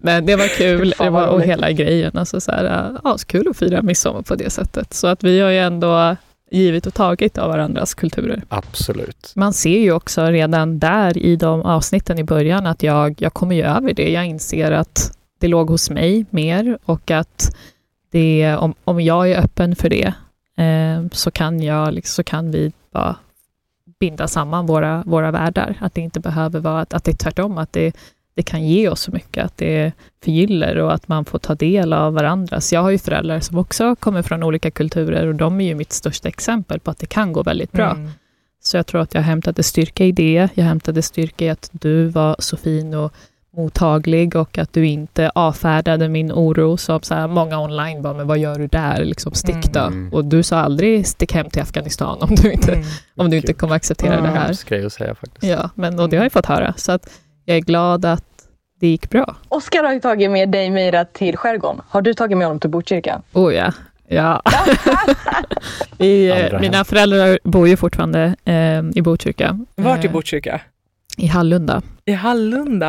Men 0.00 0.26
det 0.26 0.36
var 0.36 0.48
kul, 0.48 0.94
det 0.98 1.10
var, 1.10 1.26
och 1.26 1.42
hela 1.42 1.72
grejen. 1.72 2.18
Alltså 2.18 2.40
så 2.40 2.52
här, 2.52 2.64
äh, 2.64 3.00
ja, 3.04 3.18
så 3.18 3.26
kul 3.26 3.48
att 3.48 3.56
fira 3.56 3.82
midsommar 3.82 4.22
på 4.22 4.34
det 4.34 4.50
sättet. 4.50 4.94
Så 4.94 5.06
att 5.06 5.24
vi 5.24 5.40
har 5.40 5.50
ju 5.50 5.58
ändå 5.58 6.16
givit 6.50 6.86
och 6.86 6.94
tagit 6.94 7.38
av 7.38 7.50
varandras 7.50 7.94
kulturer. 7.94 8.42
Absolut. 8.48 9.32
Man 9.36 9.52
ser 9.52 9.78
ju 9.78 9.92
också 9.92 10.24
redan 10.24 10.78
där 10.78 11.18
i 11.18 11.36
de 11.36 11.62
avsnitten 11.62 12.18
i 12.18 12.24
början 12.24 12.66
att 12.66 12.82
jag, 12.82 13.14
jag 13.18 13.34
kommer 13.34 13.56
ju 13.56 13.62
över 13.62 13.94
det. 13.94 14.10
Jag 14.10 14.26
inser 14.26 14.72
att 14.72 15.18
det 15.38 15.48
låg 15.48 15.70
hos 15.70 15.90
mig 15.90 16.26
mer 16.30 16.78
och 16.84 17.10
att 17.10 17.56
det, 18.10 18.56
om, 18.56 18.74
om 18.84 19.00
jag 19.00 19.30
är 19.30 19.38
öppen 19.38 19.76
för 19.76 19.88
det 19.88 20.14
eh, 20.64 21.08
så, 21.12 21.30
kan 21.30 21.62
jag, 21.62 21.94
liksom, 21.94 22.14
så 22.14 22.24
kan 22.24 22.50
vi 22.50 22.72
bara 22.92 23.16
binda 24.00 24.28
samman 24.28 24.66
våra, 24.66 25.02
våra 25.06 25.30
världar. 25.30 25.78
Att 25.80 25.94
det 25.94 26.00
inte 26.00 26.20
behöver 26.20 26.60
vara, 26.60 26.80
att, 26.80 26.94
att 26.94 27.04
det 27.04 27.10
är 27.10 27.16
tvärtom, 27.16 27.58
att 27.58 27.72
det, 27.72 27.96
det 28.38 28.42
kan 28.42 28.62
ge 28.66 28.88
oss 28.88 29.00
så 29.00 29.10
mycket, 29.12 29.44
att 29.44 29.56
det 29.56 29.92
förgyller 30.24 30.78
och 30.78 30.94
att 30.94 31.08
man 31.08 31.24
får 31.24 31.38
ta 31.38 31.54
del 31.54 31.92
av 31.92 32.12
varandras. 32.14 32.72
Jag 32.72 32.82
har 32.82 32.90
ju 32.90 32.98
föräldrar 32.98 33.40
som 33.40 33.58
också 33.58 33.96
kommer 33.96 34.22
från 34.22 34.42
olika 34.42 34.70
kulturer 34.70 35.26
och 35.26 35.34
de 35.34 35.60
är 35.60 35.64
ju 35.64 35.74
mitt 35.74 35.92
största 35.92 36.28
exempel 36.28 36.80
på 36.80 36.90
att 36.90 36.98
det 36.98 37.06
kan 37.06 37.32
gå 37.32 37.42
väldigt 37.42 37.72
bra. 37.72 37.90
Mm. 37.90 38.10
Så 38.62 38.76
jag 38.76 38.86
tror 38.86 39.00
att 39.00 39.14
jag 39.14 39.22
hämtade 39.22 39.62
styrka 39.62 40.04
i 40.04 40.12
det. 40.12 40.48
Jag 40.54 40.64
hämtade 40.64 41.02
styrka 41.02 41.44
i 41.44 41.48
att 41.50 41.68
du 41.72 42.06
var 42.06 42.36
så 42.38 42.56
fin 42.56 42.94
och 42.94 43.12
mottaglig 43.56 44.36
och 44.36 44.58
att 44.58 44.72
du 44.72 44.86
inte 44.86 45.30
avfärdade 45.34 46.08
min 46.08 46.32
oro 46.32 46.76
som 46.76 47.02
så 47.02 47.14
här, 47.14 47.28
många 47.28 47.60
online 47.60 48.02
bara, 48.02 48.14
men 48.14 48.26
vad 48.26 48.38
gör 48.38 48.58
du 48.58 48.66
där? 48.66 49.04
Liksom, 49.04 49.32
stick 49.32 49.72
då. 49.72 49.80
Mm. 49.80 50.12
Och 50.12 50.24
du 50.24 50.42
sa 50.42 50.56
aldrig 50.58 51.06
stick 51.06 51.32
hem 51.32 51.50
till 51.50 51.62
Afghanistan 51.62 52.18
om 52.20 52.34
du 52.34 52.52
inte, 52.52 52.72
Mm. 52.72 52.86
om 53.16 53.30
du 53.30 53.36
inte 53.36 53.52
kommer 53.52 53.74
acceptera 53.74 54.12
Mm. 54.18 54.24
det 54.24 54.38
här. 54.38 54.50
Att 54.86 54.92
säga 54.92 55.14
faktiskt. 55.14 55.42
Ja, 55.52 55.70
men, 55.74 56.00
och 56.00 56.08
det 56.08 56.16
har 56.16 56.24
jag 56.24 56.32
fått 56.32 56.46
höra. 56.46 56.74
Så 56.76 56.92
att 56.92 57.10
jag 57.48 57.56
är 57.56 57.60
glad 57.60 58.04
att 58.04 58.24
det 58.80 58.86
gick 58.88 59.10
bra. 59.10 59.36
Oskar 59.48 59.84
har 59.84 59.92
ju 59.92 60.00
tagit 60.00 60.30
med 60.30 60.48
dig 60.48 60.70
Mira 60.70 61.04
till 61.04 61.36
skärgården. 61.36 61.80
Har 61.88 62.02
du 62.02 62.14
tagit 62.14 62.38
med 62.38 62.46
honom 62.46 62.60
till 62.60 62.70
Botkyrka? 62.70 63.22
Oh 63.32 63.54
ja. 63.54 63.72
ja. 64.08 64.42
Vi, 65.98 66.30
eh, 66.30 66.60
mina 66.60 66.84
föräldrar 66.84 67.38
bor 67.44 67.68
ju 67.68 67.76
fortfarande 67.76 68.36
eh, 68.44 68.82
i 68.94 69.02
Botkyrka. 69.02 69.58
Vart 69.74 70.04
i 70.04 70.06
Eh, 70.06 70.12
Botkyrka? 70.12 70.60
I 71.16 71.26
Hallunda. 71.26 71.82
I 72.04 72.12
Hallunda? 72.12 72.86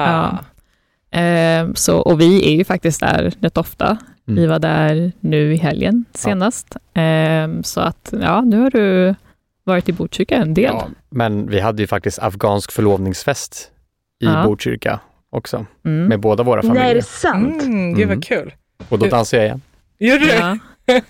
Ja. 1.12 1.20
Eh, 1.20 1.68
så, 1.74 1.98
och 1.98 2.22
vi 2.22 2.54
är 2.54 2.58
ju 2.58 2.64
faktiskt 2.64 3.00
där 3.00 3.34
rätt 3.42 3.58
ofta. 3.58 3.98
Mm. 4.28 4.42
Vi 4.42 4.48
var 4.48 4.60
där 4.60 5.12
nu 5.20 5.54
i 5.54 5.58
helgen 5.58 6.06
senast. 6.14 6.76
Eh, 6.94 7.62
så 7.64 7.82
att, 7.82 8.14
ja, 8.22 8.42
nu 8.42 8.60
har 8.62 8.70
du 8.70 9.16
varit 9.64 9.90
i 9.90 9.92
Botkyrka 9.92 10.36
en 10.36 10.54
del. 10.54 10.64
Ja, 10.64 10.88
men 11.10 11.50
vi 11.50 11.60
hade 11.60 11.82
ju 11.82 11.88
faktiskt 11.88 12.20
afghansk 12.20 12.72
förlovningsfest 12.72 13.72
i 14.20 14.26
Ja. 14.26 14.44
Botkyrka 14.44 15.00
också, 15.30 15.66
Mm. 15.86 16.06
med 16.06 16.20
båda 16.20 16.44
våra 16.44 16.62
Nej, 16.62 16.70
är 16.72 16.74
familjer. 16.76 16.96
det 16.96 17.02
sant? 17.02 17.64
Mm, 17.64 17.94
gud 17.94 18.04
Mm. 18.04 18.16
vad 18.18 18.26
kul. 18.26 18.54
Och 18.90 19.00
då 19.00 19.06
dansade 19.06 19.42
jag 19.44 19.48
igen. 19.48 19.62
Gör 20.00 20.20
du? 20.20 20.28
Ja. 20.28 20.58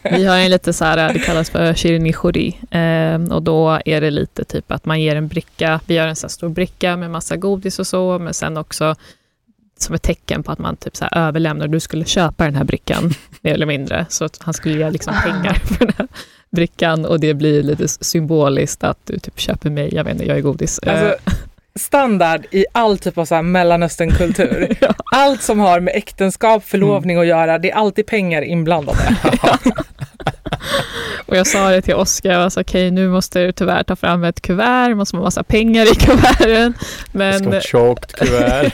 Vi 0.04 0.26
har 0.26 0.38
en 0.38 0.52
lite 0.52 0.74
så 0.74 0.86
här, 0.86 1.14
det 1.14 1.20
kallas 1.20 1.50
för 1.50 1.74
shirini 1.74 2.14
khori. 2.14 2.58
Eh, 2.72 3.34
och 3.36 3.44
då 3.44 3.80
är 3.86 4.02
det 4.02 4.12
lite 4.12 4.44
typ 4.44 4.72
att 4.72 4.86
man 4.86 5.02
ger 5.02 5.16
en 5.16 5.28
bricka, 5.28 5.80
vi 5.86 5.94
gör 5.94 6.08
en 6.08 6.16
så 6.16 6.28
här 6.28 6.30
stor 6.30 6.50
bricka 6.50 6.98
med 6.98 7.12
massa 7.12 7.36
godis 7.38 7.80
och 7.80 7.88
så, 7.88 8.20
men 8.20 8.34
sen 8.34 8.58
också 8.58 8.96
som 9.80 9.96
ett 9.96 10.02
tecken 10.02 10.44
på 10.44 10.52
att 10.52 10.60
man 10.60 10.76
typ 10.76 10.96
så 10.96 11.06
här 11.12 11.28
överlämnar, 11.28 11.68
du 11.68 11.80
skulle 11.80 12.06
köpa 12.06 12.44
den 12.46 12.56
här 12.56 12.64
brickan, 12.64 13.14
mer 13.42 13.54
eller 13.54 13.66
mindre. 13.66 14.06
Så 14.10 14.26
att 14.26 14.38
han 14.42 14.54
skulle 14.54 14.78
ge 14.78 14.90
liksom 14.90 15.14
pengar 15.26 15.54
för 15.54 15.86
den 15.86 15.96
här 15.98 16.08
brickan 16.52 17.06
och 17.06 17.20
det 17.20 17.34
blir 17.34 17.64
lite 17.64 17.88
symboliskt 17.88 18.84
att 18.84 18.98
du 19.06 19.20
typ 19.20 19.40
köper 19.40 19.70
mig, 19.70 19.96
jag 19.96 20.04
vet 20.04 20.14
inte, 20.14 20.26
jag 20.26 20.38
är 20.38 20.42
godis. 20.42 20.80
Eh, 20.80 20.94
Alltså, 20.94 21.32
standard 21.76 22.46
i 22.52 22.66
all 22.72 22.98
typ 22.98 23.18
av 23.18 23.26
så 23.26 23.36
här 23.36 23.42
mellanösternkultur. 23.42 24.78
Allt 25.16 25.42
som 25.42 25.60
har 25.60 25.80
med 25.80 25.96
äktenskap, 25.96 26.64
förlovning 26.66 27.18
att 27.18 27.28
göra, 27.28 27.60
det 27.60 27.72
är 27.72 27.76
alltid 27.76 28.06
pengar 28.06 28.42
inblandade. 28.42 29.00
Och 31.26 31.38
jag 31.38 31.48
sa 31.48 31.70
det 31.70 31.82
till 31.82 31.94
Oskar, 31.94 32.32
jag 32.32 32.52
sa 32.52 32.62
okej 32.62 32.92
nu 32.92 33.10
måste 33.10 33.40
du 33.40 33.52
tyvärr 33.52 33.84
ta 33.84 33.96
fram 33.96 34.24
ett 34.24 34.42
kuvert, 34.42 34.96
måste 34.96 35.18
ha 35.18 35.24
massa 35.24 35.44
pengar 35.44 35.92
i 35.92 35.96
kuverten. 36.06 36.74
Det 37.12 37.34
ska 37.34 37.44
Men 37.44 37.46
vara 37.46 37.58
ett 37.58 37.64
tjockt 37.64 38.14
kuvert. 38.14 38.72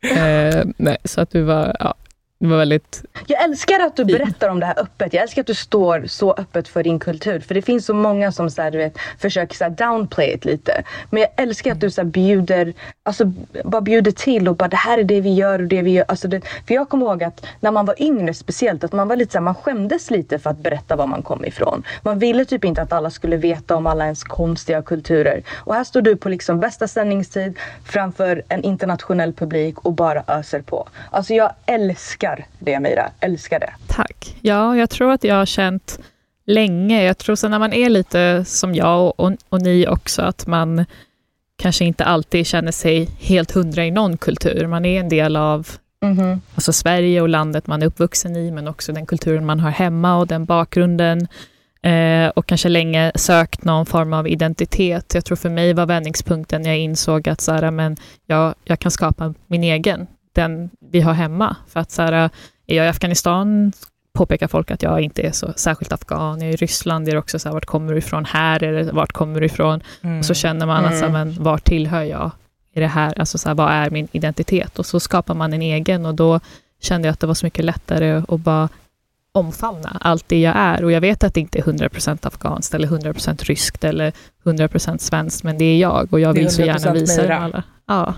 Eh, 0.00 0.64
nej, 0.76 0.96
så 1.04 1.20
att 1.20 1.30
du 1.30 1.42
var, 1.42 1.76
ja, 1.80 1.94
det 2.38 2.46
var 2.46 2.56
väldigt... 2.56 3.04
Jag 3.26 3.44
älskar 3.44 3.80
att 3.80 3.96
du 3.96 4.04
berättar 4.04 4.48
om 4.48 4.60
det 4.60 4.66
här 4.66 4.80
öppet. 4.80 5.12
Jag 5.12 5.22
älskar 5.22 5.40
att 5.42 5.46
du 5.46 5.54
står 5.54 6.04
så 6.06 6.32
öppet 6.32 6.68
för 6.68 6.82
din 6.82 6.98
kultur. 6.98 7.40
För 7.40 7.54
det 7.54 7.62
finns 7.62 7.86
så 7.86 7.94
många 7.94 8.32
som 8.32 8.50
så 8.50 8.62
här, 8.62 8.70
du 8.70 8.78
vet, 8.78 8.98
försöker 9.18 9.54
så 9.54 9.64
här, 9.64 9.70
downplay 9.70 10.34
it 10.34 10.44
lite. 10.44 10.82
Men 11.10 11.20
jag 11.20 11.30
älskar 11.36 11.72
att 11.72 11.80
du 11.80 11.90
så 11.90 12.00
här, 12.00 12.08
bjuder, 12.08 12.74
alltså, 13.02 13.32
bara 13.64 13.80
bjuder 13.80 14.10
till 14.10 14.48
och 14.48 14.56
bara 14.56 14.68
det 14.68 14.76
här 14.76 14.98
är 14.98 15.04
det 15.04 15.20
vi 15.20 15.34
gör 15.34 15.58
och 15.58 15.68
det 15.68 15.82
vi 15.82 15.90
gör. 15.90 16.04
Alltså, 16.08 16.28
det, 16.28 16.40
för 16.66 16.74
jag 16.74 16.88
kommer 16.88 17.06
ihåg 17.06 17.24
att 17.24 17.46
när 17.60 17.70
man 17.70 17.86
var 17.86 18.02
yngre 18.02 18.34
speciellt 18.34 18.84
att 18.84 18.92
man 18.92 19.08
var 19.08 19.16
lite 19.16 19.32
så 19.32 19.38
här, 19.38 19.42
man 19.42 19.54
skämdes 19.54 20.10
lite 20.10 20.38
för 20.38 20.50
att 20.50 20.58
berätta 20.58 20.96
var 20.96 21.06
man 21.06 21.22
kom 21.22 21.44
ifrån. 21.44 21.82
Man 22.02 22.18
ville 22.18 22.44
typ 22.44 22.64
inte 22.64 22.82
att 22.82 22.92
alla 22.92 23.10
skulle 23.10 23.36
veta 23.36 23.76
om 23.76 23.86
alla 23.86 24.04
ens 24.04 24.24
konstiga 24.24 24.82
kulturer. 24.82 25.42
Och 25.54 25.74
här 25.74 25.84
står 25.84 26.02
du 26.02 26.16
på 26.16 26.28
liksom 26.28 26.60
bästa 26.60 26.88
sändningstid 26.88 27.58
framför 27.84 28.42
en 28.48 28.62
internationell 28.62 29.32
publik 29.32 29.78
och 29.78 29.92
bara 29.92 30.24
öser 30.26 30.62
på. 30.62 30.88
Alltså 31.10 31.34
jag 31.34 31.52
älskar 31.66 32.25
det 32.58 32.80
Mira, 32.80 33.10
älskar 33.20 33.60
det. 33.60 33.72
Tack. 33.86 34.36
Ja, 34.40 34.76
jag 34.76 34.90
tror 34.90 35.12
att 35.12 35.24
jag 35.24 35.34
har 35.34 35.46
känt 35.46 35.98
länge, 36.46 37.04
jag 37.04 37.18
tror 37.18 37.36
så 37.36 37.48
när 37.48 37.58
man 37.58 37.72
är 37.72 37.88
lite 37.88 38.44
som 38.44 38.74
jag 38.74 39.06
och, 39.06 39.20
och, 39.20 39.32
och 39.48 39.62
ni 39.62 39.86
också, 39.88 40.22
att 40.22 40.46
man 40.46 40.84
kanske 41.58 41.84
inte 41.84 42.04
alltid 42.04 42.46
känner 42.46 42.72
sig 42.72 43.08
helt 43.18 43.50
hundra 43.50 43.84
i 43.84 43.90
någon 43.90 44.16
kultur. 44.16 44.66
Man 44.66 44.84
är 44.84 45.00
en 45.00 45.08
del 45.08 45.36
av 45.36 45.68
Mhm. 46.00 46.40
alltså 46.54 46.72
Sverige 46.72 47.20
och 47.20 47.28
landet 47.28 47.66
man 47.66 47.82
är 47.82 47.86
uppvuxen 47.86 48.36
i, 48.36 48.50
men 48.50 48.68
också 48.68 48.92
den 48.92 49.06
kulturen 49.06 49.46
man 49.46 49.60
har 49.60 49.70
hemma 49.70 50.16
och 50.18 50.26
den 50.26 50.44
bakgrunden. 50.44 51.28
Eh, 51.82 52.28
och 52.28 52.46
kanske 52.46 52.68
länge 52.68 53.12
sökt 53.14 53.64
någon 53.64 53.86
form 53.86 54.12
av 54.12 54.28
identitet. 54.28 55.14
Jag 55.14 55.24
tror 55.24 55.36
för 55.36 55.50
mig 55.50 55.74
var 55.74 55.86
vändningspunkten 55.86 56.62
när 56.62 56.70
jag 56.70 56.78
insåg 56.78 57.28
att 57.28 57.40
så 57.40 57.52
här, 57.52 57.70
men 57.70 57.96
jag, 58.26 58.54
jag 58.64 58.78
kan 58.78 58.90
skapa 58.90 59.34
min 59.46 59.64
egen, 59.64 60.06
den 60.36 60.70
vi 60.90 61.00
har 61.00 61.12
hemma. 61.12 61.56
För 61.68 61.80
att 61.80 61.90
så 61.90 62.02
här, 62.02 62.12
är 62.66 62.76
jag 62.76 62.86
i 62.86 62.88
Afghanistan 62.88 63.72
påpekar 64.12 64.48
folk 64.48 64.70
att 64.70 64.82
jag 64.82 65.00
inte 65.00 65.22
är 65.22 65.32
så 65.32 65.52
särskilt 65.56 65.92
afghan. 65.92 66.40
Jag 66.40 66.48
är 66.48 66.52
i 66.52 66.56
Ryssland, 66.56 67.08
är 67.08 67.12
det 67.12 67.18
också 67.18 67.38
så 67.38 67.48
här, 67.48 67.54
vart 67.54 67.66
kommer 67.66 67.92
du 67.92 67.98
ifrån 67.98 68.24
här? 68.24 68.62
Är 68.62 68.72
det, 68.72 68.92
vart 68.92 69.12
kommer 69.12 69.40
du 69.40 69.46
ifrån? 69.46 69.80
Mm. 70.02 70.18
Och 70.18 70.24
så 70.24 70.34
känner 70.34 70.66
man 70.66 70.84
att 70.84 70.98
så 70.98 71.04
här, 71.04 71.12
men 71.12 71.42
var 71.42 71.58
tillhör 71.58 72.02
jag? 72.02 72.30
Är 72.74 72.80
det 72.80 72.86
här, 72.86 73.18
alltså 73.18 73.38
så 73.38 73.48
här, 73.48 73.54
vad 73.54 73.70
är 73.70 73.90
min 73.90 74.08
identitet? 74.12 74.78
Och 74.78 74.86
så 74.86 75.00
skapar 75.00 75.34
man 75.34 75.52
en 75.52 75.62
egen 75.62 76.06
och 76.06 76.14
då 76.14 76.40
kände 76.82 77.08
jag 77.08 77.12
att 77.12 77.20
det 77.20 77.26
var 77.26 77.34
så 77.34 77.46
mycket 77.46 77.64
lättare 77.64 78.22
att 78.28 78.40
bara 78.40 78.68
omfamna 79.32 79.98
allt 80.00 80.28
det 80.28 80.40
jag 80.40 80.54
är. 80.56 80.84
Och 80.84 80.92
jag 80.92 81.00
vet 81.00 81.24
att 81.24 81.34
det 81.34 81.40
inte 81.40 81.58
är 81.58 81.62
100% 81.62 82.26
afghanskt 82.26 82.74
eller 82.74 82.88
100% 82.88 83.44
ryskt 83.44 83.84
eller 83.84 84.12
100% 84.44 84.98
svenskt, 84.98 85.42
men 85.42 85.58
det 85.58 85.64
är 85.64 85.78
jag 85.78 86.12
och 86.12 86.20
jag 86.20 86.32
vill 86.32 86.50
så 86.50 86.62
gärna 86.62 86.78
100% 86.78 86.92
visa 86.92 87.22
det 87.22 87.36
alla. 87.36 87.62
Ja. 87.86 88.14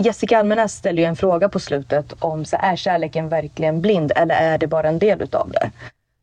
Jessica 0.00 0.38
Almenäs 0.38 0.72
ställer 0.72 1.02
ju 1.02 1.08
en 1.08 1.16
fråga 1.16 1.48
på 1.48 1.60
slutet 1.60 2.12
om 2.18 2.44
så 2.44 2.56
är 2.60 2.76
kärleken 2.76 3.28
verkligen 3.28 3.80
blind 3.80 4.12
eller 4.16 4.34
är 4.34 4.58
det 4.58 4.66
bara 4.66 4.88
en 4.88 4.98
del 4.98 5.22
utav 5.22 5.50
det? 5.50 5.70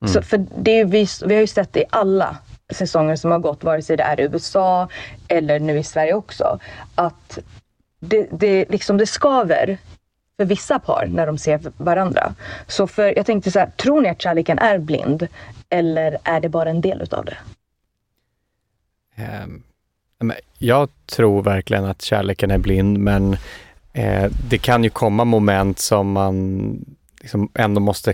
Mm. 0.02 0.14
Så, 0.14 0.22
för 0.22 0.46
det 0.58 0.72
är 0.72 0.76
ju, 0.76 0.84
vi, 0.84 1.08
vi 1.26 1.34
har 1.34 1.42
ju 1.42 1.48
sett 1.48 1.74
det 1.74 1.80
i 1.80 1.86
alla 1.90 2.38
säsonger 2.70 3.16
som 3.16 3.32
har 3.32 3.40
gått, 3.40 3.64
vare 3.64 3.82
sig 3.82 3.98
det 3.98 4.04
är 4.04 4.20
i 4.20 4.24
USA 4.24 4.90
eller 5.28 5.60
nu 5.60 5.78
i 5.78 5.84
Sverige 5.84 6.14
också, 6.14 6.60
att 6.96 7.40
det, 8.00 8.28
det, 8.32 8.70
liksom, 8.70 8.98
det 8.98 9.06
skaver 9.08 9.78
för 10.38 10.46
vissa 10.46 10.80
par 10.80 11.06
när 11.06 11.28
de 11.28 11.38
ser 11.38 11.60
varandra. 11.78 12.36
Så 12.68 12.88
för, 12.88 13.18
jag 13.18 13.26
tänkte 13.26 13.52
så 13.52 13.60
här, 13.60 13.70
tror 13.70 14.02
ni 14.02 14.10
att 14.10 14.22
kärleken 14.22 14.60
är 14.60 14.78
blind 14.78 15.28
eller 15.70 16.18
är 16.24 16.40
det 16.40 16.50
bara 16.50 16.70
en 16.70 16.82
del 16.82 17.02
utav 17.02 17.26
det? 17.26 17.38
Men 20.20 20.36
jag 20.58 20.90
tror 21.06 21.44
verkligen 21.44 21.86
att 21.86 22.02
kärleken 22.02 22.52
är 22.52 22.58
blind, 22.58 22.98
men 22.98 23.38
eh, 23.94 24.32
det 24.50 24.58
kan 24.58 24.84
ju 24.84 24.90
komma 24.90 25.26
moment 25.26 25.80
som 25.80 26.12
man 26.12 26.80
liksom 27.22 27.52
ändå 27.54 27.82
måste, 27.82 28.14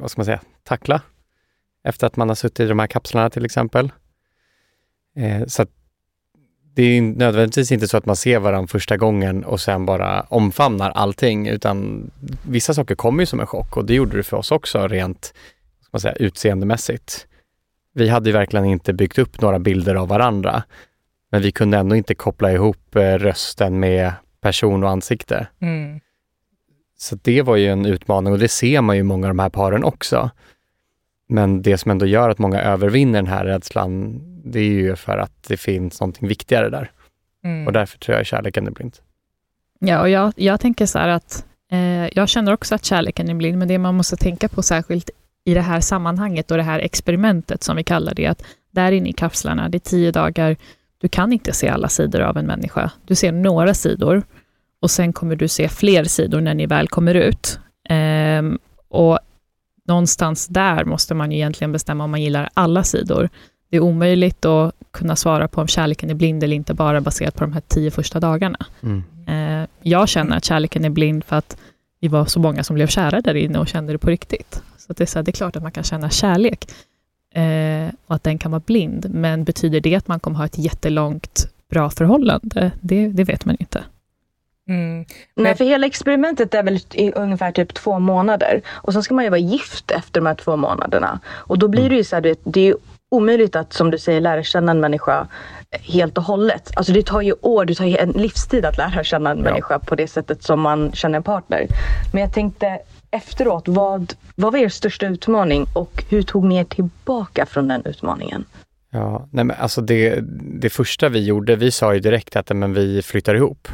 vad 0.00 0.10
ska 0.10 0.20
man 0.20 0.26
säga, 0.26 0.40
tackla 0.62 1.02
efter 1.84 2.06
att 2.06 2.16
man 2.16 2.28
har 2.28 2.34
suttit 2.34 2.60
i 2.60 2.66
de 2.66 2.78
här 2.78 2.86
kapslarna 2.86 3.30
till 3.30 3.44
exempel. 3.44 3.92
Eh, 5.16 5.46
så 5.46 5.62
att 5.62 5.70
det 6.74 6.82
är 6.82 7.02
nödvändigtvis 7.02 7.72
inte 7.72 7.88
så 7.88 7.96
att 7.96 8.06
man 8.06 8.16
ser 8.16 8.38
varandra 8.38 8.68
första 8.68 8.96
gången 8.96 9.44
och 9.44 9.60
sen 9.60 9.86
bara 9.86 10.20
omfamnar 10.20 10.90
allting, 10.90 11.48
utan 11.48 12.10
vissa 12.42 12.74
saker 12.74 12.94
kommer 12.94 13.22
ju 13.22 13.26
som 13.26 13.40
en 13.40 13.46
chock 13.46 13.76
och 13.76 13.84
det 13.84 13.94
gjorde 13.94 14.16
det 14.16 14.22
för 14.22 14.36
oss 14.36 14.52
också 14.52 14.88
rent 14.88 15.34
vad 15.78 15.84
ska 15.84 15.90
man 15.92 16.00
säga, 16.00 16.26
utseendemässigt. 16.26 17.26
Vi 17.94 18.08
hade 18.08 18.28
ju 18.28 18.32
verkligen 18.32 18.64
inte 18.64 18.92
byggt 18.92 19.18
upp 19.18 19.40
några 19.40 19.58
bilder 19.58 19.94
av 19.94 20.08
varandra, 20.08 20.62
men 21.30 21.42
vi 21.42 21.52
kunde 21.52 21.78
ändå 21.78 21.96
inte 21.96 22.14
koppla 22.14 22.52
ihop 22.52 22.96
eh, 22.96 23.14
rösten 23.18 23.80
med 23.80 24.12
person 24.40 24.84
och 24.84 24.90
ansikte. 24.90 25.46
Mm. 25.60 26.00
Så 26.98 27.16
det 27.22 27.42
var 27.42 27.56
ju 27.56 27.66
en 27.66 27.86
utmaning 27.86 28.32
och 28.32 28.38
det 28.38 28.48
ser 28.48 28.80
man 28.80 28.96
ju 28.96 29.00
i 29.00 29.02
många 29.02 29.26
av 29.26 29.30
de 29.30 29.38
här 29.38 29.50
paren 29.50 29.84
också. 29.84 30.30
Men 31.28 31.62
det 31.62 31.78
som 31.78 31.90
ändå 31.90 32.06
gör 32.06 32.30
att 32.30 32.38
många 32.38 32.62
övervinner 32.62 33.18
den 33.18 33.26
här 33.26 33.44
rädslan, 33.44 34.20
det 34.44 34.58
är 34.58 34.64
ju 34.64 34.96
för 34.96 35.18
att 35.18 35.42
det 35.48 35.56
finns 35.56 36.00
någonting 36.00 36.28
viktigare 36.28 36.70
där. 36.70 36.90
Mm. 37.44 37.66
Och 37.66 37.72
därför 37.72 37.98
tror 37.98 38.16
jag 38.16 38.26
kärleken 38.26 38.66
är 38.66 38.70
blind. 38.70 38.96
Ja, 39.78 40.00
och 40.00 40.08
jag, 40.08 40.32
jag 40.36 40.60
tänker 40.60 40.86
så 40.86 40.98
här 40.98 41.08
att 41.08 41.44
eh, 41.72 42.06
jag 42.06 42.28
känner 42.28 42.52
också 42.52 42.74
att 42.74 42.84
kärleken 42.84 43.28
är 43.28 43.34
blind, 43.34 43.58
men 43.58 43.68
det 43.68 43.78
man 43.78 43.94
måste 43.94 44.16
tänka 44.16 44.48
på 44.48 44.62
särskilt 44.62 45.10
i 45.44 45.54
det 45.54 45.60
här 45.60 45.80
sammanhanget 45.80 46.50
och 46.50 46.56
det 46.56 46.62
här 46.62 46.78
experimentet 46.78 47.62
som 47.62 47.76
vi 47.76 47.84
kallar 47.84 48.14
det, 48.14 48.26
att 48.26 48.42
där 48.70 48.92
inne 48.92 49.08
i 49.08 49.12
kapslarna, 49.12 49.68
det 49.68 49.76
är 49.76 49.90
tio 49.90 50.10
dagar, 50.10 50.56
du 51.00 51.08
kan 51.08 51.32
inte 51.32 51.52
se 51.52 51.68
alla 51.68 51.88
sidor 51.88 52.20
av 52.20 52.36
en 52.36 52.46
människa. 52.46 52.90
Du 53.04 53.14
ser 53.14 53.32
några 53.32 53.74
sidor 53.74 54.22
och 54.80 54.90
sen 54.90 55.12
kommer 55.12 55.36
du 55.36 55.48
se 55.48 55.68
fler 55.68 56.04
sidor 56.04 56.40
när 56.40 56.54
ni 56.54 56.66
väl 56.66 56.88
kommer 56.88 57.14
ut. 57.14 57.58
Ehm, 57.88 58.58
och 58.88 59.18
någonstans 59.86 60.46
där 60.46 60.84
måste 60.84 61.14
man 61.14 61.32
ju 61.32 61.36
egentligen 61.36 61.72
bestämma 61.72 62.04
om 62.04 62.10
man 62.10 62.22
gillar 62.22 62.48
alla 62.54 62.84
sidor. 62.84 63.28
Det 63.70 63.76
är 63.76 63.80
omöjligt 63.80 64.44
att 64.44 64.74
kunna 64.90 65.16
svara 65.16 65.48
på 65.48 65.60
om 65.60 65.68
kärleken 65.68 66.10
är 66.10 66.14
blind 66.14 66.44
eller 66.44 66.56
inte 66.56 66.74
bara 66.74 67.00
baserat 67.00 67.34
på 67.34 67.44
de 67.44 67.52
här 67.52 67.62
tio 67.68 67.90
första 67.90 68.20
dagarna. 68.20 68.66
Mm. 68.82 69.02
Eh, 69.26 69.68
jag 69.82 70.08
känner 70.08 70.36
att 70.36 70.44
kärleken 70.44 70.84
är 70.84 70.90
blind 70.90 71.24
för 71.24 71.36
att 71.36 71.56
vi 72.00 72.08
var 72.08 72.24
så 72.24 72.40
många 72.40 72.64
som 72.64 72.74
blev 72.74 72.86
kära 72.86 73.20
där 73.20 73.34
inne 73.34 73.58
och 73.58 73.68
kände 73.68 73.92
det 73.92 73.98
på 73.98 74.10
riktigt. 74.10 74.62
Så 74.78 74.92
det, 74.92 75.04
är 75.04 75.06
så 75.06 75.18
här, 75.18 75.24
det 75.24 75.30
är 75.30 75.32
klart 75.32 75.56
att 75.56 75.62
man 75.62 75.72
kan 75.72 75.84
känna 75.84 76.10
kärlek. 76.10 76.70
Eh, 77.34 77.88
och 78.06 78.14
att 78.14 78.24
den 78.24 78.38
kan 78.38 78.50
vara 78.50 78.62
blind. 78.66 79.06
Men 79.10 79.44
betyder 79.44 79.80
det 79.80 79.94
att 79.94 80.08
man 80.08 80.20
kommer 80.20 80.36
ha 80.36 80.44
ett 80.44 80.58
jättelångt 80.58 81.48
bra 81.70 81.90
förhållande? 81.90 82.70
Det, 82.80 83.08
det 83.08 83.24
vet 83.24 83.44
man 83.44 83.56
inte. 83.60 83.84
Mm. 84.68 85.04
Nej, 85.34 85.54
för 85.56 85.64
hela 85.64 85.86
experimentet 85.86 86.54
är 86.54 86.62
väl 86.62 86.80
i 86.92 87.12
ungefär 87.12 87.52
typ 87.52 87.74
två 87.74 87.98
månader. 87.98 88.60
Och 88.68 88.92
så 88.92 89.02
ska 89.02 89.14
man 89.14 89.24
ju 89.24 89.30
vara 89.30 89.40
gift 89.40 89.90
efter 89.90 90.20
de 90.20 90.26
här 90.26 90.34
två 90.34 90.56
månaderna. 90.56 91.20
Och 91.28 91.58
då 91.58 91.68
blir 91.68 91.90
det 91.90 91.96
ju 91.96 92.04
så 92.04 92.16
här, 92.16 92.22
vet, 92.22 92.40
det 92.44 92.68
är 92.68 92.74
omöjligt 93.08 93.56
att 93.56 93.72
som 93.72 93.90
du 93.90 93.98
säger 93.98 94.20
lära 94.20 94.42
känna 94.42 94.72
en 94.72 94.80
människa 94.80 95.26
helt 95.70 96.18
och 96.18 96.24
hållet. 96.24 96.70
Alltså 96.76 96.92
det 96.92 97.06
tar 97.06 97.20
ju 97.20 97.34
år, 97.40 97.64
det 97.64 97.74
tar 97.74 97.84
ju 97.84 97.96
en 97.96 98.10
livstid 98.10 98.64
att 98.64 98.76
lära 98.76 99.04
känna 99.04 99.30
en 99.30 99.38
Ja. 99.38 99.44
människa 99.44 99.78
på 99.78 99.94
det 99.94 100.06
sättet 100.06 100.42
som 100.42 100.60
man 100.60 100.92
känner 100.92 101.16
en 101.16 101.22
partner. 101.22 101.66
Men 102.12 102.22
jag 102.22 102.32
tänkte 102.32 102.78
efteråt, 103.10 103.68
vad, 103.68 104.14
vad 104.36 104.52
var 104.52 104.58
er 104.60 104.68
största 104.68 105.06
utmaning 105.06 105.66
och 105.74 106.04
hur 106.10 106.22
tog 106.22 106.44
ni 106.44 106.56
er 106.56 106.64
tillbaka 106.64 107.46
från 107.46 107.68
den 107.68 107.82
utmaningen? 107.84 108.44
Ja, 108.90 109.28
nej 109.30 109.44
men 109.44 109.56
alltså 109.58 109.80
det, 109.80 110.18
det 110.60 110.70
första 110.70 111.08
vi 111.08 111.24
gjorde, 111.24 111.56
vi 111.56 111.70
sa 111.70 111.94
ju 111.94 112.00
direkt 112.00 112.36
att 112.36 112.56
men 112.56 112.74
vi 112.74 113.02
flyttar 113.02 113.34
ihop. 113.34 113.68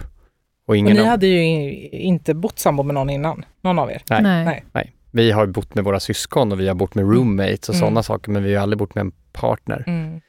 Och 0.67 0.69
Och 0.69 0.77
ingen 0.77 0.95
ni 0.97 1.01
av- 1.01 1.07
hade 1.07 1.27
ju 1.27 1.73
inte 1.91 2.35
bott 2.35 2.59
sambo 2.59 2.83
med 2.83 2.95
någon 2.95 3.11
innan, 3.11 3.45
någon 3.61 3.79
av 3.79 3.91
er. 3.91 4.03
Nej. 4.11 4.23
Nej. 4.23 4.65
Nej, 4.73 4.93
vi 5.11 5.31
har 5.31 5.47
bott 5.47 5.75
med 5.75 5.85
våra 5.85 6.01
syskon 6.01 6.53
och 6.53 6.61
vi 6.61 6.69
har 6.69 6.75
bott 6.75 6.95
med 6.95 7.05
roommates 7.05 7.69
och 7.69 7.75
Mm. 7.75 7.81
sådana 7.81 8.03
saker, 8.03 8.31
men 8.33 8.43
vi 8.43 8.55
har 8.55 8.63
aldrig 8.63 8.79
bott 8.79 8.95
med 8.95 9.03
en 9.03 9.13
partner. 9.33 9.85
Mm. 9.87 10.21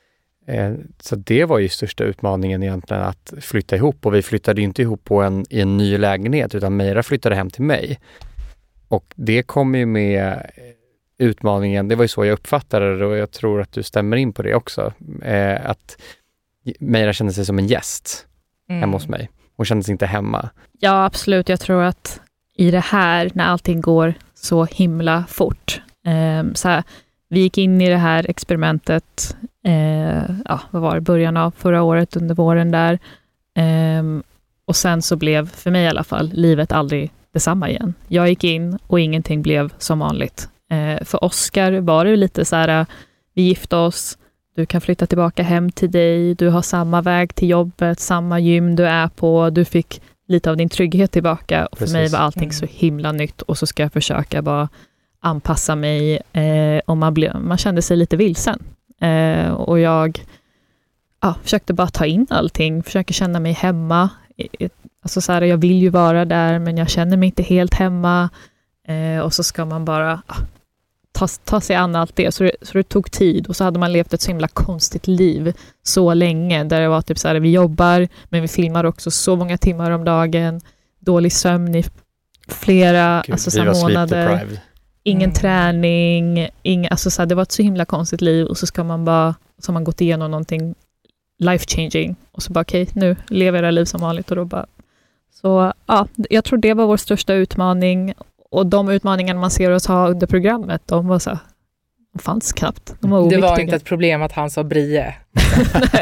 Eh, 0.47 0.79
så 0.99 1.15
det 1.15 1.45
var 1.45 1.59
ju 1.59 1.69
största 1.69 2.03
utmaningen 2.03 2.63
egentligen, 2.63 3.03
att 3.03 3.33
flytta 3.41 3.75
ihop. 3.75 4.05
Och 4.05 4.13
vi 4.15 4.21
flyttade 4.21 4.61
ju 4.61 4.65
inte 4.67 4.81
ihop 4.81 5.03
på 5.03 5.21
en, 5.21 5.45
i 5.49 5.61
en 5.61 5.77
ny 5.77 5.97
lägenhet, 5.97 6.55
utan 6.55 6.77
Meira 6.77 7.03
flyttade 7.03 7.35
hem 7.35 7.49
till 7.49 7.63
mig. 7.63 7.99
Och 8.87 9.13
det 9.15 9.43
kom 9.43 9.75
ju 9.75 9.85
med 9.85 10.25
eh, 10.27 10.37
utmaningen, 11.17 11.87
det 11.87 11.95
var 11.95 12.03
ju 12.03 12.07
så 12.07 12.25
jag 12.25 12.33
uppfattade 12.33 12.97
det 12.99 13.05
och 13.05 13.17
jag 13.17 13.31
tror 13.31 13.61
att 13.61 13.71
du 13.71 13.83
stämmer 13.83 14.17
in 14.17 14.33
på 14.33 14.41
det 14.41 14.55
också, 14.55 14.93
eh, 15.23 15.69
att 15.69 15.97
Meira 16.79 17.13
kände 17.13 17.33
sig 17.33 17.45
som 17.45 17.59
en 17.59 17.67
gäst 17.67 18.23
Mm. 18.69 18.81
hemma 18.81 18.95
hos 18.97 19.07
mig. 19.07 19.29
Hon 19.57 19.65
kände 19.65 19.83
sig 19.83 19.91
inte 19.91 20.05
hemma. 20.05 20.49
Ja, 20.79 21.05
absolut. 21.05 21.49
Jag 21.49 21.59
tror 21.59 21.83
att 21.83 22.21
i 22.57 22.71
det 22.71 22.79
här, 22.79 23.31
när 23.33 23.45
allting 23.45 23.81
går 23.81 24.13
så 24.33 24.65
himla 24.65 25.23
fort. 25.29 25.81
Eh, 26.05 26.53
så 26.53 26.67
här, 26.69 26.83
vi 27.29 27.39
gick 27.39 27.57
in 27.57 27.81
i 27.81 27.89
det 27.89 27.97
här 27.97 28.29
experimentet, 28.29 29.37
eh, 29.65 30.23
ja, 30.45 30.59
vad 30.71 30.81
var 30.81 30.95
det, 30.95 31.01
början 31.01 31.37
av 31.37 31.51
förra 31.57 31.83
året, 31.83 32.15
under 32.15 32.35
våren 32.35 32.71
där. 32.71 32.99
Ehm, 33.55 34.23
och 34.65 34.75
sen 34.75 35.01
så 35.01 35.15
blev, 35.15 35.49
för 35.49 35.71
mig 35.71 35.83
i 35.83 35.87
alla 35.87 36.03
fall, 36.03 36.31
livet 36.33 36.71
aldrig 36.71 37.11
detsamma 37.37 37.69
igen. 37.69 37.93
Jag 38.07 38.29
gick 38.29 38.43
in 38.43 38.77
och 38.87 38.99
ingenting 38.99 39.41
blev 39.41 39.73
som 39.77 39.99
vanligt. 39.99 40.49
Eh, 40.71 41.03
för 41.05 41.23
Oscar 41.23 41.71
var 41.79 42.05
det 42.05 42.15
lite 42.15 42.45
så 42.45 42.55
här, 42.55 42.85
vi 43.33 43.41
gifte 43.41 43.75
oss, 43.75 44.17
du 44.55 44.65
kan 44.65 44.81
flytta 44.81 45.05
tillbaka 45.05 45.43
hem 45.43 45.71
till 45.71 45.91
dig, 45.91 46.35
du 46.35 46.49
har 46.49 46.61
samma 46.61 47.01
väg 47.01 47.35
till 47.35 47.49
jobbet, 47.49 47.99
samma 47.99 48.39
gym 48.39 48.75
du 48.75 48.85
är 48.87 49.07
på, 49.07 49.49
du 49.49 49.65
fick 49.65 50.01
lite 50.27 50.49
av 50.49 50.57
din 50.57 50.69
trygghet 50.69 51.11
tillbaka. 51.11 51.65
Och 51.65 51.77
för 51.77 51.85
Precis. 51.85 51.93
mig 51.93 52.09
var 52.09 52.19
allting 52.19 52.43
Mm. 52.43 52.53
så 52.53 52.65
himla 52.65 53.11
nytt 53.11 53.41
och 53.41 53.57
så 53.57 53.65
ska 53.67 53.83
jag 53.83 53.93
försöka 53.93 54.41
bara 54.41 54.69
anpassa 55.19 55.75
mig 55.75 56.21
eh, 56.33 56.81
och 56.85 56.97
man, 56.97 57.13
blev, 57.13 57.35
man 57.35 57.57
kände 57.57 57.81
sig 57.81 57.97
lite 57.97 58.17
vilsen. 58.17 58.59
Eh, 59.01 59.51
och 59.51 59.79
jag 59.79 60.19
ja, 61.21 61.35
försökte 61.43 61.73
bara 61.73 61.87
ta 61.87 62.05
in 62.05 62.27
allting, 62.29 62.83
försöker 62.83 63.13
känna 63.13 63.39
mig 63.39 63.51
hemma. 63.51 64.09
Alltså 65.07 65.21
så 65.21 65.31
här, 65.31 65.41
jag 65.41 65.57
vill 65.57 65.81
ju 65.81 65.89
vara 65.89 66.25
där, 66.25 66.59
men 66.59 66.77
jag 66.77 66.89
känner 66.89 67.17
mig 67.17 67.27
inte 67.27 67.43
helt 67.43 67.73
hemma. 67.73 68.29
Eh, 68.87 69.19
och 69.19 69.33
så 69.33 69.43
ska 69.43 69.65
man 69.65 69.85
bara 69.85 70.21
ja, 70.27 70.35
ta, 71.11 71.27
ta 71.27 71.61
sig 71.61 71.75
an 71.75 71.95
allt 71.95 72.15
det. 72.15 72.31
Så, 72.31 72.43
det. 72.43 72.51
så 72.61 72.77
det 72.77 72.83
tog 72.83 73.11
tid 73.11 73.47
och 73.47 73.55
så 73.55 73.63
hade 73.63 73.79
man 73.79 73.91
levt 73.91 74.13
ett 74.13 74.21
så 74.21 74.31
himla 74.31 74.47
konstigt 74.47 75.07
liv 75.07 75.53
så 75.83 76.13
länge, 76.13 76.63
där 76.63 76.81
det 76.81 76.87
var 76.87 77.01
typ 77.01 77.17
så 77.17 77.27
här, 77.27 77.35
vi 77.35 77.51
jobbar, 77.51 78.07
men 78.29 78.41
vi 78.41 78.47
filmar 78.47 78.83
också 78.83 79.11
så 79.11 79.35
många 79.35 79.57
timmar 79.57 79.91
om 79.91 80.03
dagen, 80.03 80.61
dålig 80.99 81.33
sömn 81.33 81.75
i 81.75 81.83
flera 82.47 83.23
Gud, 83.25 83.33
alltså, 83.33 83.51
så 83.51 83.61
här, 83.61 83.73
månader 83.73 84.47
ingen 85.03 85.29
Mm. 85.29 85.33
träning, 85.33 86.49
ingen, 86.63 86.91
alltså 86.91 87.11
så 87.11 87.21
här, 87.21 87.27
det 87.27 87.35
var 87.35 87.43
ett 87.43 87.51
så 87.51 87.61
himla 87.63 87.85
konstigt 87.85 88.21
liv 88.21 88.45
och 88.45 88.57
så 88.57 88.65
ska 88.67 88.83
man 88.83 89.05
bara, 89.05 89.35
så 89.59 89.69
har 89.69 89.73
man 89.73 89.83
gått 89.83 90.01
igenom 90.01 90.31
någonting 90.31 90.75
life 91.39 91.65
changing 91.67 92.15
och 92.31 92.43
så 92.43 92.53
bara 92.53 92.61
okej, 92.61 92.89
nu 92.93 93.15
lever 93.29 93.59
era 93.63 93.71
liv 93.71 93.85
som 93.85 94.01
vanligt 94.01 94.31
och 94.31 94.35
då 94.37 94.45
bara 94.45 94.65
så 95.41 95.73
ja, 95.85 96.07
jag 96.29 96.43
tror 96.43 96.59
det 96.59 96.73
var 96.73 96.85
vår 96.85 96.97
största 96.97 97.33
utmaning 97.33 98.13
och 98.51 98.65
de 98.65 98.89
utmaningar 98.89 99.35
man 99.35 99.51
ser 99.51 99.71
oss 99.71 99.87
ha 99.87 100.07
under 100.07 100.27
programmet, 100.27 100.81
de 100.85 101.07
var 101.07 101.19
så 101.19 101.37
de 102.13 102.19
fanns 102.19 102.53
knappt. 102.53 102.95
De 102.99 103.11
var 103.11 103.29
Det 103.29 103.37
var 103.37 103.59
inte 103.59 103.75
ett 103.75 103.83
problem 103.85 104.21
att 104.21 104.31
han 104.31 104.49
sa 104.49 104.63
brie. 104.63 105.13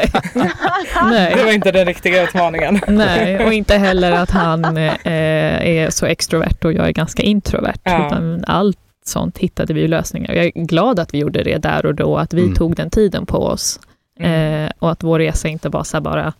nej. 1.10 1.34
Det 1.36 1.44
var 1.44 1.52
inte 1.52 1.72
den 1.72 1.86
riktiga 1.86 2.22
utmaningen. 2.22 2.80
Nej, 2.88 3.46
och 3.46 3.52
inte 3.52 3.76
heller 3.76 4.12
att 4.12 4.30
han 4.30 4.64
eh, 4.76 4.94
är 5.04 5.90
så 5.90 6.06
extrovert 6.06 6.64
och 6.64 6.72
jag 6.72 6.86
är 6.88 6.92
ganska 6.92 7.22
introvert. 7.22 7.78
Ja. 7.82 8.06
Utan 8.06 8.44
allt 8.46 8.78
sånt 9.04 9.38
hittade 9.38 9.74
vi 9.74 9.88
lösningar. 9.88 10.34
Jag 10.34 10.44
är 10.44 10.50
glad 10.54 10.98
att 11.00 11.14
vi 11.14 11.18
gjorde 11.18 11.42
det 11.42 11.58
där 11.58 11.86
och 11.86 11.94
då, 11.94 12.16
att 12.16 12.34
vi 12.34 12.42
Mm. 12.42 12.54
tog 12.54 12.76
den 12.76 12.90
tiden 12.90 13.26
på 13.26 13.38
oss. 13.38 13.80
Mm. 14.20 14.64
Eh, 14.64 14.70
och 14.78 14.90
att 14.90 15.02
vår 15.02 15.18
resa 15.18 15.48
inte 15.48 15.68
var 15.68 15.84
så 15.84 16.00
bara 16.00 16.32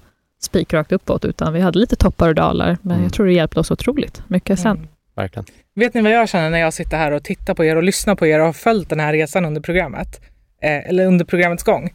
spikrakt 0.47 0.93
uppåt, 0.93 1.25
utan 1.25 1.53
vi 1.53 1.61
hade 1.61 1.79
lite 1.79 1.97
toppar 1.97 2.29
och 2.29 2.35
dalar. 2.35 2.77
Men 2.83 2.93
Mm. 2.93 3.03
jag 3.05 3.13
tror 3.13 3.27
det 3.27 3.33
hjälpte 3.33 3.61
oss 3.61 3.71
otroligt 3.71 4.23
mycket 4.29 4.59
sen. 4.61 4.77
Mm. 4.77 4.89
Verkligen. 5.17 5.47
Vet 5.75 5.95
ni 5.95 6.01
vad 6.03 6.13
jag 6.13 6.29
känner 6.29 6.51
när 6.51 6.59
jag 6.59 6.73
sitter 6.75 6.97
här 6.97 7.11
och 7.13 7.25
tittar 7.25 7.55
på 7.55 7.65
er 7.65 7.77
och 7.77 7.83
lyssnar 7.83 8.15
på 8.15 8.27
er 8.27 8.39
och 8.41 8.47
har 8.47 8.53
följt 8.53 8.89
den 8.91 9.01
här 9.01 9.13
resan 9.13 9.45
under 9.45 9.61
programmet? 9.61 10.21
Eh, 10.63 10.89
eller 10.89 11.07
under 11.07 11.25
programmets 11.25 11.63
gång. 11.63 11.91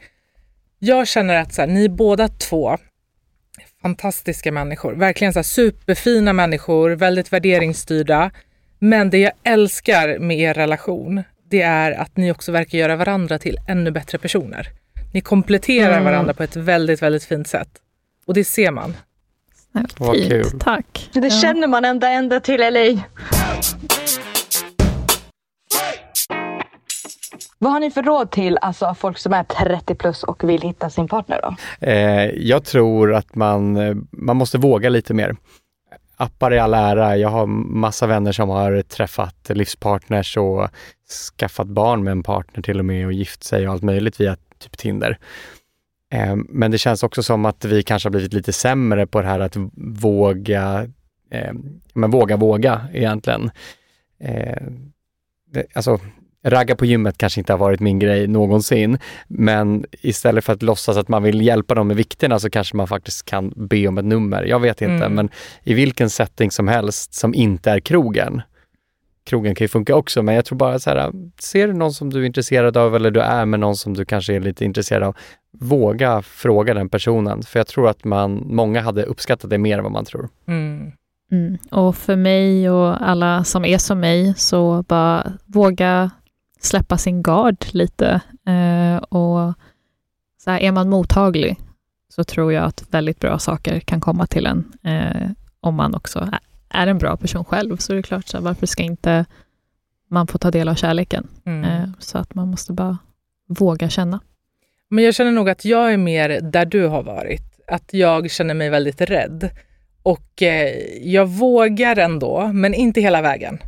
Jag 0.79 1.07
känner 1.07 1.35
att 1.35 1.53
så 1.53 1.61
här, 1.61 1.67
ni 1.67 1.89
båda 1.89 2.27
två 2.27 2.77
fantastiska 3.81 4.51
människor. 4.51 4.93
Verkligen 4.93 5.33
så 5.33 5.39
här, 5.39 5.43
superfina 5.43 6.33
människor, 6.33 6.89
väldigt 6.91 7.33
värderingsstyrda. 7.33 8.31
Men 8.79 9.09
det 9.09 9.17
jag 9.17 9.31
älskar 9.43 10.19
med 10.19 10.39
er 10.39 10.53
relation, 10.53 11.23
det 11.49 11.61
är 11.61 11.91
att 11.91 12.17
ni 12.17 12.31
också 12.31 12.51
verkar 12.51 12.77
göra 12.77 12.95
varandra 12.95 13.39
till 13.39 13.57
ännu 13.67 13.91
bättre 13.91 14.17
personer. 14.17 14.67
Ni 15.13 15.21
kompletterar 15.21 15.91
Mm. 15.91 16.03
varandra 16.03 16.33
på 16.33 16.43
ett 16.43 16.55
väldigt, 16.55 17.01
väldigt 17.01 17.23
fint 17.23 17.47
sätt. 17.47 17.69
Och 18.31 18.35
det 18.35 18.43
ser 18.43 18.71
man. 18.71 18.93
Vad 19.97 20.15
kul. 20.15 20.45
tack. 20.59 21.09
Det 21.13 21.19
Ja. 21.19 21.29
känner 21.29 21.67
man 21.67 21.85
ända 21.85 22.09
ända 22.09 22.39
till 22.39 22.59
LA. 22.59 23.01
Vad 27.57 27.71
har 27.71 27.79
ni 27.79 27.91
för 27.91 28.03
råd 28.03 28.31
till 28.31 28.57
alltså, 28.61 28.95
folk 28.99 29.17
som 29.17 29.33
är 29.33 29.43
30 29.43 29.95
plus 29.95 30.23
och 30.23 30.49
vill 30.49 30.61
hitta 30.61 30.89
sin 30.89 31.07
partner 31.07 31.39
då? 31.43 31.55
Eh, 31.87 32.25
jag 32.25 32.63
tror 32.63 33.13
att 33.13 33.35
man, 33.35 33.75
eh, 33.77 33.95
man 34.11 34.37
måste 34.37 34.57
våga 34.57 34.89
lite 34.89 35.13
mer. 35.13 35.35
Appar 36.17 36.53
i 36.53 36.59
all 36.59 36.73
ära. 36.73 37.17
Jag 37.17 37.29
har 37.29 37.45
massa 37.75 38.07
vänner 38.07 38.31
som 38.31 38.49
har 38.49 38.81
träffat 38.81 39.49
livspartners 39.49 40.37
och 40.37 40.67
skaffat 41.37 41.67
barn 41.67 42.03
med 42.03 42.11
en 42.11 42.23
partner 42.23 42.63
till 42.63 42.79
och 42.79 42.85
med 42.85 43.05
och 43.05 43.13
gift 43.13 43.43
sig 43.43 43.67
och 43.67 43.73
allt 43.73 43.83
möjligt 43.83 44.19
via 44.21 44.35
typ 44.59 44.77
Tinder. 44.77 45.17
Eh, 46.11 46.35
men 46.35 46.71
det 46.71 46.77
känns 46.77 47.03
också 47.03 47.23
som 47.23 47.45
att 47.45 47.65
vi 47.65 47.83
kanske 47.83 48.07
har 48.07 48.11
blivit 48.11 48.33
lite 48.33 48.53
sämre 48.53 49.07
på 49.07 49.21
det 49.21 49.27
här 49.27 49.39
att 49.39 49.57
våga, 50.01 50.87
eh, 51.31 51.53
men 51.93 52.11
våga 52.11 52.37
våga 52.37 52.81
egentligen. 52.93 53.51
Eh, 54.19 54.63
det, 55.53 55.65
alltså, 55.73 55.99
ragga 56.43 56.75
på 56.75 56.85
gymmet 56.85 57.17
kanske 57.17 57.39
inte 57.41 57.53
har 57.53 57.57
varit 57.57 57.79
min 57.79 57.99
grej 57.99 58.27
någonsin, 58.27 58.97
men 59.27 59.85
istället 60.01 60.45
för 60.45 60.53
att 60.53 60.61
låtsas 60.61 60.97
att 60.97 61.07
man 61.07 61.23
vill 61.23 61.41
hjälpa 61.41 61.75
dem 61.75 61.87
med 61.87 61.97
vikterna 61.97 62.39
så 62.39 62.49
kanske 62.49 62.77
man 62.77 62.87
faktiskt 62.87 63.25
kan 63.25 63.53
be 63.55 63.87
om 63.87 63.97
ett 63.97 64.05
nummer. 64.05 64.43
Jag 64.43 64.59
vet 64.59 64.81
inte, 64.81 65.05
Mm. 65.05 65.13
men 65.13 65.29
i 65.63 65.73
vilken 65.73 66.09
setting 66.09 66.51
som 66.51 66.67
helst 66.67 67.13
som 67.13 67.33
inte 67.33 67.71
är 67.71 67.79
krogen. 67.79 68.41
Krogen 69.31 69.55
kan 69.55 69.65
ju 69.65 69.69
funka 69.69 69.95
också, 69.95 70.23
men 70.23 70.35
jag 70.35 70.45
tror 70.45 70.57
bara 70.57 70.79
så 70.79 70.89
här, 70.89 71.11
ser 71.39 71.67
du 71.67 71.73
någon 71.73 71.93
som 71.93 72.09
du 72.09 72.21
är 72.21 72.25
intresserad 72.25 72.77
av 72.77 72.95
eller 72.95 73.11
du 73.11 73.19
är 73.19 73.45
med 73.45 73.59
någon 73.59 73.75
som 73.75 73.93
du 73.93 74.05
kanske 74.05 74.35
är 74.35 74.39
lite 74.39 74.65
intresserad 74.65 75.03
av, 75.03 75.15
våga 75.51 76.21
fråga 76.21 76.73
den 76.73 76.89
personen. 76.89 77.43
För 77.43 77.59
jag 77.59 77.67
tror 77.67 77.89
att 77.89 78.03
man, 78.03 78.43
många 78.47 78.81
hade 78.81 79.03
uppskattat 79.03 79.49
det 79.49 79.57
mer 79.57 79.77
än 79.77 79.83
vad 79.83 79.91
man 79.91 80.05
tror. 80.05 80.29
Mm. 80.47 80.91
Mm. 81.31 81.57
Och 81.71 81.95
för 81.95 82.15
mig 82.15 82.69
och 82.69 83.09
alla 83.09 83.43
som 83.43 83.65
är 83.65 83.77
som 83.77 83.99
mig, 83.99 84.33
så 84.37 84.83
bara 84.83 85.33
våga 85.45 86.11
släppa 86.59 86.97
sin 86.97 87.23
gard 87.23 87.65
lite. 87.71 88.21
Eh, 88.47 88.97
och 88.97 89.53
så 90.43 90.51
här, 90.51 90.59
är 90.59 90.71
man 90.71 90.89
mottaglig 90.89 91.57
så 92.09 92.23
tror 92.23 92.53
jag 92.53 92.63
att 92.63 92.83
väldigt 92.91 93.19
bra 93.19 93.39
saker 93.39 93.79
kan 93.79 94.01
komma 94.01 94.27
till 94.27 94.45
en. 94.45 94.71
Eh, 94.83 95.31
om 95.59 95.75
man 95.75 95.95
också 95.95 96.29
är- 96.73 96.87
en 96.87 96.97
bra 96.97 97.17
person 97.17 97.45
själv, 97.45 97.77
så 97.77 97.93
är 97.93 97.97
det 97.97 98.03
klart, 98.03 98.27
så 98.27 98.37
här, 98.37 98.43
varför 98.43 98.65
ska 98.65 98.83
inte 98.83 99.25
man 100.07 100.27
få 100.27 100.37
ta 100.37 100.51
del 100.51 100.69
av 100.69 100.75
kärleken? 100.75 101.27
Mm. 101.45 101.63
Eh, 101.63 101.89
så 101.99 102.17
att 102.17 102.35
man 102.35 102.47
måste 102.47 102.73
bara 102.73 102.97
våga 103.47 103.89
känna. 103.89 104.19
Men 104.89 105.03
jag 105.03 105.15
känner 105.15 105.31
nog 105.31 105.49
att 105.49 105.65
jag 105.65 105.93
är 105.93 105.97
mer 105.97 106.39
där 106.41 106.65
du 106.65 106.87
har 106.87 107.03
varit. 107.03 107.41
Att 107.67 107.93
jag 107.93 108.31
känner 108.31 108.53
mig 108.53 108.69
väldigt 108.69 109.01
rädd. 109.01 109.49
Och 110.03 110.41
eh, 110.41 110.75
jag 111.01 111.25
vågar 111.25 111.99
ändå, 111.99 112.47
men 112.53 112.73
inte 112.73 113.01
hela 113.01 113.21
vägen. 113.21 113.59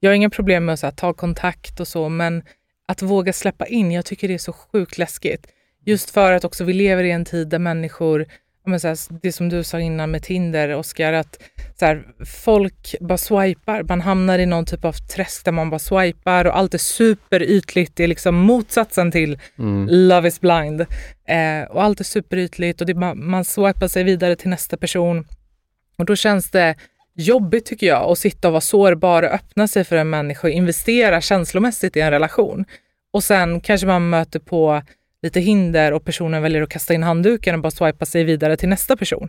Jag 0.00 0.10
har 0.10 0.14
inga 0.14 0.30
problem 0.30 0.64
med 0.64 0.72
att 0.72 0.82
här, 0.82 0.90
ta 0.90 1.12
kontakt 1.12 1.80
och 1.80 1.88
så, 1.88 2.08
men 2.08 2.42
att 2.88 3.02
våga 3.02 3.32
släppa 3.32 3.66
in. 3.66 3.92
Jag 3.92 4.04
tycker 4.04 4.28
det 4.28 4.34
är 4.34 4.38
så 4.38 4.52
sjukt 4.52 4.98
läskigt. 4.98 5.46
Just 5.84 6.10
för 6.10 6.32
att 6.32 6.44
också 6.44 6.64
vi 6.64 6.72
lever 6.72 7.04
i 7.04 7.10
en 7.10 7.24
tid 7.24 7.48
där 7.48 7.58
människor, 7.58 8.26
men 8.70 8.80
så 8.80 8.88
här, 8.88 8.98
det 9.22 9.32
som 9.32 9.48
du 9.48 9.64
sa 9.64 9.80
innan 9.80 10.10
med 10.10 10.22
Tinder, 10.22 10.74
Oskar, 10.74 11.12
att 11.12 11.42
så 11.78 11.84
här, 11.84 12.04
folk 12.42 12.94
bara 13.00 13.18
swipar. 13.18 13.82
Man 13.82 14.00
hamnar 14.00 14.38
i 14.38 14.46
någon 14.46 14.66
typ 14.66 14.84
av 14.84 14.92
träsk 14.92 15.44
där 15.44 15.52
man 15.52 15.70
bara 15.70 15.78
swipar 15.78 16.44
och 16.44 16.56
allt 16.56 16.74
är 16.74 16.78
superytligt. 16.78 17.96
Det 17.96 18.04
är 18.04 18.08
liksom 18.08 18.34
motsatsen 18.34 19.12
till 19.12 19.38
Mm. 19.58 19.88
Love 19.90 20.28
is 20.28 20.40
blind. 20.40 20.80
Eh, 21.28 21.70
och 21.70 21.82
allt 21.82 22.00
är 22.00 22.04
superytligt 22.04 22.80
och 22.80 22.86
det, 22.86 22.94
man, 22.94 23.26
man 23.26 23.44
swipar 23.44 23.88
sig 23.88 24.04
vidare 24.04 24.36
till 24.36 24.50
nästa 24.50 24.76
person. 24.76 25.26
Och 25.98 26.04
då 26.04 26.16
känns 26.16 26.50
det 26.50 26.74
jobbigt 27.14 27.66
tycker 27.66 27.86
jag 27.86 28.10
att 28.10 28.18
sitta 28.18 28.48
och 28.48 28.52
vara 28.52 28.60
sårbar 28.60 29.22
och 29.22 29.30
öppna 29.30 29.68
sig 29.68 29.84
för 29.84 29.96
en 29.96 30.10
människa 30.10 30.48
och 30.48 30.52
investera 30.52 31.20
känslomässigt 31.20 31.96
i 31.96 32.00
en 32.00 32.10
relation. 32.10 32.64
Och 33.12 33.24
sen 33.24 33.60
kanske 33.60 33.86
man 33.86 34.10
möter 34.10 34.38
på 34.38 34.82
lite 35.22 35.40
hinder 35.40 35.92
och 35.92 36.04
personen 36.04 36.42
väljer 36.42 36.62
att 36.62 36.68
kasta 36.68 36.94
in 36.94 37.02
handduken 37.02 37.54
och 37.54 37.60
bara 37.60 37.70
swipa 37.70 38.06
sig 38.06 38.24
vidare 38.24 38.56
till 38.56 38.68
nästa 38.68 38.96
person. 38.96 39.28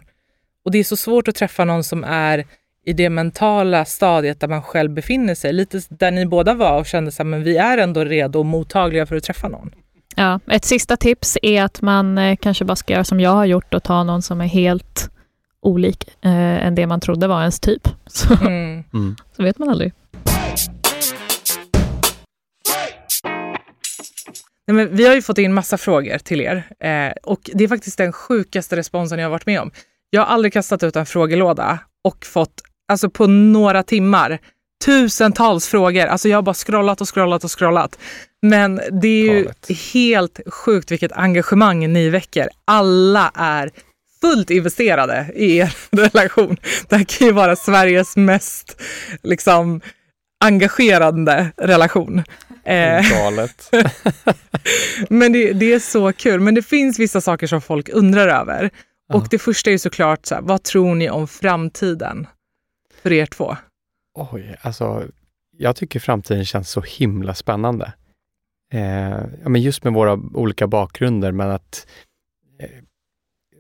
Och 0.65 0.71
det 0.71 0.77
är 0.77 0.83
så 0.83 0.95
svårt 0.97 1.27
att 1.27 1.35
träffa 1.35 1.65
någon 1.65 1.83
som 1.83 2.03
är 2.03 2.45
i 2.85 2.93
det 2.93 3.09
mentala 3.09 3.85
stadiet 3.85 4.39
där 4.39 4.47
man 4.47 4.61
själv 4.61 4.91
befinner 4.91 5.35
sig. 5.35 5.53
Lite 5.53 5.81
där 5.89 6.11
ni 6.11 6.25
båda 6.25 6.53
var 6.53 6.79
och 6.79 6.85
kände 6.85 7.23
men 7.23 7.43
vi 7.43 7.57
är 7.57 7.77
ändå 7.77 8.03
redo 8.03 8.39
och 8.39 8.45
mottagliga 8.45 9.05
för 9.05 9.15
att 9.15 9.23
träffa 9.23 9.47
någon. 9.47 9.71
Ja, 10.15 10.39
ett 10.51 10.65
sista 10.65 10.97
tips 10.97 11.37
är 11.41 11.63
att 11.63 11.81
man 11.81 12.17
eh, 12.17 12.35
kanske 12.35 12.65
bara 12.65 12.75
ska 12.75 12.93
göra 12.93 13.03
som 13.03 13.19
jag 13.19 13.31
har 13.31 13.45
gjort 13.45 13.73
och 13.73 13.83
ta 13.83 14.03
någon 14.03 14.21
som 14.21 14.41
är 14.41 14.45
helt 14.47 15.09
olik 15.61 16.07
eh, 16.21 16.65
än 16.65 16.75
det 16.75 16.87
man 16.87 16.99
trodde 16.99 17.27
var 17.27 17.39
ens 17.39 17.59
typ. 17.59 17.87
Så, 18.05 18.33
Mm. 18.41 18.83
Mm. 18.93 19.15
så 19.35 19.43
vet 19.43 19.57
man 19.57 19.69
aldrig. 19.69 19.93
Nej, 24.72 24.86
men 24.86 24.95
vi 24.95 25.07
har 25.07 25.15
ju 25.15 25.22
fått 25.22 25.38
in 25.38 25.53
massa 25.53 25.78
frågor 25.78 26.17
till 26.17 26.41
er 26.41 26.63
eh, 26.80 27.13
och 27.24 27.49
det 27.53 27.63
är 27.63 27.67
faktiskt 27.67 27.97
den 27.97 28.13
sjukaste 28.13 28.76
responsen 28.76 29.19
jag 29.19 29.26
har 29.26 29.32
varit 29.32 29.45
med 29.45 29.61
om. 29.61 29.72
Jag 30.09 30.22
har 30.22 30.28
aldrig 30.28 30.53
kastat 30.53 30.84
ut 30.84 30.95
en 30.95 31.05
frågelåda 31.05 31.80
och 32.03 32.26
fått, 32.26 32.61
alltså 32.91 33.09
på 33.09 33.28
några 33.28 33.84
timmar, 33.84 34.39
tusentals 34.86 35.67
frågor. 35.67 36.05
Alltså 36.05 36.30
jag 36.30 36.38
har 36.38 36.41
bara 36.41 36.53
scrollat 36.53 37.01
och 37.01 37.13
scrollat 37.13 37.43
och 37.43 37.59
scrollat. 37.59 37.99
Men 38.41 38.82
det 39.01 39.07
är 39.07 39.34
ju 39.34 39.43
Galet. 39.43 39.67
helt 39.93 40.39
sjukt 40.47 40.91
vilket 40.91 41.11
engagemang 41.11 41.93
ni 41.93 42.09
väcker. 42.09 42.49
Alla 42.65 43.32
är 43.36 43.72
fullt 44.22 44.49
investerade 44.49 45.32
i 45.36 45.57
er 45.57 45.76
relation. 45.91 46.57
Det 46.89 46.95
här 46.95 47.03
kan 47.03 47.28
ju 47.28 47.34
vara 47.34 47.55
Sveriges 47.55 48.17
mest 48.17 48.82
liksom, 49.24 49.82
engagerande 50.41 51.51
relation. 51.57 52.23
Eh, 52.63 53.09
Galet. 53.09 53.71
men 55.09 55.31
det, 55.33 55.53
det 55.53 55.73
är 55.73 55.79
så 55.79 56.13
kul. 56.13 56.39
Men 56.39 56.55
det 56.55 56.61
finns 56.61 56.99
vissa 56.99 57.21
saker 57.21 57.47
som 57.47 57.61
folk 57.61 57.89
undrar 57.89 58.27
över. 58.27 58.69
Och 59.13 59.27
det 59.29 59.39
första 59.39 59.71
är 59.71 59.77
såklart, 59.77 60.25
så 60.25 60.35
här, 60.35 60.41
vad 60.41 60.63
tror 60.63 60.95
ni 60.95 61.09
om 61.09 61.27
framtiden 61.27 62.27
för 63.01 63.11
er 63.11 63.25
två? 63.25 63.57
Oj, 64.13 64.55
alltså 64.61 65.03
jag 65.57 65.75
tycker 65.75 65.99
framtiden 65.99 66.45
känns 66.45 66.69
så 66.69 66.81
himla 66.81 67.33
spännande. 67.33 67.93
Eh, 68.73 69.19
ja, 69.43 69.49
men 69.49 69.61
just 69.61 69.83
med 69.83 69.93
våra 69.93 70.19
olika 70.33 70.67
bakgrunder, 70.67 71.31
men 71.31 71.49
att 71.49 71.87
eh, 72.59 72.69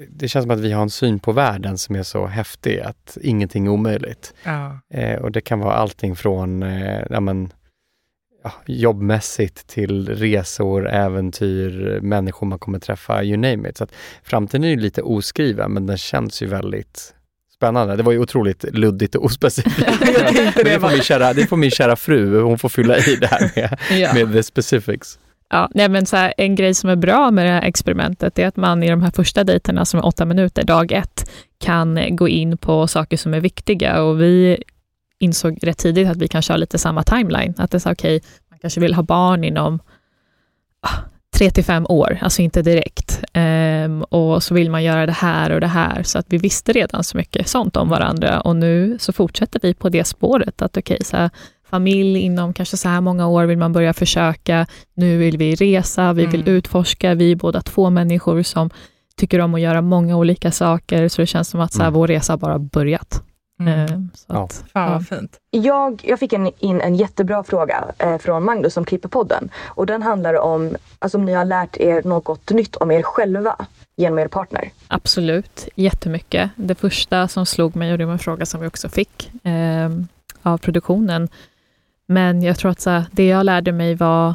det 0.09 0.27
känns 0.27 0.43
som 0.43 0.51
att 0.51 0.59
vi 0.59 0.71
har 0.71 0.81
en 0.81 0.89
syn 0.89 1.19
på 1.19 1.31
världen 1.31 1.77
som 1.77 1.95
är 1.95 2.03
så 2.03 2.25
häftig 2.25 2.79
att 2.79 3.17
ingenting 3.21 3.65
är 3.65 3.69
omöjligt. 3.69 4.33
Ja. 4.43 4.79
Eh, 4.93 5.21
och 5.21 5.31
det 5.31 5.41
kan 5.41 5.59
vara 5.59 5.73
allting 5.73 6.15
från 6.15 6.63
eh, 6.63 7.01
ja, 7.09 7.19
men, 7.19 7.53
ja, 8.43 8.53
jobbmässigt 8.65 9.67
till 9.67 10.09
resor, 10.09 10.89
äventyr, 10.89 11.99
människor 12.01 12.47
man 12.47 12.59
kommer 12.59 12.79
träffa, 12.79 13.23
you 13.23 13.37
name 13.37 13.69
it. 13.69 13.77
Så 13.77 13.83
att 13.83 13.91
framtiden 14.23 14.63
är 14.63 14.69
ju 14.69 14.79
lite 14.79 15.01
oskriven, 15.01 15.71
men 15.71 15.87
den 15.87 15.97
känns 15.97 16.41
ju 16.41 16.47
väldigt 16.47 17.15
spännande. 17.55 17.95
Det 17.95 18.03
var 18.03 18.11
ju 18.11 18.19
otroligt 18.19 18.63
luddigt 18.73 19.15
och 19.15 19.25
ospecifikt. 19.25 19.77
Det 20.55 20.79
får 20.79 20.91
min 20.91 21.01
kära, 21.01 21.33
det 21.33 21.47
får 21.47 21.57
min 21.57 21.71
kära 21.71 21.95
fru, 21.95 22.41
hon 22.41 22.59
får 22.59 22.69
fylla 22.69 22.97
i 22.97 23.15
det 23.15 23.27
här 23.27 23.51
med, 23.55 24.13
med 24.13 24.33
the 24.33 24.43
specifics. 24.43 25.19
Ja, 25.53 25.69
nej, 25.73 25.89
men 25.89 26.05
så 26.05 26.15
här, 26.15 26.33
en 26.37 26.55
grej 26.55 26.73
som 26.73 26.89
är 26.89 26.95
bra 26.95 27.31
med 27.31 27.45
det 27.45 27.51
här 27.51 27.61
experimentet 27.61 28.39
är 28.39 28.47
att 28.47 28.57
man 28.57 28.83
i 28.83 28.89
de 28.89 29.01
här 29.01 29.11
första 29.11 29.43
dejterna 29.43 29.85
som 29.85 29.99
är 29.99 30.05
åtta 30.05 30.25
minuter, 30.25 30.63
dag 30.63 30.91
ett, 30.91 31.29
kan 31.59 31.97
eh, 31.97 32.15
gå 32.15 32.27
in 32.27 32.57
på 32.57 32.87
saker 32.87 33.17
som 33.17 33.33
är 33.33 33.39
viktiga 33.39 34.01
och 34.03 34.21
vi 34.21 34.63
insåg 35.19 35.59
rätt 35.61 35.77
tidigt 35.77 36.07
att 36.07 36.17
vi 36.17 36.27
kanske 36.27 36.53
har 36.53 36.57
lite 36.57 36.77
samma 36.77 37.03
timeline. 37.03 37.53
Att 37.57 37.71
det 37.71 37.77
är 37.77 37.79
så 37.79 37.91
okej, 37.91 38.21
man 38.49 38.59
kanske 38.59 38.79
vill 38.79 38.93
ha 38.93 39.03
barn 39.03 39.43
inom 39.43 39.79
ah, 40.81 40.97
tre 41.37 41.51
till 41.51 41.63
fem 41.63 41.85
år, 41.89 42.17
alltså 42.21 42.41
inte 42.41 42.61
direkt. 42.61 43.23
Um, 43.33 44.03
och 44.03 44.43
så 44.43 44.53
vill 44.53 44.71
man 44.71 44.83
göra 44.83 45.05
det 45.05 45.11
här 45.11 45.51
och 45.51 45.61
det 45.61 45.67
här, 45.67 46.03
så 46.03 46.19
att 46.19 46.25
vi 46.29 46.37
visste 46.37 46.73
redan 46.73 47.03
så 47.03 47.17
mycket 47.17 47.47
sånt 47.47 47.77
om 47.77 47.89
varandra 47.89 48.41
och 48.41 48.55
nu 48.55 48.97
så 48.99 49.13
fortsätter 49.13 49.59
vi 49.63 49.73
på 49.73 49.89
det 49.89 50.03
spåret 50.03 50.61
att 50.61 50.77
okej, 50.77 51.03
så 51.03 51.17
här, 51.17 51.29
familj 51.71 52.19
inom 52.19 52.53
kanske 52.53 52.77
så 52.77 52.89
här 52.89 53.01
många 53.01 53.27
år 53.27 53.43
vill 53.45 53.57
man 53.57 53.73
börja 53.73 53.93
försöka, 53.93 54.65
nu 54.93 55.17
vill 55.17 55.37
vi 55.37 55.55
resa, 55.55 56.13
vi 56.13 56.25
vill 56.25 56.41
Mm. 56.41 56.53
utforska, 56.53 57.13
vi 57.13 57.31
är 57.31 57.35
båda 57.35 57.61
två 57.61 57.89
människor 57.89 58.43
som 58.43 58.69
tycker 59.17 59.39
om 59.41 59.53
att 59.55 59.61
göra 59.61 59.81
många 59.81 60.17
olika 60.17 60.51
saker, 60.51 61.07
så 61.07 61.21
det 61.21 61.25
känns 61.27 61.49
som 61.49 61.59
att 61.59 61.73
så 61.73 61.79
här, 61.79 61.87
Mm. 61.87 61.99
vår 61.99 62.07
resa 62.07 62.37
bara 62.37 62.59
börjat. 62.59 63.23
Mm. 63.59 63.79
Ehm, 63.79 64.09
så 64.13 64.25
Ja. 64.27 64.43
att, 64.43 64.63
Fan 64.73 64.83
ja. 64.83 64.93
vad 64.93 65.07
fint. 65.07 65.37
Jag, 65.51 66.01
jag 66.03 66.19
fick 66.19 66.33
en, 66.33 66.51
in 66.59 66.81
en 66.81 66.95
jättebra 66.95 67.43
fråga 67.43 67.83
eh, 67.97 68.17
från 68.17 68.43
Magnus 68.43 68.73
som 68.73 68.85
klipper 68.85 69.09
podden. 69.09 69.49
Och 69.67 69.85
den 69.85 70.01
handlar 70.03 70.33
om 70.39 70.75
alltså, 70.99 71.17
om 71.17 71.25
ni 71.25 71.33
har 71.33 71.45
lärt 71.45 71.77
er 71.77 72.01
något 72.05 72.49
nytt 72.51 72.75
om 72.75 72.91
er 72.91 73.01
själva 73.01 73.55
genom 73.97 74.19
er 74.19 74.27
partner. 74.27 74.69
Absolut, 74.87 75.67
jättemycket. 75.75 76.49
Det 76.55 76.75
första 76.75 77.27
som 77.27 77.45
slog 77.45 77.75
mig, 77.75 77.91
och 77.91 77.97
det 77.97 78.05
var 78.05 78.13
en 78.13 78.19
fråga 78.19 78.45
som 78.45 78.61
vi 78.61 78.67
också 78.67 78.89
fick 78.89 79.31
ehm, 79.43 80.07
av 80.41 80.57
produktionen, 80.57 81.29
men 82.11 82.43
jag 82.43 82.57
tror 82.57 82.71
att 82.71 82.81
så 82.81 82.89
här, 82.89 83.05
det 83.11 83.27
jag 83.27 83.45
lärde 83.45 83.71
mig 83.71 83.95
var 83.95 84.33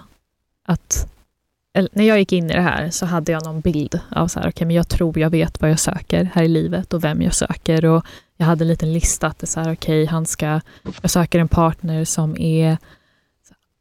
att 0.66 1.08
eller, 1.74 1.88
när 1.92 2.04
jag 2.04 2.18
gick 2.18 2.32
in 2.32 2.50
i 2.50 2.52
det 2.52 2.60
här 2.60 2.90
så 2.90 3.06
hade 3.06 3.32
jag 3.32 3.44
någon 3.44 3.60
bild 3.60 4.00
av 4.10 4.28
så 4.28 4.40
här, 4.40 4.48
okay, 4.48 4.66
men 4.66 4.76
jag 4.76 4.88
tror 4.88 5.18
jag 5.18 5.30
vet 5.30 5.60
vad 5.60 5.70
jag 5.70 5.78
söker 5.78 6.30
här 6.34 6.42
i 6.42 6.48
livet 6.48 6.94
och 6.94 7.04
vem 7.04 7.22
jag 7.22 7.34
söker. 7.34 7.84
Och 7.84 8.06
jag 8.36 8.46
hade 8.46 8.64
en 8.64 8.68
liten 8.68 8.92
lista 8.92 9.26
att 9.26 9.38
det 9.38 9.46
så 9.46 9.60
här, 9.60 9.72
okay, 9.72 10.06
han 10.06 10.26
ska, 10.26 10.60
jag 11.02 11.10
söker 11.10 11.38
en 11.38 11.48
partner 11.48 12.04
som 12.04 12.36
är 12.38 12.78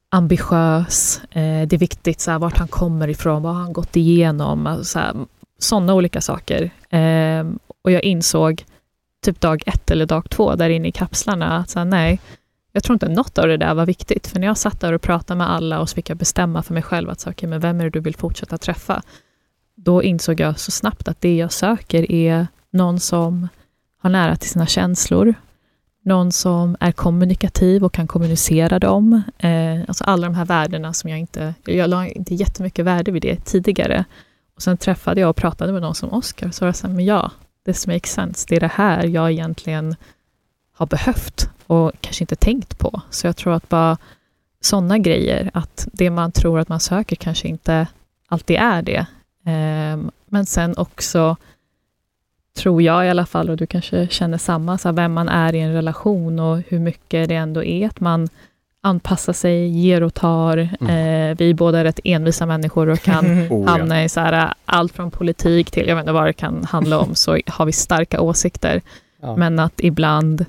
ambitiös, 0.10 1.22
eh, 1.32 1.68
det 1.68 1.74
är 1.74 1.78
viktigt 1.78 2.22
så 2.22 2.32
här, 2.32 2.40
vart 2.40 2.58
han 2.58 2.68
kommer 2.68 3.08
ifrån, 3.08 3.42
vad 3.42 3.54
har 3.54 3.62
han 3.62 3.74
gått 3.74 3.96
igenom, 3.96 4.68
alltså, 4.68 5.28
sådana 5.60 5.94
olika 5.94 6.22
saker. 6.22 6.72
Eh, 6.90 7.46
och 7.82 7.92
jag 7.92 8.04
insåg 8.04 8.66
typ 9.26 9.42
dag 9.42 9.64
ett 9.66 9.92
eller 9.92 10.06
dag 10.06 10.30
två 10.30 10.56
där 10.56 10.70
inne 10.70 10.88
i 10.88 10.92
kapslarna 10.92 11.58
att 11.58 11.70
så 11.70 11.80
här, 11.80 11.86
nej, 11.86 12.20
jag 12.76 12.84
tror 12.84 12.96
inte 12.96 13.10
något 13.10 13.38
av 13.38 13.48
det 13.48 13.58
där 13.58 13.74
var 13.74 13.86
viktigt. 13.86 14.28
För 14.28 14.40
när 14.40 14.48
jag 14.48 14.58
satt 14.58 14.80
där 14.80 14.94
och 14.94 15.02
pratade 15.02 15.38
med 15.38 15.50
alla 15.50 15.80
och 15.80 15.90
så 15.90 15.96
fick 15.96 16.10
jag 16.10 16.18
bestämma 16.18 16.64
för 16.64 16.74
mig 16.74 16.84
själv 16.84 17.10
att 17.10 17.28
okay, 17.28 17.50
men 17.50 17.60
vem 17.60 17.80
är 17.80 17.84
det 17.84 17.90
du 17.90 18.00
vill 18.00 18.16
fortsätta 18.16 18.58
träffa? 18.58 19.02
Då 19.76 20.04
insåg 20.04 20.40
jag 20.40 20.60
så 20.60 20.72
snabbt 20.72 21.08
att 21.08 21.22
det 21.22 21.36
jag 21.36 21.52
söker 21.52 22.12
är 22.12 22.48
någon 22.72 23.00
som 23.00 23.48
har 24.02 24.10
nära 24.10 24.36
till 24.36 24.50
sina 24.50 24.66
känslor, 24.66 25.34
någon 26.04 26.32
som 26.32 26.78
är 26.80 26.92
kommunikativ 26.92 27.84
och 27.84 27.94
kan 27.94 28.08
kommunicera 28.08 28.80
dem. 28.80 29.22
Eh, 29.38 29.80
alltså 29.88 30.04
alla 30.04 30.28
de 30.28 30.36
här 30.36 30.46
värdena 30.46 30.94
som 30.94 31.10
jag 31.10 31.20
inte, 31.20 31.54
jag 31.66 31.90
la 31.90 32.08
inte 32.08 32.36
jättemycket 32.36 32.86
värde 32.86 33.12
vid 33.12 33.22
det 33.22 33.46
tidigare. 33.46 34.06
Och 34.56 34.62
sen 34.62 34.78
träffade 34.78 35.22
jag 35.22 35.30
och 35.30 35.36
pratade 35.36 35.74
med 35.74 35.82
någon 35.82 35.96
som 35.96 36.14
Oscar, 36.14 36.52
så 36.52 36.66
var 36.66 36.68
jag 36.68 36.76
så 36.76 36.88
här, 36.88 36.94
men 36.94 37.06
ja, 37.06 37.32
this 37.66 37.88
makes 37.88 38.12
sense. 38.12 38.46
Det 38.50 38.56
är 38.56 38.60
det 38.60 38.72
här 38.74 39.04
jag 39.04 39.32
egentligen 39.32 39.96
har 40.74 40.86
behövt 40.86 41.50
och 41.68 41.92
kanske 42.02 42.24
inte 42.24 42.36
tänkt 42.36 42.78
på. 42.78 43.02
Så 43.10 43.28
jag 43.28 43.36
tror 43.38 43.54
att 43.54 43.70
bara 43.70 43.98
sådana 44.62 44.98
grejer, 44.98 45.52
att 45.54 45.88
det 45.92 46.10
man 46.10 46.32
tror 46.32 46.60
att 46.60 46.70
man 46.70 46.80
söker 46.80 47.16
kanske 47.16 47.48
inte 47.48 47.88
alltid 48.28 48.58
är 48.58 48.82
det. 48.82 49.06
Ehm, 49.46 50.12
men 50.26 50.46
sen 50.46 50.78
också, 50.78 51.36
tror 52.58 52.82
jag 52.82 53.06
i 53.06 53.10
alla 53.10 53.26
fall, 53.26 53.50
och 53.50 53.58
du 53.58 53.66
kanske 53.66 54.08
känner 54.08 54.38
samma, 54.38 54.78
så 54.78 54.92
vem 54.92 55.14
man 55.14 55.30
är 55.30 55.56
i 55.56 55.60
en 55.60 55.74
relation 55.74 56.40
och 56.40 56.64
hur 56.68 56.80
mycket 56.80 57.30
det 57.30 57.36
ändå 57.36 57.64
är 57.64 57.88
att 57.88 58.00
man 58.00 58.30
anpassar 58.82 59.34
sig, 59.34 59.68
ger 59.68 60.04
och 60.04 60.14
tar. 60.14 60.58
Eh, 60.58 61.38
vi 61.38 61.50
är 61.50 61.54
båda 61.54 61.84
rätt 61.84 62.00
envisa 62.04 62.46
människor 62.46 62.90
och 62.90 63.00
kan 63.00 63.26
Oh, 63.50 63.64
ja. 63.66 63.70
hamna 63.70 64.04
i 64.04 64.10
så 64.10 64.20
här, 64.20 64.54
allt 64.66 64.94
från 64.94 65.12
politik 65.12 65.72
till, 65.72 65.88
jag 65.88 65.96
vet 65.96 66.04
inte 66.04 66.12
vad 66.12 66.26
det 66.26 66.34
kan 66.34 66.64
handla 66.64 67.00
om, 67.00 67.16
så 67.16 67.38
har 67.48 67.66
vi 67.66 67.72
starka 67.72 68.22
åsikter. 68.22 68.82
Ja. 69.22 69.36
Men 69.36 69.60
att 69.60 69.74
ibland 69.78 70.46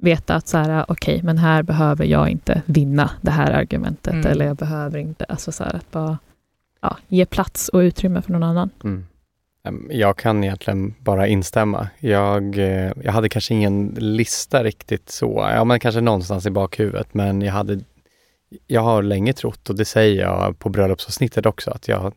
veta 0.00 0.34
att 0.34 0.48
så 0.48 0.58
här, 0.58 0.84
okej, 0.88 1.20
men 1.22 1.38
här 1.38 1.62
behöver 1.62 2.04
jag 2.04 2.28
inte 2.28 2.62
vinna 2.66 3.10
det 3.20 3.30
här 3.30 3.50
argumentet, 3.50 4.12
Mm. 4.14 4.26
eller 4.26 4.46
jag 4.46 4.56
behöver 4.56 4.98
inte, 4.98 5.24
alltså 5.24 5.52
så 5.52 5.64
här, 5.64 5.74
att 5.76 5.90
bara 5.90 6.18
ja, 6.80 6.96
ge 7.08 7.26
plats 7.26 7.68
och 7.68 7.78
utrymme 7.78 8.22
för 8.22 8.32
någon 8.32 8.42
annan. 8.42 8.70
Mm. 8.84 9.06
Jag 9.90 10.16
kan 10.16 10.44
egentligen 10.44 10.94
bara 10.98 11.26
instämma. 11.26 11.88
Jag, 11.98 12.58
eh, 12.58 12.92
jag 13.02 13.12
hade 13.12 13.28
kanske 13.28 13.54
ingen 13.54 13.94
lista 13.98 14.64
riktigt 14.64 15.10
så, 15.10 15.48
ja 15.54 15.64
men 15.64 15.80
kanske 15.80 16.00
någonstans 16.00 16.46
i 16.46 16.50
bakhuvudet, 16.50 17.14
men 17.14 17.42
jag 17.42 17.52
hade 17.52 17.80
jag 18.66 18.80
har 18.80 19.02
länge 19.02 19.32
trott, 19.32 19.70
och 19.70 19.76
det 19.76 19.84
säger 19.84 20.22
jag 20.22 20.58
på 20.58 20.68
bröllopsavsnittet 20.68 21.46
också, 21.46 21.70
att 21.70 21.88
jag 21.88 22.14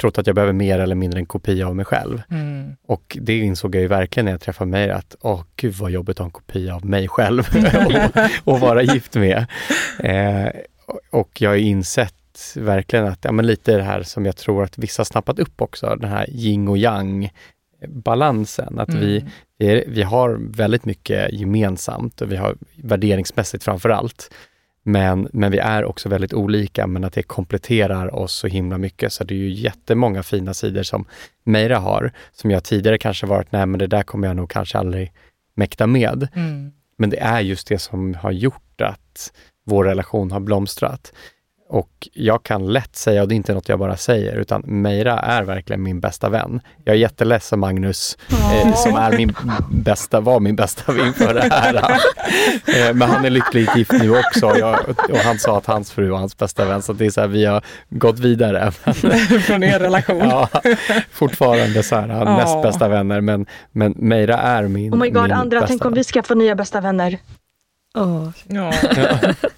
trott 0.00 0.18
att 0.18 0.26
jag 0.26 0.34
behöver 0.34 0.52
mer 0.52 0.78
eller 0.78 0.94
mindre 0.94 1.20
en 1.20 1.26
kopia 1.26 1.68
av 1.68 1.76
mig 1.76 1.84
själv. 1.84 2.22
Mm. 2.30 2.76
Och 2.86 3.18
det 3.20 3.38
insåg 3.38 3.74
jag 3.74 3.82
ju 3.82 3.88
verkligen 3.88 4.24
när 4.24 4.32
jag 4.32 4.40
träffade 4.40 4.70
mig 4.70 4.90
att, 4.90 5.16
åh 5.20 5.42
gud 5.56 5.74
vad 5.74 5.90
jobbigt 5.90 6.14
att 6.14 6.18
ha 6.18 6.24
en 6.24 6.30
kopia 6.30 6.74
av 6.74 6.84
mig 6.86 7.08
själv 7.08 7.48
och, 8.44 8.52
och 8.52 8.60
vara 8.60 8.82
gift 8.82 9.14
med. 9.14 9.46
Eh, 9.98 10.48
och 11.10 11.40
jag 11.40 11.50
har 11.50 11.56
insett 11.56 12.14
verkligen 12.56 13.06
att, 13.06 13.18
ja 13.22 13.32
men 13.32 13.46
lite 13.46 13.76
det 13.76 13.82
här 13.82 14.02
som 14.02 14.26
jag 14.26 14.36
tror 14.36 14.64
att 14.64 14.78
vissa 14.78 15.04
snappat 15.04 15.38
upp 15.38 15.62
också, 15.62 15.96
den 15.96 16.10
här 16.10 16.30
yin 16.30 16.68
och 16.68 16.78
yang 16.78 17.30
balansen. 17.88 18.78
Att 18.78 18.94
vi, 18.94 19.18
Mm. 19.18 19.30
vi, 19.58 19.66
är, 19.66 19.84
vi 19.86 20.02
har 20.02 20.38
väldigt 20.40 20.84
mycket 20.84 21.32
gemensamt 21.32 22.20
och 22.20 22.32
vi 22.32 22.36
har 22.36 22.56
värderingsmässigt 22.76 23.64
framför 23.64 23.88
allt. 23.88 24.30
Men, 24.88 25.28
men 25.32 25.50
vi 25.52 25.58
är 25.58 25.84
också 25.84 26.08
väldigt 26.08 26.34
olika, 26.34 26.86
men 26.86 27.04
att 27.04 27.12
det 27.12 27.22
kompletterar 27.22 28.14
oss 28.14 28.32
så 28.32 28.46
himla 28.46 28.78
mycket. 28.78 29.12
Så 29.12 29.24
det 29.24 29.34
är 29.34 29.38
ju 29.38 29.50
jättemånga 29.50 30.22
fina 30.22 30.54
sidor 30.54 30.82
som 30.82 31.04
Meira 31.44 31.78
har, 31.78 32.12
som 32.32 32.50
jag 32.50 32.64
tidigare 32.64 32.98
kanske 32.98 33.26
varit, 33.26 33.52
nej 33.52 33.66
men 33.66 33.78
det 33.78 33.86
där 33.86 34.02
kommer 34.02 34.28
jag 34.28 34.36
nog 34.36 34.50
kanske 34.50 34.78
aldrig 34.78 35.12
mäkta 35.54 35.86
med. 35.86 36.28
Mm. 36.34 36.72
Men 36.98 37.10
det 37.10 37.18
är 37.18 37.40
just 37.40 37.68
det 37.68 37.78
som 37.78 38.14
har 38.14 38.30
gjort 38.30 38.80
att 38.80 39.32
vår 39.64 39.84
relation 39.84 40.30
har 40.30 40.40
blomstrat. 40.40 41.12
Och 41.68 42.08
jag 42.12 42.42
kan 42.42 42.72
lätt 42.72 42.96
säga, 42.96 43.22
och 43.22 43.28
det 43.28 43.34
är 43.34 43.36
inte 43.36 43.54
något 43.54 43.68
jag 43.68 43.78
bara 43.78 43.96
säger, 43.96 44.36
utan 44.36 44.62
Meira 44.66 45.18
är 45.18 45.42
verkligen 45.42 45.82
min 45.82 46.00
bästa 46.00 46.28
vän. 46.28 46.60
Jag 46.84 46.94
är 46.94 46.98
jätteledsen 46.98 47.58
Magnus, 47.58 48.18
eh, 48.30 48.74
som 48.74 48.96
är 48.96 49.16
min 49.16 49.34
bästa, 49.70 50.20
var 50.20 50.40
min 50.40 50.56
bästa 50.56 50.92
vän 50.92 51.06
inför 51.06 51.34
det 51.34 51.48
här. 51.50 51.74
eh, 52.88 52.94
men 52.94 53.10
han 53.10 53.24
är 53.24 53.30
lyckligt 53.30 53.76
gift 53.76 53.92
nu 53.92 54.18
också 54.18 54.58
jag, 54.58 54.78
och 55.10 55.18
han 55.18 55.38
sa 55.38 55.58
att 55.58 55.66
hans 55.66 55.90
fru 55.90 56.08
var 56.08 56.18
hans 56.18 56.38
bästa 56.38 56.64
vän, 56.64 56.82
så 56.82 56.92
det 56.92 57.06
är 57.06 57.10
så 57.10 57.20
här, 57.20 57.28
vi 57.28 57.44
har 57.44 57.62
gått 57.90 58.18
vidare. 58.18 58.70
Från 59.40 59.62
er 59.62 59.78
relation. 59.78 60.18
ja, 60.18 60.48
fortfarande 61.12 61.82
så 61.82 61.96
här, 61.96 62.24
näst 62.24 62.62
bästa 62.62 62.88
vänner, 62.88 63.20
men, 63.20 63.46
men 63.72 63.94
Meira 63.96 64.38
är 64.38 64.62
min 64.62 64.94
Oh 64.94 64.98
my 64.98 65.10
god, 65.10 65.22
min 65.22 65.32
andra, 65.32 65.60
bästa 65.60 65.66
tänk 65.68 65.84
om 65.84 65.94
vi 65.94 66.04
skaffar 66.04 66.34
nya 66.34 66.54
bästa 66.54 66.80
vänner. 66.80 67.18
Åh, 67.94 68.28
Ja. 68.48 68.72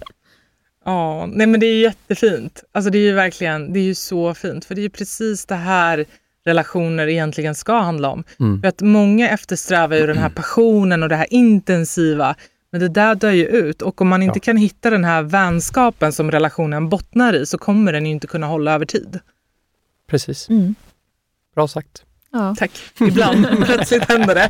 Ja, 0.89 1.27
nej 1.27 1.47
men 1.47 1.61
det 1.61 1.67
är 1.67 1.81
jättefint. 1.83 2.65
Alltså 2.73 2.91
det 2.91 2.99
är 2.99 3.03
ju 3.03 3.13
verkligen, 3.13 3.73
det 3.73 3.79
är 3.81 3.85
ju 3.85 3.95
så 3.95 4.35
fint. 4.35 4.65
För 4.65 4.75
det 4.75 4.81
är 4.81 4.83
ju 4.83 4.91
precis 4.91 5.47
det 5.47 5.55
här 5.55 6.05
relationer 6.45 7.07
egentligen 7.09 7.55
ska 7.55 7.79
handla 7.81 8.09
om. 8.11 8.25
Mm. 8.41 8.61
För 8.61 8.69
att 8.69 8.81
många 8.81 9.31
eftersträvar 9.31 9.97
ju 9.97 10.07
den 10.07 10.19
här 10.19 10.29
passionen 10.29 11.03
och 11.03 11.09
det 11.09 11.17
här 11.17 11.27
intensiva. 11.31 12.35
Men 12.73 12.81
det 12.81 12.89
där 12.89 13.15
dör 13.15 13.31
ju 13.31 13.45
ut. 13.47 13.83
Och 13.83 14.01
om 14.01 14.09
man 14.09 14.23
inte 14.23 14.39
Ja. 14.39 14.43
kan 14.45 14.57
hitta 14.57 14.91
den 14.91 15.05
här 15.05 15.23
vänskapen 15.23 16.13
som 16.13 16.31
relationen 16.31 16.89
bottnar 16.89 17.33
i 17.35 17.47
så 17.47 17.59
kommer 17.59 17.93
den 17.93 18.07
ju 18.07 18.13
inte 18.13 18.27
kunna 18.27 18.47
hålla 18.47 18.73
över 18.75 18.87
tid. 18.87 19.19
Precis, 20.11 20.49
Mm. 20.49 20.75
bra 21.55 21.69
sagt. 21.69 22.03
Ja. 22.33 22.55
Tack. 22.59 22.71
Ibland 23.01 23.47
plötsligt 23.67 24.05
händer 24.05 24.35
det. 24.35 24.49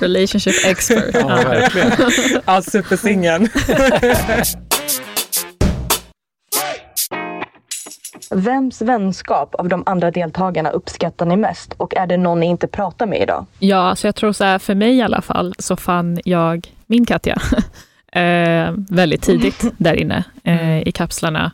Relationship 0.00 0.54
expert. 0.66 1.10
Ja, 1.14 1.26
verkligen. 1.28 1.92
Ja, 2.46 2.62
supersingeln. 2.62 3.48
Vems 8.30 8.82
vänskap 8.82 9.54
av 9.54 9.68
de 9.68 9.82
andra 9.86 10.10
deltagarna 10.10 10.70
uppskattar 10.70 11.26
ni 11.26 11.36
mest? 11.36 11.72
Och 11.76 11.94
är 11.96 12.06
det 12.06 12.16
någon 12.16 12.40
ni 12.40 12.46
inte 12.46 12.66
pratar 12.66 13.06
med 13.06 13.22
idag? 13.22 13.46
Ja, 13.58 13.76
alltså 13.76 14.08
jag 14.08 14.14
tror 14.14 14.32
så 14.32 14.44
här, 14.44 14.58
för 14.58 14.74
mig 14.74 14.96
i 14.96 15.02
alla 15.02 15.22
fall, 15.22 15.54
så 15.58 15.76
fann 15.76 16.18
jag 16.24 16.74
min 16.86 17.06
Katja 17.06 17.36
eh, 18.12 18.74
väldigt 18.90 19.22
tidigt 19.22 19.64
där 19.78 19.94
inne 19.94 20.24
eh, 20.44 20.80
i 20.88 20.92
kapslarna. 20.92 21.52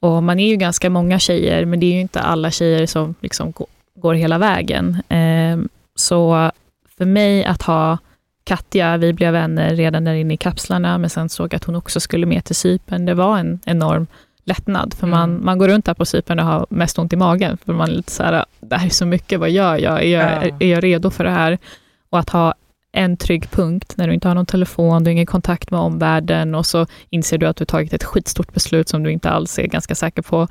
Och 0.00 0.22
man 0.22 0.38
är 0.40 0.48
ju 0.48 0.56
ganska 0.56 0.90
många 0.90 1.18
tjejer, 1.18 1.64
men 1.64 1.80
det 1.80 1.86
är 1.86 1.92
ju 1.94 2.00
inte 2.00 2.20
alla 2.20 2.50
tjejer 2.50 2.86
som 2.86 3.14
liksom 3.20 3.52
gå- 3.52 3.66
går 3.94 4.14
hela 4.14 4.38
vägen. 4.38 5.02
Eh, 5.08 5.58
så 5.94 6.50
för 6.98 7.04
mig 7.04 7.44
att 7.44 7.62
ha 7.62 7.98
Katja, 8.44 8.96
vi 8.96 9.12
blev 9.12 9.32
vänner 9.32 9.76
redan 9.76 10.04
där 10.04 10.14
inne 10.14 10.34
i 10.34 10.36
kapslarna, 10.36 10.98
men 10.98 11.10
sen 11.10 11.28
såg 11.28 11.52
jag 11.52 11.56
att 11.56 11.64
hon 11.64 11.76
också 11.76 12.00
skulle 12.00 12.26
med 12.26 12.44
till 12.44 12.54
Cypern. 12.56 13.06
Det 13.06 13.14
var 13.14 13.38
en 13.38 13.60
enorm 13.64 14.06
lättnad, 14.44 14.94
för 14.94 15.06
man, 15.06 15.30
Mm. 15.30 15.44
man 15.44 15.58
går 15.58 15.68
runt 15.68 15.84
där 15.84 15.94
på 15.94 16.04
Cypern 16.04 16.38
och 16.38 16.44
har 16.46 16.66
mest 16.70 16.98
ont 16.98 17.12
i 17.12 17.16
magen, 17.16 17.56
för 17.64 17.72
man 17.72 17.88
är 17.90 17.92
lite 17.94 18.12
så 18.12 18.22
här, 18.22 18.44
det 18.60 18.76
här 18.76 18.86
är 18.86 18.90
så 18.90 19.06
mycket, 19.06 19.40
vad 19.40 19.50
gör 19.50 19.76
jag? 19.76 20.02
Är 20.04 20.08
jag, 20.08 20.46
Ja. 20.46 20.56
är 20.60 20.66
jag 20.66 20.84
redo 20.84 21.10
för 21.10 21.24
det 21.24 21.30
här? 21.30 21.58
Och 22.10 22.18
att 22.18 22.30
ha 22.30 22.54
en 22.92 23.16
trygg 23.16 23.50
punkt 23.50 23.94
när 23.96 24.06
du 24.08 24.14
inte 24.14 24.28
har 24.28 24.34
någon 24.34 24.46
telefon, 24.46 25.04
du 25.04 25.08
har 25.08 25.12
ingen 25.12 25.26
kontakt 25.26 25.70
med 25.70 25.80
omvärlden 25.80 26.54
och 26.54 26.66
så 26.66 26.86
inser 27.10 27.38
du 27.38 27.46
att 27.46 27.56
du 27.56 27.64
tagit 27.64 27.92
ett 27.92 28.04
skitstort 28.04 28.52
beslut 28.54 28.88
som 28.88 29.02
du 29.02 29.10
inte 29.12 29.30
alls 29.30 29.58
är 29.58 29.66
ganska 29.66 29.94
säker 29.94 30.22
på. 30.22 30.48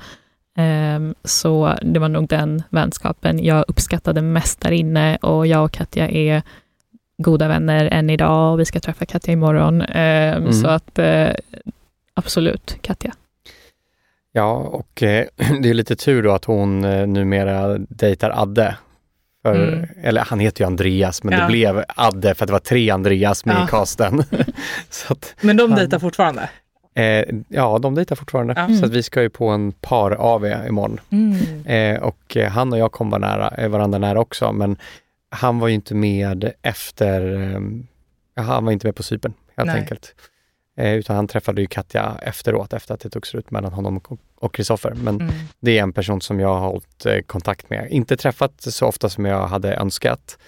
Ehm, 0.56 1.14
så 1.24 1.74
det 1.82 1.98
var 2.00 2.08
nog 2.08 2.28
den 2.28 2.62
vänskapen 2.70 3.44
jag 3.44 3.64
uppskattade 3.68 4.22
mest 4.22 4.60
där 4.60 4.70
inne 4.70 5.16
och 5.16 5.46
jag 5.46 5.64
och 5.64 5.72
Katja 5.72 6.08
är 6.08 6.42
goda 7.18 7.48
vänner 7.48 7.84
än 7.84 8.10
idag 8.10 8.52
och 8.52 8.60
vi 8.60 8.64
ska 8.64 8.80
träffa 8.80 9.06
Katja 9.06 9.32
imorgon. 9.32 9.82
Ehm, 9.82 10.36
Mm. 10.42 10.52
Så 10.52 10.68
att 10.68 10.98
eh, 10.98 11.28
absolut, 12.14 12.76
Katja. 12.80 13.12
Ja, 14.32 14.52
och 14.52 15.02
eh, 15.02 15.26
det 15.62 15.70
är 15.70 15.74
lite 15.74 15.96
tur 15.96 16.22
då 16.22 16.32
att 16.32 16.44
hon 16.44 16.84
eh, 16.84 17.06
numera 17.06 17.78
dejtar 17.78 18.30
Adde. 18.30 18.76
För, 19.42 19.72
Mm. 19.72 19.88
Eller 20.02 20.20
han 20.20 20.40
heter 20.40 20.62
ju 20.64 20.66
Andreas, 20.66 21.24
men 21.24 21.34
Ja. 21.34 21.40
det 21.40 21.46
blev 21.46 21.84
Adde 21.88 22.34
för 22.34 22.44
att 22.44 22.48
det 22.48 22.52
var 22.52 22.58
tre 22.58 22.90
Andreas 22.90 23.44
med 23.44 23.56
Ja. 23.56 23.64
i 23.64 23.68
casten. 23.68 24.22
att, 25.08 25.34
Men 25.40 25.56
de 25.56 25.68
Fan. 25.68 25.78
dejtar 25.78 25.98
fortfarande? 25.98 26.50
eh, 26.94 27.24
ja, 27.48 27.78
de 27.78 27.94
dejtar 27.94 28.16
fortfarande. 28.16 28.54
Ja. 28.56 28.76
Så 28.76 28.86
vi 28.86 29.02
ska 29.02 29.22
ju 29.22 29.30
på 29.30 29.48
en 29.48 29.72
par-AV 29.72 30.44
imorgon. 30.68 31.00
Mm. 31.10 31.66
Eh, 31.66 32.02
och 32.02 32.36
eh, 32.36 32.50
han 32.50 32.72
och 32.72 32.78
jag 32.78 32.92
kom 32.92 33.10
vara 33.10 33.18
nära, 33.20 33.68
varandra 33.68 33.98
nära 33.98 34.20
också, 34.20 34.52
men 34.52 34.76
han 35.30 35.58
var 35.58 35.68
ju 35.68 35.74
inte 35.74 35.94
med 35.94 36.52
efter, 36.62 37.22
han 38.36 38.64
var 38.64 38.72
inte 38.72 38.86
med 38.86 38.96
på 38.96 39.02
Cypern 39.02 39.32
helt 39.56 39.66
Nej. 39.66 39.80
enkelt. 39.80 40.14
Eh, 40.76 40.94
utan 40.94 41.16
han 41.16 41.28
träffade 41.28 41.60
ju 41.60 41.66
Katja 41.66 42.16
efteråt, 42.22 42.72
efter 42.72 42.94
att 42.94 43.00
det 43.00 43.10
tog 43.10 43.26
slut 43.26 43.50
mellan 43.50 43.72
honom 43.72 44.00
och- 44.36 44.54
Kristoffer. 44.54 44.94
Men 44.94 45.20
Mm. 45.20 45.34
det 45.60 45.78
är 45.78 45.82
en 45.82 45.92
person 45.92 46.20
som 46.20 46.40
jag 46.40 46.48
har 46.58 46.68
hållit 46.68 47.06
eh, 47.06 47.18
kontakt 47.26 47.70
med. 47.70 47.88
Inte 47.90 48.16
träffat 48.16 48.52
så 48.60 48.86
ofta 48.86 49.08
som 49.08 49.24
jag 49.24 49.46
hade 49.46 49.74
önskat, 49.74 50.38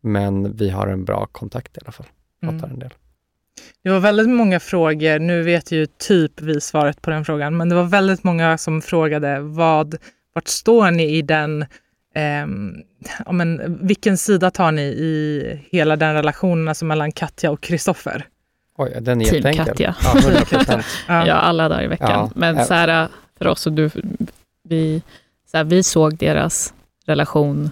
men 0.00 0.56
vi 0.56 0.70
har 0.70 0.86
en 0.86 1.04
bra 1.04 1.26
kontakt 1.32 1.76
i 1.76 1.80
alla 1.84 1.92
fall. 1.92 2.06
Pratar 2.40 2.56
Mm. 2.58 2.70
en 2.70 2.78
del. 2.78 2.90
Det 3.84 3.90
var 3.90 4.00
väldigt 4.00 4.28
många 4.28 4.60
frågor, 4.60 5.18
nu 5.18 5.42
vet 5.42 5.72
ju 5.72 5.86
typ 5.86 6.40
vi 6.40 6.60
svaret 6.60 7.02
på 7.02 7.10
den 7.10 7.24
frågan, 7.24 7.56
men 7.56 7.68
det 7.68 7.74
var 7.74 7.84
väldigt 7.84 8.24
många 8.24 8.58
som 8.58 8.82
frågade 8.82 9.40
vad, 9.40 9.94
vart 10.32 10.48
står 10.48 10.90
ni 10.90 11.16
i 11.16 11.22
den, 11.22 11.66
ja, 13.26 13.32
men, 13.32 13.78
vilken 13.86 14.18
sida 14.18 14.50
tar 14.50 14.72
ni 14.72 14.82
i 14.82 15.42
hela 15.70 15.96
den 15.96 16.14
relationen 16.14 16.68
alltså 16.68 16.84
mellan 16.84 17.12
Katja 17.12 17.50
och 17.50 17.60
Kristoffer? 17.60 18.26
Oj, 18.78 18.96
den 19.00 19.20
är 19.20 19.24
Team 19.24 19.34
jätteenkel. 19.36 19.66
Katja. 19.66 19.94
Ja, 20.02 20.18
100 20.20 20.40
procent. 20.44 20.84
Ja, 21.08 21.32
alla 21.34 21.68
dagar 21.68 21.82
i 21.82 21.86
veckan. 21.86 22.10
Ja. 22.10 22.30
Men 22.34 22.64
så 22.64 22.74
här, 22.74 23.08
för 23.38 23.46
oss 23.46 23.66
och 23.66 23.72
du, 23.72 23.90
vi, 24.64 25.02
så 25.50 25.56
här, 25.56 25.64
vi 25.64 25.82
såg 25.82 26.16
deras 26.16 26.74
relation 27.06 27.70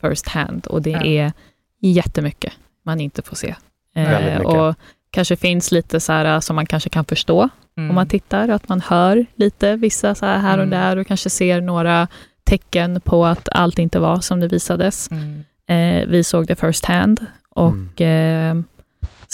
first 0.00 0.28
hand 0.28 0.66
och 0.66 0.82
det 0.82 0.90
Ja. 0.90 1.02
är 1.04 1.32
jättemycket 1.80 2.52
man 2.82 3.00
inte 3.00 3.22
får 3.22 3.36
se. 3.36 3.54
Eh, 3.94 4.40
och 4.40 4.74
kanske 5.10 5.36
finns 5.36 5.72
lite 5.72 6.00
så 6.00 6.12
här 6.12 6.40
som 6.40 6.56
man 6.56 6.66
kanske 6.66 6.88
kan 6.90 7.04
förstå 7.04 7.48
Mm. 7.76 7.90
om 7.90 7.94
man 7.94 8.08
tittar, 8.08 8.48
att 8.48 8.68
man 8.68 8.80
hör 8.80 9.26
lite 9.34 9.76
vissa 9.76 10.14
så 10.14 10.26
här, 10.26 10.38
här 10.38 10.58
och 10.58 10.64
Mm. 10.64 10.70
där 10.80 10.96
och 10.96 11.06
kanske 11.06 11.30
ser 11.30 11.60
några 11.60 12.08
tecken 12.44 13.00
på 13.00 13.26
att 13.26 13.48
allt 13.52 13.78
inte 13.78 13.98
var 13.98 14.20
som 14.20 14.40
det 14.40 14.48
visades. 14.48 15.10
Mm. 15.10 15.44
Eh, 15.66 16.08
vi 16.08 16.24
såg 16.24 16.46
det 16.46 16.56
first 16.56 16.84
hand 16.84 17.26
och 17.48 18.00
eh, 18.00 18.56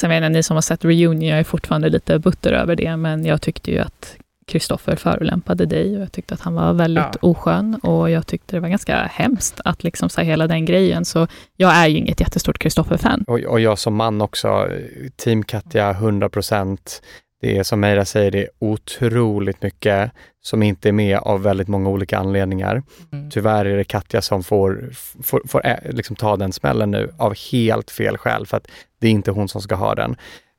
sen 0.00 0.10
vet 0.10 0.22
jag, 0.22 0.32
ni 0.32 0.42
som 0.42 0.54
har 0.56 0.62
sett 0.62 0.84
Reunion, 0.84 1.22
jag 1.22 1.38
är 1.38 1.44
fortfarande 1.44 1.88
lite 1.88 2.18
butter 2.18 2.52
över 2.52 2.76
det, 2.76 2.96
men 2.96 3.24
jag 3.24 3.42
tyckte 3.42 3.70
ju 3.70 3.78
att 3.78 4.16
Kristoffer 4.46 4.96
förolämpade 4.96 5.66
dig 5.66 5.96
och 5.96 6.02
jag 6.02 6.12
tyckte 6.12 6.34
att 6.34 6.40
han 6.40 6.54
var 6.54 6.72
väldigt 6.72 7.04
Ja. 7.04 7.28
oskön 7.28 7.74
och 7.74 8.10
jag 8.10 8.26
tyckte 8.26 8.56
det 8.56 8.60
var 8.60 8.68
ganska 8.68 8.96
hemskt 8.96 9.60
att 9.64 9.84
liksom 9.84 10.08
så 10.08 10.20
hela 10.20 10.46
den 10.46 10.64
grejen. 10.64 11.04
Så 11.04 11.26
jag 11.56 11.76
är 11.76 11.86
ju 11.86 11.96
inget 11.96 12.20
jättestort 12.20 12.58
Kristoffer-fan. 12.58 13.24
Och, 13.26 13.38
och 13.38 13.60
jag 13.60 13.78
som 13.78 13.94
man 13.94 14.20
också, 14.20 14.48
eh, 14.48 15.10
Team 15.16 15.42
Katja 15.44 15.90
100 15.90 16.28
procent. 16.28 17.02
Det 17.40 17.58
är 17.58 17.62
som 17.62 17.80
Meira 17.80 18.04
säger, 18.04 18.30
det 18.30 18.42
är 18.42 18.48
otroligt 18.58 19.62
mycket 19.62 20.10
som 20.40 20.62
inte 20.62 20.88
är 20.88 20.92
med 20.92 21.18
av 21.18 21.42
väldigt 21.42 21.68
många 21.68 21.88
olika 21.88 22.18
anledningar. 22.18 22.82
Mm. 23.12 23.30
Tyvärr 23.30 23.64
är 23.64 23.76
det 23.76 23.84
Katja 23.84 24.22
som 24.22 24.42
får, 24.42 24.90
får, 25.22 25.42
får 25.48 25.66
ä, 25.66 25.80
liksom 25.90 26.16
ta 26.16 26.36
den 26.36 26.52
smällen 26.52 26.90
nu 26.90 27.10
av 27.18 27.34
helt 27.52 27.90
fel 27.90 28.18
skäl, 28.18 28.46
för 28.46 28.56
att 28.56 28.66
det 29.00 29.06
är 29.06 29.10
inte 29.10 29.30
hon 29.30 29.48
som 29.48 29.60
ska 29.60 29.74
ha 29.74 29.94
den. 29.94 30.16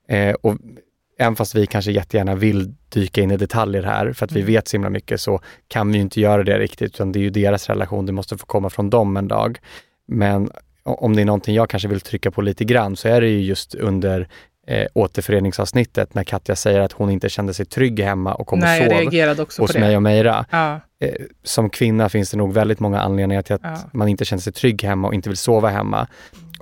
Eh, 0.10 0.36
och 0.42 0.58
även 1.20 1.36
fast 1.36 1.56
vi 1.56 1.66
kanske 1.68 1.92
jättegärna 1.92 2.36
vill 2.36 2.74
dyka 2.90 3.22
in 3.22 3.32
i 3.32 3.38
detaljer 3.38 3.84
här, 3.84 4.14
för 4.14 4.26
att 4.26 4.32
vi 4.32 4.40
Mm. 4.40 4.54
vet 4.54 4.68
så 4.68 4.76
himla 4.78 4.90
mycket, 4.90 5.22
så 5.22 5.42
kan 5.68 5.92
vi 5.92 5.98
inte 5.98 6.22
göra 6.22 6.44
det 6.44 6.60
riktigt, 6.60 6.96
utan 6.96 7.12
det 7.12 7.20
är 7.20 7.22
ju 7.22 7.30
deras 7.30 7.70
relation, 7.70 8.06
det 8.06 8.12
måste 8.12 8.38
få 8.38 8.46
komma 8.46 8.70
från 8.70 8.90
dem 8.90 9.18
en 9.18 9.28
dag. 9.28 9.58
Men 10.08 10.52
om 10.84 11.16
det 11.16 11.22
är 11.22 11.26
någonting 11.26 11.56
jag 11.56 11.70
kanske 11.70 11.88
vill 11.90 12.02
trycka 12.02 12.32
på 12.32 12.42
lite 12.42 12.66
grann, 12.66 12.96
så 12.96 13.08
är 13.08 13.22
det 13.22 13.28
ju 13.28 13.42
just 13.42 13.76
under 13.76 14.28
eh, 14.70 14.88
återföreningsavsnittet 14.94 16.14
när 16.14 16.24
Katja 16.24 16.56
säger 16.56 16.80
att 16.80 16.92
hon 16.92 17.10
inte 17.10 17.30
kände 17.30 17.54
sig 17.54 17.66
trygg 17.66 18.00
hemma 18.00 18.34
och 18.34 18.48
kom 18.48 18.60
Nej, 18.60 18.80
och 18.80 18.86
jag 18.86 18.92
sov 18.92 19.00
reagerade 19.02 19.42
också 19.42 19.62
hos 19.62 19.74
på 19.74 19.80
mig 19.80 19.90
det. 19.90 19.96
och 19.96 20.04
Meira. 20.04 20.46
Ja, 20.52 20.80
Eh, 21.02 21.14
som 21.44 21.70
kvinna 21.70 22.10
finns 22.10 22.32
det 22.32 22.38
nog 22.38 22.54
väldigt 22.54 22.80
många 22.80 23.00
anledningar 23.00 23.42
till 23.42 23.56
att 23.56 23.62
Ja. 23.64 23.78
man 23.94 24.08
inte 24.08 24.26
känner 24.26 24.42
sig 24.42 24.54
trygg 24.54 24.84
hemma 24.84 25.08
och 25.08 25.14
inte 25.14 25.30
vill 25.30 25.38
sova 25.38 25.70
hemma. 25.70 26.08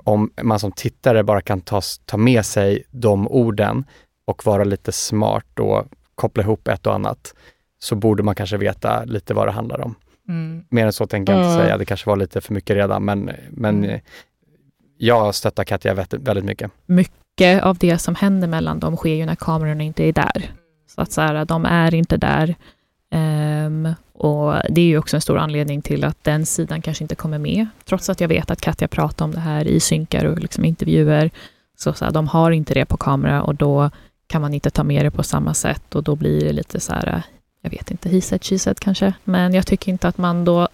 Om 0.04 0.30
man 0.42 0.58
som 0.58 0.72
tittare 0.72 1.22
bara 1.22 1.40
kan 1.40 1.60
ta, 1.60 1.80
ta 2.04 2.16
med 2.16 2.46
sig 2.46 2.82
de 2.90 3.28
orden 3.28 3.84
och 4.24 4.46
vara 4.46 4.64
lite 4.64 4.92
smart 4.92 5.58
och 5.58 5.84
koppla 6.14 6.42
ihop 6.42 6.68
ett 6.68 6.86
och 6.86 6.94
annat, 6.94 7.34
så 7.78 7.94
borde 7.94 8.22
man 8.22 8.34
kanske 8.34 8.56
veta 8.56 9.04
lite 9.04 9.34
vad 9.34 9.46
det 9.48 9.52
handlar 9.52 9.80
om. 9.80 9.94
mm, 10.28 10.64
Mer 10.70 10.86
än 10.86 10.92
så 10.92 11.06
tänker 11.06 11.32
jag 11.32 11.40
inte 11.42 11.52
Mm. 11.54 11.64
säga, 11.64 11.78
det 11.78 11.84
kanske 11.84 12.10
var 12.10 12.16
lite 12.16 12.40
för 12.40 12.54
mycket 12.54 12.76
redan, 12.76 13.04
men, 13.04 13.30
men 13.50 13.78
Mm. 13.78 13.90
eh, 13.90 14.00
jag 14.98 15.34
stöttar 15.34 15.64
Katja 15.64 15.94
väldigt, 15.94 16.20
väldigt 16.20 16.44
mycket. 16.44 16.70
Mycket 17.38 17.62
av 17.62 17.78
det 17.78 17.98
som 17.98 18.14
händer 18.14 18.48
mellan 18.48 18.80
dem 18.80 18.96
sker 18.96 19.14
ju 19.14 19.26
när 19.26 19.36
kamerorna 19.36 19.82
inte 19.82 20.04
är 20.04 20.12
där. 20.12 20.52
Så 20.86 21.00
att 21.00 21.12
så 21.12 21.20
här, 21.20 21.44
de 21.44 21.64
är 21.64 21.94
inte 21.94 22.16
där. 22.16 22.54
Ehm, 23.10 23.94
och 24.12 24.54
det 24.70 24.80
är 24.80 24.86
ju 24.86 24.98
också 24.98 25.16
en 25.16 25.20
stor 25.20 25.38
anledning 25.38 25.82
till 25.82 26.04
att 26.04 26.24
den 26.24 26.46
sidan 26.46 26.82
kanske 26.82 27.04
inte 27.04 27.14
kommer 27.14 27.38
med. 27.38 27.66
Trots 27.84 28.10
att 28.10 28.20
jag 28.20 28.28
vet 28.28 28.50
att 28.50 28.60
Katja 28.60 28.88
pratar 28.88 29.24
om 29.24 29.30
det 29.30 29.40
här 29.40 29.68
i 29.68 29.80
synkar 29.80 30.24
och 30.24 30.38
liksom 30.38 30.64
intervjuer. 30.64 31.30
Så, 31.76 31.92
så 31.92 32.04
här, 32.04 32.12
de 32.12 32.28
har 32.28 32.50
inte 32.50 32.74
det 32.74 32.86
på 32.86 32.96
kamera 32.96 33.42
och 33.42 33.54
då 33.54 33.90
kan 34.26 34.40
man 34.40 34.54
inte 34.54 34.70
ta 34.70 34.84
med 34.84 35.04
det 35.04 35.10
på 35.10 35.22
samma 35.22 35.54
sätt 35.54 35.94
och 35.94 36.02
då 36.02 36.16
blir 36.16 36.44
det 36.44 36.52
lite 36.52 36.80
så 36.80 36.92
här, 36.92 37.22
jag 37.62 37.70
vet 37.70 37.90
inte, 37.90 38.08
he 38.08 38.20
said, 38.20 38.44
she 38.44 38.58
said 38.58 38.80
kanske. 38.80 39.12
Men 39.24 39.54
jag 39.54 39.66
tycker 39.66 39.92
inte 39.92 40.08
att 40.08 40.18
man 40.18 40.44
då 40.44 40.68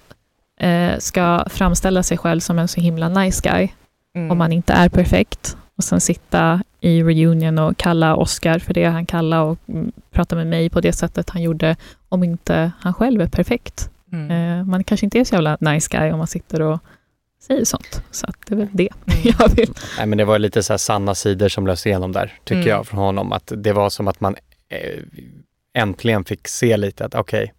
eh, 0.61 0.99
ska 0.99 1.45
framställa 1.51 2.03
sig 2.03 2.19
själv 2.19 2.41
som 2.41 2.59
en 2.59 2.69
så 2.69 2.81
himla 2.81 3.09
nice 3.09 3.41
guy 3.51 3.69
mm. 4.15 4.31
om 4.31 4.39
man 4.39 4.53
inte 4.53 4.73
är 4.73 4.89
perfekt 4.89 5.57
och 5.77 5.85
sen 5.85 6.01
sitta 6.01 6.63
i 6.81 7.03
reunion 7.03 7.59
och 7.59 7.77
kalla 7.77 8.17
Oscar 8.17 8.59
för 8.59 8.75
det 8.75 8.85
han 8.85 9.07
kallar 9.07 9.43
och 9.43 9.59
mm, 9.69 9.93
prata 10.11 10.37
med 10.37 10.47
mig 10.47 10.71
på 10.71 10.81
det 10.81 10.93
sättet 10.93 11.31
han 11.31 11.43
gjorde 11.43 11.77
om 12.09 12.25
inte 12.25 12.73
han 12.81 12.95
själv 12.95 13.21
är 13.21 13.29
perfekt. 13.29 13.91
Mm. 14.13 14.31
Eh, 14.61 14.65
man 14.65 14.85
kanske 14.85 15.07
inte 15.07 15.19
är 15.19 15.25
så 15.25 15.35
jävla 15.35 15.57
nice 15.61 15.89
guy 15.99 16.11
om 16.13 16.19
man 16.19 16.27
sitter 16.27 16.63
och 16.63 16.79
säger 17.43 17.65
sånt. 17.65 18.03
Så 18.11 18.27
att 18.27 18.37
det 18.47 18.55
är 18.55 18.59
väl 18.59 18.69
det 18.73 18.89
Mm. 19.07 19.35
jag 19.39 19.49
vill. 19.57 19.75
Nej, 19.99 20.07
men 20.07 20.19
det 20.19 20.25
var 20.25 20.39
lite 20.39 20.63
så 20.63 20.73
här 20.73 20.79
sanna 20.79 21.15
sidor 21.15 21.49
som 21.49 21.67
lös 21.67 21.87
igenom 21.87 22.13
där, 22.13 22.33
tycker 22.45 22.57
Mm. 22.61 22.69
jag, 22.69 22.87
från 22.87 23.01
honom. 23.01 23.33
Att 23.33 23.53
det 23.57 23.73
var 23.73 23.91
som 23.91 24.09
att 24.09 24.21
man 24.21 24.37
eh, 24.69 25.03
äntligen 25.75 26.25
fick 26.25 26.49
se 26.49 26.77
lite 26.77 27.05
att 27.05 27.15
okej, 27.15 27.53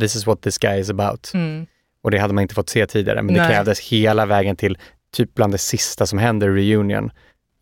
this 0.00 0.16
is 0.16 0.26
what 0.26 0.40
this 0.40 0.58
guy 0.58 0.80
is 0.80 0.90
about. 0.90 1.30
Mm. 1.34 1.66
Och 2.02 2.10
det 2.10 2.18
hade 2.18 2.34
man 2.34 2.42
inte 2.42 2.54
fått 2.54 2.68
se 2.68 2.86
tidigare, 2.86 3.22
men 3.22 3.34
det 3.34 3.40
Nej. 3.40 3.50
krävdes 3.50 3.80
hela 3.80 4.26
vägen 4.26 4.56
till 4.56 4.78
typ 5.12 5.34
bland 5.34 5.54
det 5.54 5.58
sista 5.58 6.06
som 6.06 6.18
händer 6.18 6.58
i 6.58 6.72
reunion 6.74 7.10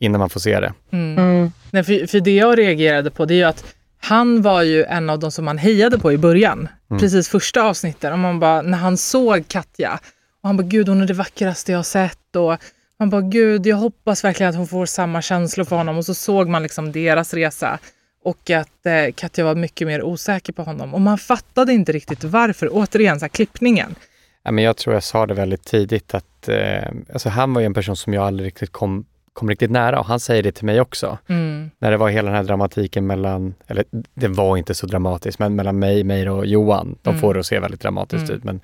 innan 0.01 0.19
man 0.19 0.31
får 0.31 0.41
se 0.41 0.61
det. 0.61 0.73
Mm. 0.91 1.19
Mm. 1.19 1.53
Nej, 1.71 1.85
för, 1.85 2.07
för 2.07 2.21
det 2.21 2.37
jag 2.37 2.59
reagerade 2.59 3.11
på 3.11 3.25
det 3.25 3.35
är 3.35 3.39
ju 3.39 3.45
att 3.45 3.75
han 4.01 4.43
var 4.43 4.63
ju 4.63 4.85
en 4.85 5.11
av 5.11 5.19
de 5.19 5.31
som 5.33 5.45
man 5.45 5.59
hejade 5.59 5.99
på 5.99 6.13
i 6.13 6.19
början. 6.19 6.69
Mm. 6.91 7.01
Precis 7.01 7.29
första 7.29 7.63
avsnittet. 7.63 8.13
Och 8.13 8.19
man 8.19 8.41
bara, 8.41 8.63
när 8.63 8.79
han 8.79 8.97
såg 8.97 9.49
Katja 9.49 10.01
och 10.43 10.49
han 10.49 10.57
bara, 10.57 10.67
gud 10.67 10.89
hon 10.89 11.01
är 11.01 11.07
det 11.07 11.15
vackraste 11.15 11.73
jag 11.73 11.79
har 11.79 11.83
sett. 11.83 12.37
Och 12.37 12.57
man 12.99 13.11
bara, 13.11 13.21
gud 13.21 13.67
jag 13.67 13.77
hoppas 13.77 14.25
verkligen 14.25 14.51
att 14.51 14.57
hon 14.57 14.67
får 14.69 14.87
samma 14.87 15.23
känslor 15.23 15.65
för 15.65 15.77
honom. 15.77 15.99
Och 15.99 16.05
så 16.05 16.15
såg 16.15 16.49
man 16.49 16.63
liksom 16.63 16.93
deras 16.93 17.35
resa. 17.35 17.79
Och 18.25 18.51
att 18.51 18.87
eh, 18.87 19.13
Katja 19.15 19.45
var 19.45 19.55
mycket 19.55 19.87
mer 19.87 20.03
osäker 20.03 20.53
på 20.53 20.63
honom. 20.63 20.95
Och 20.95 21.01
man 21.01 21.19
fattade 21.19 21.73
inte 21.73 21.93
riktigt 21.93 22.25
varför. 22.25 22.69
Återigen, 22.73 23.19
så 23.19 23.25
här, 23.25 23.29
klippningen. 23.29 23.95
Ja, 24.43 24.51
men 24.51 24.65
jag 24.65 24.77
tror 24.77 24.95
jag 24.95 25.03
sa 25.03 25.27
det 25.27 25.35
väldigt 25.35 25.65
tidigt 25.65 26.15
att 26.15 26.49
eh, 26.49 26.89
alltså 27.13 27.29
han 27.29 27.55
var 27.55 27.61
ju 27.61 27.67
en 27.67 27.75
person 27.75 27.97
som 27.97 28.15
jag 28.15 28.27
aldrig 28.27 28.47
riktigt 28.47 28.73
kom, 28.73 29.05
kom 29.33 29.49
riktigt 29.49 29.71
nära 29.71 30.01
och 30.01 30.07
han 30.07 30.21
säger 30.21 30.43
det 30.43 30.53
till 30.53 30.65
mig 30.65 30.81
också. 30.81 31.19
Mm. 31.27 31.71
När 31.79 31.91
det 31.91 31.97
var 31.97 32.09
hela 32.09 32.27
den 32.29 32.37
här 32.37 32.45
dramatiken 32.45 33.07
mellan, 33.07 33.55
eller 33.67 33.85
det 34.15 34.29
var 34.29 34.57
inte 34.57 34.75
så 34.75 34.87
dramatiskt, 34.87 35.39
men 35.39 35.55
mellan 35.57 35.79
mig, 35.79 36.05
Meir 36.05 36.29
och 36.29 36.47
Johan. 36.47 36.99
De 37.03 37.11
Mm. 37.11 37.21
får 37.21 37.35
det 37.35 37.41
att 37.41 37.47
se 37.47 37.61
väldigt 37.61 37.81
dramatiskt 37.81 38.25
Mm. 38.25 38.37
ut, 38.37 38.45
men 38.45 38.61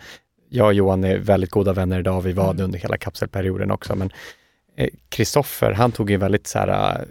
jag 0.48 0.66
och 0.66 0.74
Johan 0.74 1.04
är 1.04 1.18
väldigt 1.18 1.50
goda 1.50 1.72
vänner 1.72 1.98
idag. 1.98 2.20
Vi 2.20 2.32
var 2.32 2.44
Mm. 2.44 2.56
det 2.56 2.64
under 2.64 2.78
hela 2.78 2.96
kapselperioden 2.96 3.70
också. 3.70 3.96
Men 3.96 4.10
eh, 4.76 4.88
Kristoffer, 5.08 5.72
han 5.72 5.92
tog 5.92 6.10
en 6.10 6.20
väldigt 6.20 6.46
så 6.46 6.58
här, 6.58 6.68
eh, 7.00 7.04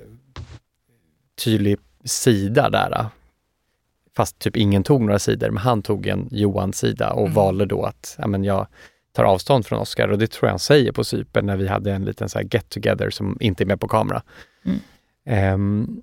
tydlig 1.43 1.77
sida 2.03 2.69
där. 2.69 2.91
eh. 2.99 3.05
Fast 4.15 4.39
typ 4.39 4.57
ingen 4.57 4.83
tog 4.83 5.01
några 5.01 5.19
sidor, 5.19 5.49
men 5.49 5.57
han 5.63 5.81
tog 5.81 6.07
en 6.07 6.27
Johans 6.31 6.77
sida 6.77 7.11
och 7.13 7.21
Mm. 7.21 7.33
valde 7.33 7.65
då 7.65 7.83
att 7.83 8.15
ja, 8.19 8.27
men 8.27 8.43
jag 8.43 8.67
tar 9.15 9.23
avstånd 9.23 9.65
från 9.65 9.79
Oscar 9.79 10.07
och 10.07 10.17
det 10.17 10.27
tror 10.31 10.47
jag 10.47 10.51
han 10.51 10.59
säger 10.59 10.91
på 10.91 11.03
Cypern 11.03 11.45
när 11.45 11.57
vi 11.57 11.67
hade 11.67 11.91
en 11.93 12.05
liten 12.05 12.29
så 12.29 12.39
här 12.39 12.47
get 12.51 12.69
together 12.69 13.09
som 13.09 13.37
inte 13.39 13.63
är 13.63 13.65
med 13.65 13.79
på 13.79 13.87
kamera. 13.87 14.21
Mm. 14.65 14.79
Ehm, 15.25 16.01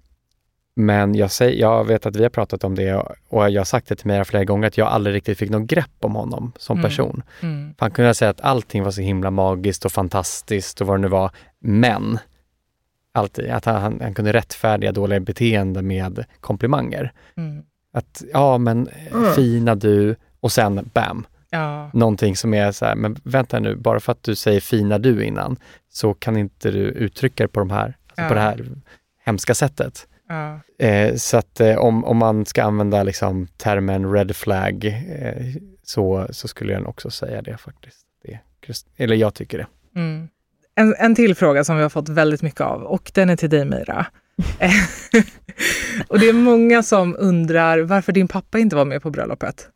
men 0.75 1.15
jag, 1.15 1.31
säger, 1.31 1.61
jag 1.61 1.85
vet 1.85 2.07
att 2.07 2.17
vi 2.17 2.23
har 2.23 2.31
pratat 2.31 2.65
om 2.65 2.75
det 2.75 2.95
och 3.29 3.51
jag 3.51 3.61
har 3.61 3.65
sagt 3.65 3.89
det 3.89 3.97
till 3.97 4.07
mig 4.07 4.25
flera 4.25 4.45
gånger 4.45 4.67
att 4.67 4.79
jag 4.79 4.89
aldrig 4.89 5.15
riktigt 5.17 5.39
fick 5.39 5.51
någon 5.51 5.67
grepp 5.67 5.91
om 6.01 6.15
honom 6.15 6.53
som 6.59 6.79
Mm. 6.79 6.91
person. 6.91 7.23
Mm. 7.41 7.75
Han 7.79 7.91
kunde 7.91 8.15
säga 8.15 8.31
att 8.31 8.41
allting 8.41 8.83
var 8.85 8.91
så 8.91 9.01
himla 9.01 9.31
magiskt 9.31 9.85
och 9.85 9.93
fantastiskt 9.93 10.81
och 10.81 10.87
vad 10.87 10.97
det 10.99 11.01
nu 11.01 11.09
var, 11.09 11.31
men 11.61 12.19
alltid 13.13 13.51
att 13.51 13.65
han, 13.65 13.83
han, 13.83 13.99
han 14.03 14.15
kunde 14.15 14.33
rättfärdiga 14.33 14.93
dåliga 14.93 15.21
beteenden 15.21 15.87
med 15.87 16.25
komplimanger. 16.41 17.13
Mm. 17.37 17.63
Att 17.93 18.23
ja, 18.33 18.59
men 18.59 18.89
eh, 18.89 19.15
Mm. 19.17 19.33
fina 19.35 19.75
du 19.75 20.17
och 20.41 20.53
sen 20.53 20.91
bam, 20.95 21.27
Ja. 21.55 21.91
någonting 21.93 22.37
som 22.37 22.55
är 22.55 22.73
så 22.73 22.85
här, 22.85 22.95
men 22.95 23.17
vänta 23.23 23.61
nu, 23.61 23.77
bara 23.77 24.01
för 24.01 24.13
att 24.13 24.23
du 24.23 24.35
säger 24.35 24.61
fina 24.61 24.99
du 24.99 25.25
innan 25.25 25.57
så 25.91 26.15
kan 26.15 26.37
inte 26.37 26.71
du 26.71 26.79
uttrycka 26.79 27.45
det 27.45 27.49
på, 27.49 27.61
de 27.61 27.71
här, 27.71 27.85
alltså 28.07 28.23
Ja. 28.23 28.29
på 28.29 28.35
det 28.35 28.41
här 28.41 28.67
hemska 29.25 29.55
sättet. 29.55 30.07
Ja. 30.29 30.61
Eh, 30.87 31.15
så 31.15 31.37
att 31.37 31.61
eh, 31.61 31.77
om, 31.77 32.05
om 32.05 32.17
man 32.17 32.47
ska 32.47 32.63
använda 32.63 33.03
liksom 33.03 33.47
termen 33.47 34.13
red 34.13 34.37
flag 34.37 34.85
eh, 34.85 35.47
så, 35.85 36.27
så 36.31 36.49
skulle 36.49 36.73
jag 36.73 36.89
också 36.89 37.11
säga 37.11 37.43
det 37.43 37.57
faktiskt. 37.57 37.99
Det, 38.25 38.39
eller 38.97 39.17
jag 39.17 39.35
tycker 39.35 39.59
det. 39.59 39.67
Mm. 39.97 40.29
En, 40.75 40.95
en 40.99 41.15
till 41.15 41.35
fråga 41.35 41.65
som 41.65 41.77
vi 41.77 41.83
har 41.83 41.89
fått 41.91 42.09
väldigt 42.09 42.43
mycket 42.43 42.61
av 42.61 42.83
och 42.83 43.11
den 43.15 43.31
är 43.31 43.37
till 43.37 43.51
dig 43.51 43.65
Mira. 43.65 44.07
och 46.09 46.19
det 46.19 46.29
är 46.29 46.33
många 46.33 46.83
som 46.83 47.17
undrar 47.19 47.79
varför 47.79 48.13
din 48.13 48.29
pappa 48.29 48.59
inte 48.59 48.77
var 48.77 48.85
med 48.85 49.03
på 49.03 49.11
bröllopet. 49.11 49.69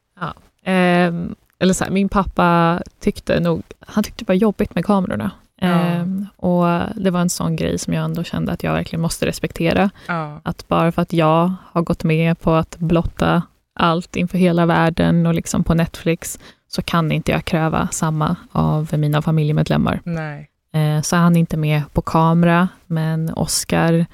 Ehm, 0.64 1.34
eller 1.58 1.74
så 1.74 1.84
här, 1.84 1.90
min 1.90 2.08
pappa 2.08 2.80
tyckte 3.00 3.40
nog, 3.40 3.62
han 3.80 4.04
tyckte 4.04 4.24
det 4.24 4.28
var 4.28 4.34
jobbigt 4.34 4.74
med 4.74 4.84
kamerorna. 4.84 5.30
Ja. 5.60 5.66
Ehm, 5.66 6.26
och 6.36 6.66
det 6.96 7.10
var 7.10 7.20
en 7.20 7.30
sån 7.30 7.56
grej 7.56 7.78
som 7.78 7.94
jag 7.94 8.04
ändå 8.04 8.24
kände 8.24 8.52
att 8.52 8.62
jag 8.62 8.72
verkligen 8.72 9.00
måste 9.00 9.26
respektera. 9.26 9.90
Ja. 10.06 10.40
Att 10.42 10.68
bara 10.68 10.92
för 10.92 11.02
att 11.02 11.12
jag 11.12 11.52
har 11.64 11.82
gått 11.82 12.04
med 12.04 12.40
på 12.40 12.52
att 12.52 12.76
blotta 12.78 13.42
allt 13.74 14.16
inför 14.16 14.38
hela 14.38 14.66
världen 14.66 15.26
och 15.26 15.34
liksom 15.34 15.64
på 15.64 15.74
Netflix, 15.74 16.38
så 16.68 16.82
kan 16.82 17.12
inte 17.12 17.32
jag 17.32 17.44
kräva 17.44 17.88
samma 17.90 18.36
av 18.52 18.88
mina 18.92 19.22
familjemedlemmar. 19.22 20.00
Nej. 20.04 20.50
Eh, 20.72 21.02
så 21.02 21.16
han 21.16 21.36
är 21.36 21.40
inte 21.40 21.56
med 21.56 21.82
på 21.92 22.02
kamera, 22.02 22.68
men 22.86 23.34
Oscar 23.34 24.06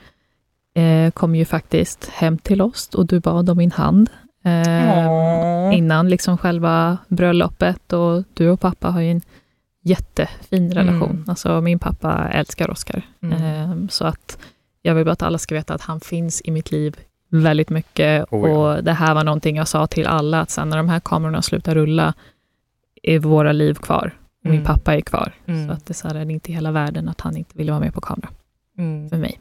eh, 0.74 1.10
kom 1.10 1.34
ju 1.34 1.44
faktiskt 1.44 2.10
hem 2.12 2.38
till 2.38 2.62
oss 2.62 2.88
och 2.94 3.06
du 3.06 3.20
bad 3.20 3.50
om 3.50 3.58
min 3.58 3.72
hand. 3.72 4.10
Eh, 4.44 5.76
innan 5.78 6.08
liksom 6.08 6.38
själva 6.38 6.98
bröllopet 7.08 7.92
och 7.92 8.24
du 8.34 8.48
och 8.50 8.60
pappa 8.60 8.90
har 8.90 9.00
ju 9.00 9.10
en 9.10 9.20
jättefin 9.84 10.72
relation. 10.74 11.10
Mm. 11.10 11.24
Alltså 11.26 11.60
min 11.60 11.78
pappa 11.78 12.28
älskar 12.32 12.70
Oscar. 12.70 13.02
Mm. 13.22 13.42
Ehm, 13.42 13.88
så 13.88 14.04
att 14.04 14.38
jag 14.82 14.94
vill 14.94 15.04
bara 15.04 15.12
att 15.12 15.22
alla 15.22 15.38
ska 15.38 15.54
veta 15.54 15.74
att 15.74 15.82
han 15.82 16.00
finns 16.00 16.42
i 16.44 16.50
mitt 16.50 16.70
liv 16.72 16.96
väldigt 17.30 17.70
mycket. 17.70 18.24
Oh 18.32 18.48
ja. 18.50 18.56
Och 18.76 18.84
det 18.84 18.92
här 18.92 19.14
var 19.14 19.24
någonting 19.24 19.56
jag 19.56 19.68
sa 19.68 19.86
till 19.86 20.06
alla, 20.06 20.40
att 20.40 20.50
sen 20.50 20.68
när 20.68 20.76
de 20.76 20.88
här 20.88 21.00
kamerorna 21.00 21.42
slutar 21.42 21.74
rulla 21.74 22.14
är 23.02 23.18
våra 23.18 23.52
liv 23.52 23.74
kvar. 23.74 24.14
Och 24.44 24.50
Min 24.50 24.54
Mm. 24.60 24.64
pappa 24.64 24.94
är 24.96 25.00
kvar. 25.00 25.32
Mm. 25.46 25.66
Så 25.68 25.72
att 25.74 25.86
det 25.86 25.92
är, 25.92 25.94
så 25.94 26.08
här, 26.08 26.14
det 26.14 26.20
är 26.20 26.30
inte 26.30 26.52
hela 26.52 26.70
världen 26.70 27.08
att 27.08 27.20
han 27.20 27.36
inte 27.36 27.58
ville 27.58 27.72
vara 27.72 27.80
med 27.80 27.94
på 27.94 28.00
kamera 28.00 28.28
Mm. 28.78 29.10
för 29.10 29.16
mig. 29.16 29.40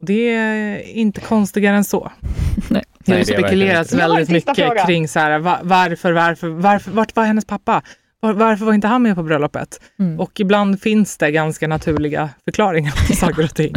Det 0.00 0.34
är 0.34 0.82
inte 0.82 1.20
konstigare 1.20 1.76
än 1.76 1.84
så. 1.84 2.12
Nej. 2.70 2.84
Det 2.98 3.12
har 3.12 3.18
Nej, 3.18 3.26
ju 3.28 3.32
det 3.34 3.38
spekulerats 3.38 3.92
väldigt 3.92 4.28
var 4.28 4.32
mycket 4.34 4.56
fråga. 4.56 4.86
kring 4.86 5.08
så 5.08 5.18
här, 5.20 5.38
va- 5.38 5.60
varför, 5.62 6.12
varför, 6.12 6.48
varför, 6.48 6.90
vart 6.90 7.16
var 7.16 7.24
hennes 7.24 7.44
pappa? 7.44 7.82
Var, 8.20 8.32
varför 8.32 8.64
var 8.64 8.72
inte 8.72 8.86
han 8.86 9.02
med 9.02 9.14
på 9.16 9.22
bröllopet? 9.22 9.80
Mm. 9.98 10.20
Och 10.20 10.40
ibland 10.40 10.82
finns 10.82 11.16
det 11.16 11.30
ganska 11.30 11.68
naturliga 11.68 12.30
förklaringar 12.44 13.08
på 13.08 13.16
saker 13.16 13.44
och 13.44 13.54
ting. 13.54 13.74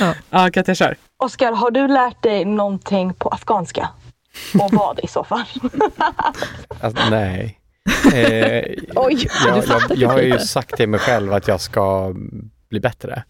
Ja. 0.00 0.14
ja, 0.30 0.50
Katja 0.50 0.74
kör. 0.74 0.96
Oskar, 1.16 1.52
har 1.52 1.70
du 1.70 1.88
lärt 1.88 2.22
dig 2.22 2.44
någonting 2.44 3.14
på 3.14 3.28
afghanska? 3.28 3.88
Och 4.60 4.72
vad 4.72 5.00
i 5.02 5.06
så 5.08 5.24
fall? 5.24 5.44
Alltså, 6.80 7.10
nej. 7.10 7.60
Eh, 8.14 8.64
Oj, 8.94 9.28
jag, 9.46 9.64
jag, 9.66 9.82
jag 9.96 10.08
har 10.08 10.20
ju 10.20 10.38
sagt 10.38 10.76
till 10.76 10.88
mig 10.88 11.00
själv 11.00 11.32
att 11.32 11.48
jag 11.48 11.60
ska 11.60 12.14
bli 12.70 12.80
bättre. 12.80 13.24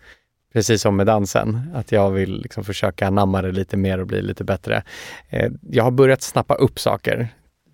Precis 0.54 0.82
som 0.82 0.96
med 0.96 1.06
dansen, 1.06 1.60
att 1.74 1.92
jag 1.92 2.10
vill 2.10 2.40
liksom 2.42 2.64
försöka 2.64 3.06
anamma 3.06 3.42
det 3.42 3.52
lite 3.52 3.76
mer 3.76 3.98
och 4.00 4.06
bli 4.06 4.22
lite 4.22 4.44
bättre. 4.44 4.82
Eh, 5.30 5.50
jag 5.70 5.84
har 5.84 5.90
börjat 5.90 6.22
snappa 6.22 6.54
upp 6.54 6.78
saker, 6.78 7.28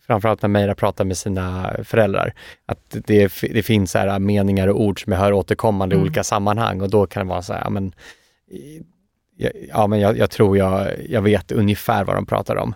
framförallt 0.07 0.43
när 0.43 0.49
Meira 0.49 0.75
pratar 0.75 1.05
med 1.05 1.17
sina 1.17 1.77
föräldrar. 1.85 2.35
Att 2.67 2.97
det, 3.07 3.33
det 3.41 3.63
finns 3.63 3.91
så 3.91 3.99
här 3.99 4.19
meningar 4.19 4.69
och 4.69 4.81
ord 4.83 5.03
som 5.03 5.13
jag 5.13 5.21
hör 5.21 5.33
återkommande 5.33 5.95
i 5.95 5.97
Mm. 5.97 6.03
olika 6.05 6.25
sammanhang 6.25 6.81
och 6.81 6.91
då 6.91 7.07
kan 7.07 7.27
det 7.27 7.31
vara 7.31 7.43
så 7.43 7.53
här, 7.53 7.61
ja, 7.65 7.71
men, 7.71 7.93
i- 8.51 8.83
jag, 9.37 9.53
ja, 9.69 9.87
men 9.87 10.01
jag, 10.01 10.19
jag 10.19 10.31
tror 10.31 10.59
jag, 10.59 10.89
jag 11.09 11.23
vet 11.23 11.53
ungefär 11.53 12.05
vad 12.05 12.17
de 12.17 12.27
pratar 12.27 12.57
om. 12.57 12.75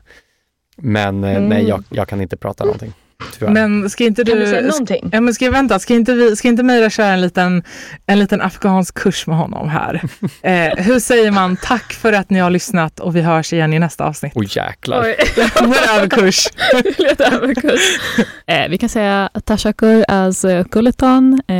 Men 0.77 1.25
eh, 1.25 1.31
Mm. 1.37 1.49
nej, 1.49 1.69
jag, 1.69 1.85
jag 1.91 2.09
kan 2.09 2.21
inte 2.21 2.37
prata 2.37 2.65
någonting. 2.65 2.93
Tyvärr. 3.39 3.53
Men 3.53 3.91
ska 3.91 4.05
inte 4.05 4.25
du... 4.25 4.31
Kan 4.33 4.41
du 4.41 4.47
säga 4.47 4.63
någonting? 4.67 5.09
Ja, 5.13 5.21
men 5.21 5.35
ska, 5.35 5.51
vänta, 5.51 5.79
ska 5.79 5.95
inte, 5.95 6.15
vi, 6.15 6.37
ska 6.37 6.49
inte 6.49 6.63
Meira 6.63 6.91
köra 6.91 7.07
en 7.07 7.21
liten, 7.21 7.63
en 8.07 8.19
liten 8.19 8.41
afghansk 8.41 8.95
kurs 8.95 9.27
med 9.27 9.37
honom 9.37 9.69
här? 9.69 10.03
Eh, 10.43 10.85
hur 10.85 11.01
säger 11.01 11.31
man 11.31 11.57
tack 11.57 11.93
för 11.93 12.13
att 12.13 12.31
ni 12.31 12.39
har 12.39 12.51
lyssnat 12.51 13.01
och 13.01 13.17
vi 13.17 13.21
hörs 13.21 13.53
igen 13.53 13.73
i 13.73 13.79
nästa 13.79 14.05
avsnitt? 14.05 14.33
Oj 14.37 14.47
jäklar. 14.51 15.03
Oj, 15.05 15.17
Vår 15.61 15.77
överkurs. 15.97 16.47
överkurs. 17.33 17.99
Eh, 18.47 18.69
vi 18.69 18.79
kan 18.79 18.89
säga 18.89 19.31
tashakur 19.45 20.05
as 20.09 20.45
kulleton. 20.71 21.41
Eh, 21.47 21.57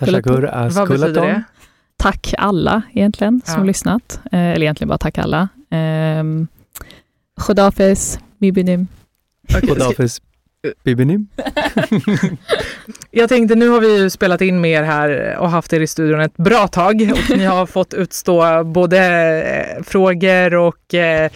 Tashakur 0.00 0.50
Vad 0.74 0.88
betyder 0.88 1.22
det? 1.22 1.42
tack 1.96 2.34
alla 2.38 2.82
egentligen 2.92 3.42
som 3.44 3.58
Ja. 3.58 3.64
lyssnat. 3.64 4.20
Eh, 4.32 4.38
eller 4.40 4.62
egentligen 4.62 4.88
bara 4.88 4.98
tack 4.98 5.18
alla. 5.18 5.48
Eh, 5.70 6.24
Khodafis, 7.40 8.18
bibinim. 8.38 8.86
Kodafis 9.52 10.20
Bibinim. 10.84 11.28
Jag 13.10 13.28
tänkte 13.28 13.54
nu 13.54 13.68
har 13.68 13.80
vi 13.80 13.98
ju 13.98 14.10
spelat 14.10 14.40
in 14.40 14.60
med 14.60 14.70
er 14.70 14.82
här 14.82 15.36
och 15.36 15.50
haft 15.50 15.72
er 15.72 15.80
i 15.80 15.86
studion 15.86 16.20
ett 16.20 16.36
bra 16.36 16.68
tag 16.68 17.12
och 17.12 17.36
ni 17.36 17.44
har 17.44 17.66
fått 17.76 17.94
utstå 17.94 18.64
både 18.64 18.98
eh, 19.42 19.82
frågor 19.82 20.54
och 20.54 20.94
eh, 20.94 21.30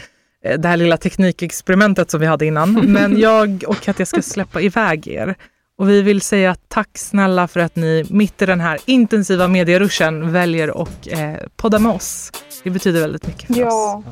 det 0.58 0.68
här 0.68 0.76
lilla 0.76 0.96
teknikexperimentet 0.96 2.10
som 2.10 2.20
vi 2.20 2.26
hade 2.26 2.46
innan. 2.46 2.72
Men 2.92 3.18
jag 3.18 3.64
och 3.66 3.80
Katja 3.80 4.06
ska 4.06 4.22
släppa 4.22 4.60
iväg 4.60 5.08
er. 5.08 5.34
Och 5.82 5.88
vi 5.88 6.02
vill 6.02 6.20
säga 6.20 6.56
tack 6.68 6.88
snälla 6.98 7.48
för 7.48 7.60
att 7.60 7.76
ni 7.76 8.04
mitt 8.10 8.42
i 8.42 8.46
den 8.46 8.60
här 8.60 8.78
intensiva 8.84 9.48
medieruschen 9.48 10.32
väljer 10.32 10.82
att 10.82 11.06
eh, 11.06 11.32
podda 11.56 11.78
med 11.78 11.92
oss. 11.92 12.32
Det 12.64 12.70
betyder 12.70 13.00
väldigt 13.00 13.26
mycket 13.26 13.56
för 13.56 13.66
oss. 13.66 14.04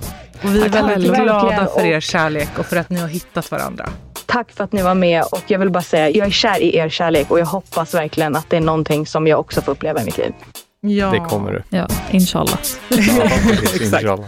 Och 0.42 0.54
vi 0.54 0.62
är 0.62 0.68
Tack 0.68 0.90
väldigt 0.90 1.10
själva. 1.10 1.24
glada 1.24 1.46
Verkligen. 1.46 1.68
för 1.68 1.84
er 1.86 2.00
kärlek 2.00 2.48
och 2.58 2.66
för 2.66 2.76
att 2.76 2.90
ni 2.90 3.00
har 3.00 3.08
hittat 3.08 3.50
varandra. 3.50 3.88
Tack 4.26 4.50
för 4.52 4.64
att 4.64 4.72
ni 4.72 4.82
var 4.82 4.94
med 4.94 5.22
och 5.32 5.42
jag 5.46 5.58
vill 5.58 5.70
bara 5.70 5.82
säga, 5.82 6.10
jag 6.10 6.26
är 6.26 6.30
kär 6.30 6.60
i 6.62 6.76
er 6.76 6.88
kärlek 6.88 7.30
och 7.30 7.40
jag 7.40 7.46
hoppas 7.46 7.94
verkligen 7.94 8.36
att 8.36 8.50
det 8.50 8.56
är 8.56 8.60
någonting 8.60 9.06
som 9.06 9.26
jag 9.26 9.40
också 9.40 9.62
får 9.62 9.72
uppleva 9.72 10.02
i 10.02 10.04
mitt 10.04 10.18
liv. 10.18 10.32
Ja. 10.80 11.10
Det 11.10 11.18
kommer 11.18 11.52
du. 11.52 11.62
Ja, 11.76 11.88
inshallah. 12.10 12.58
Ja, 12.88 12.96
Exakt. 13.52 13.80
inshallah. 13.80 14.18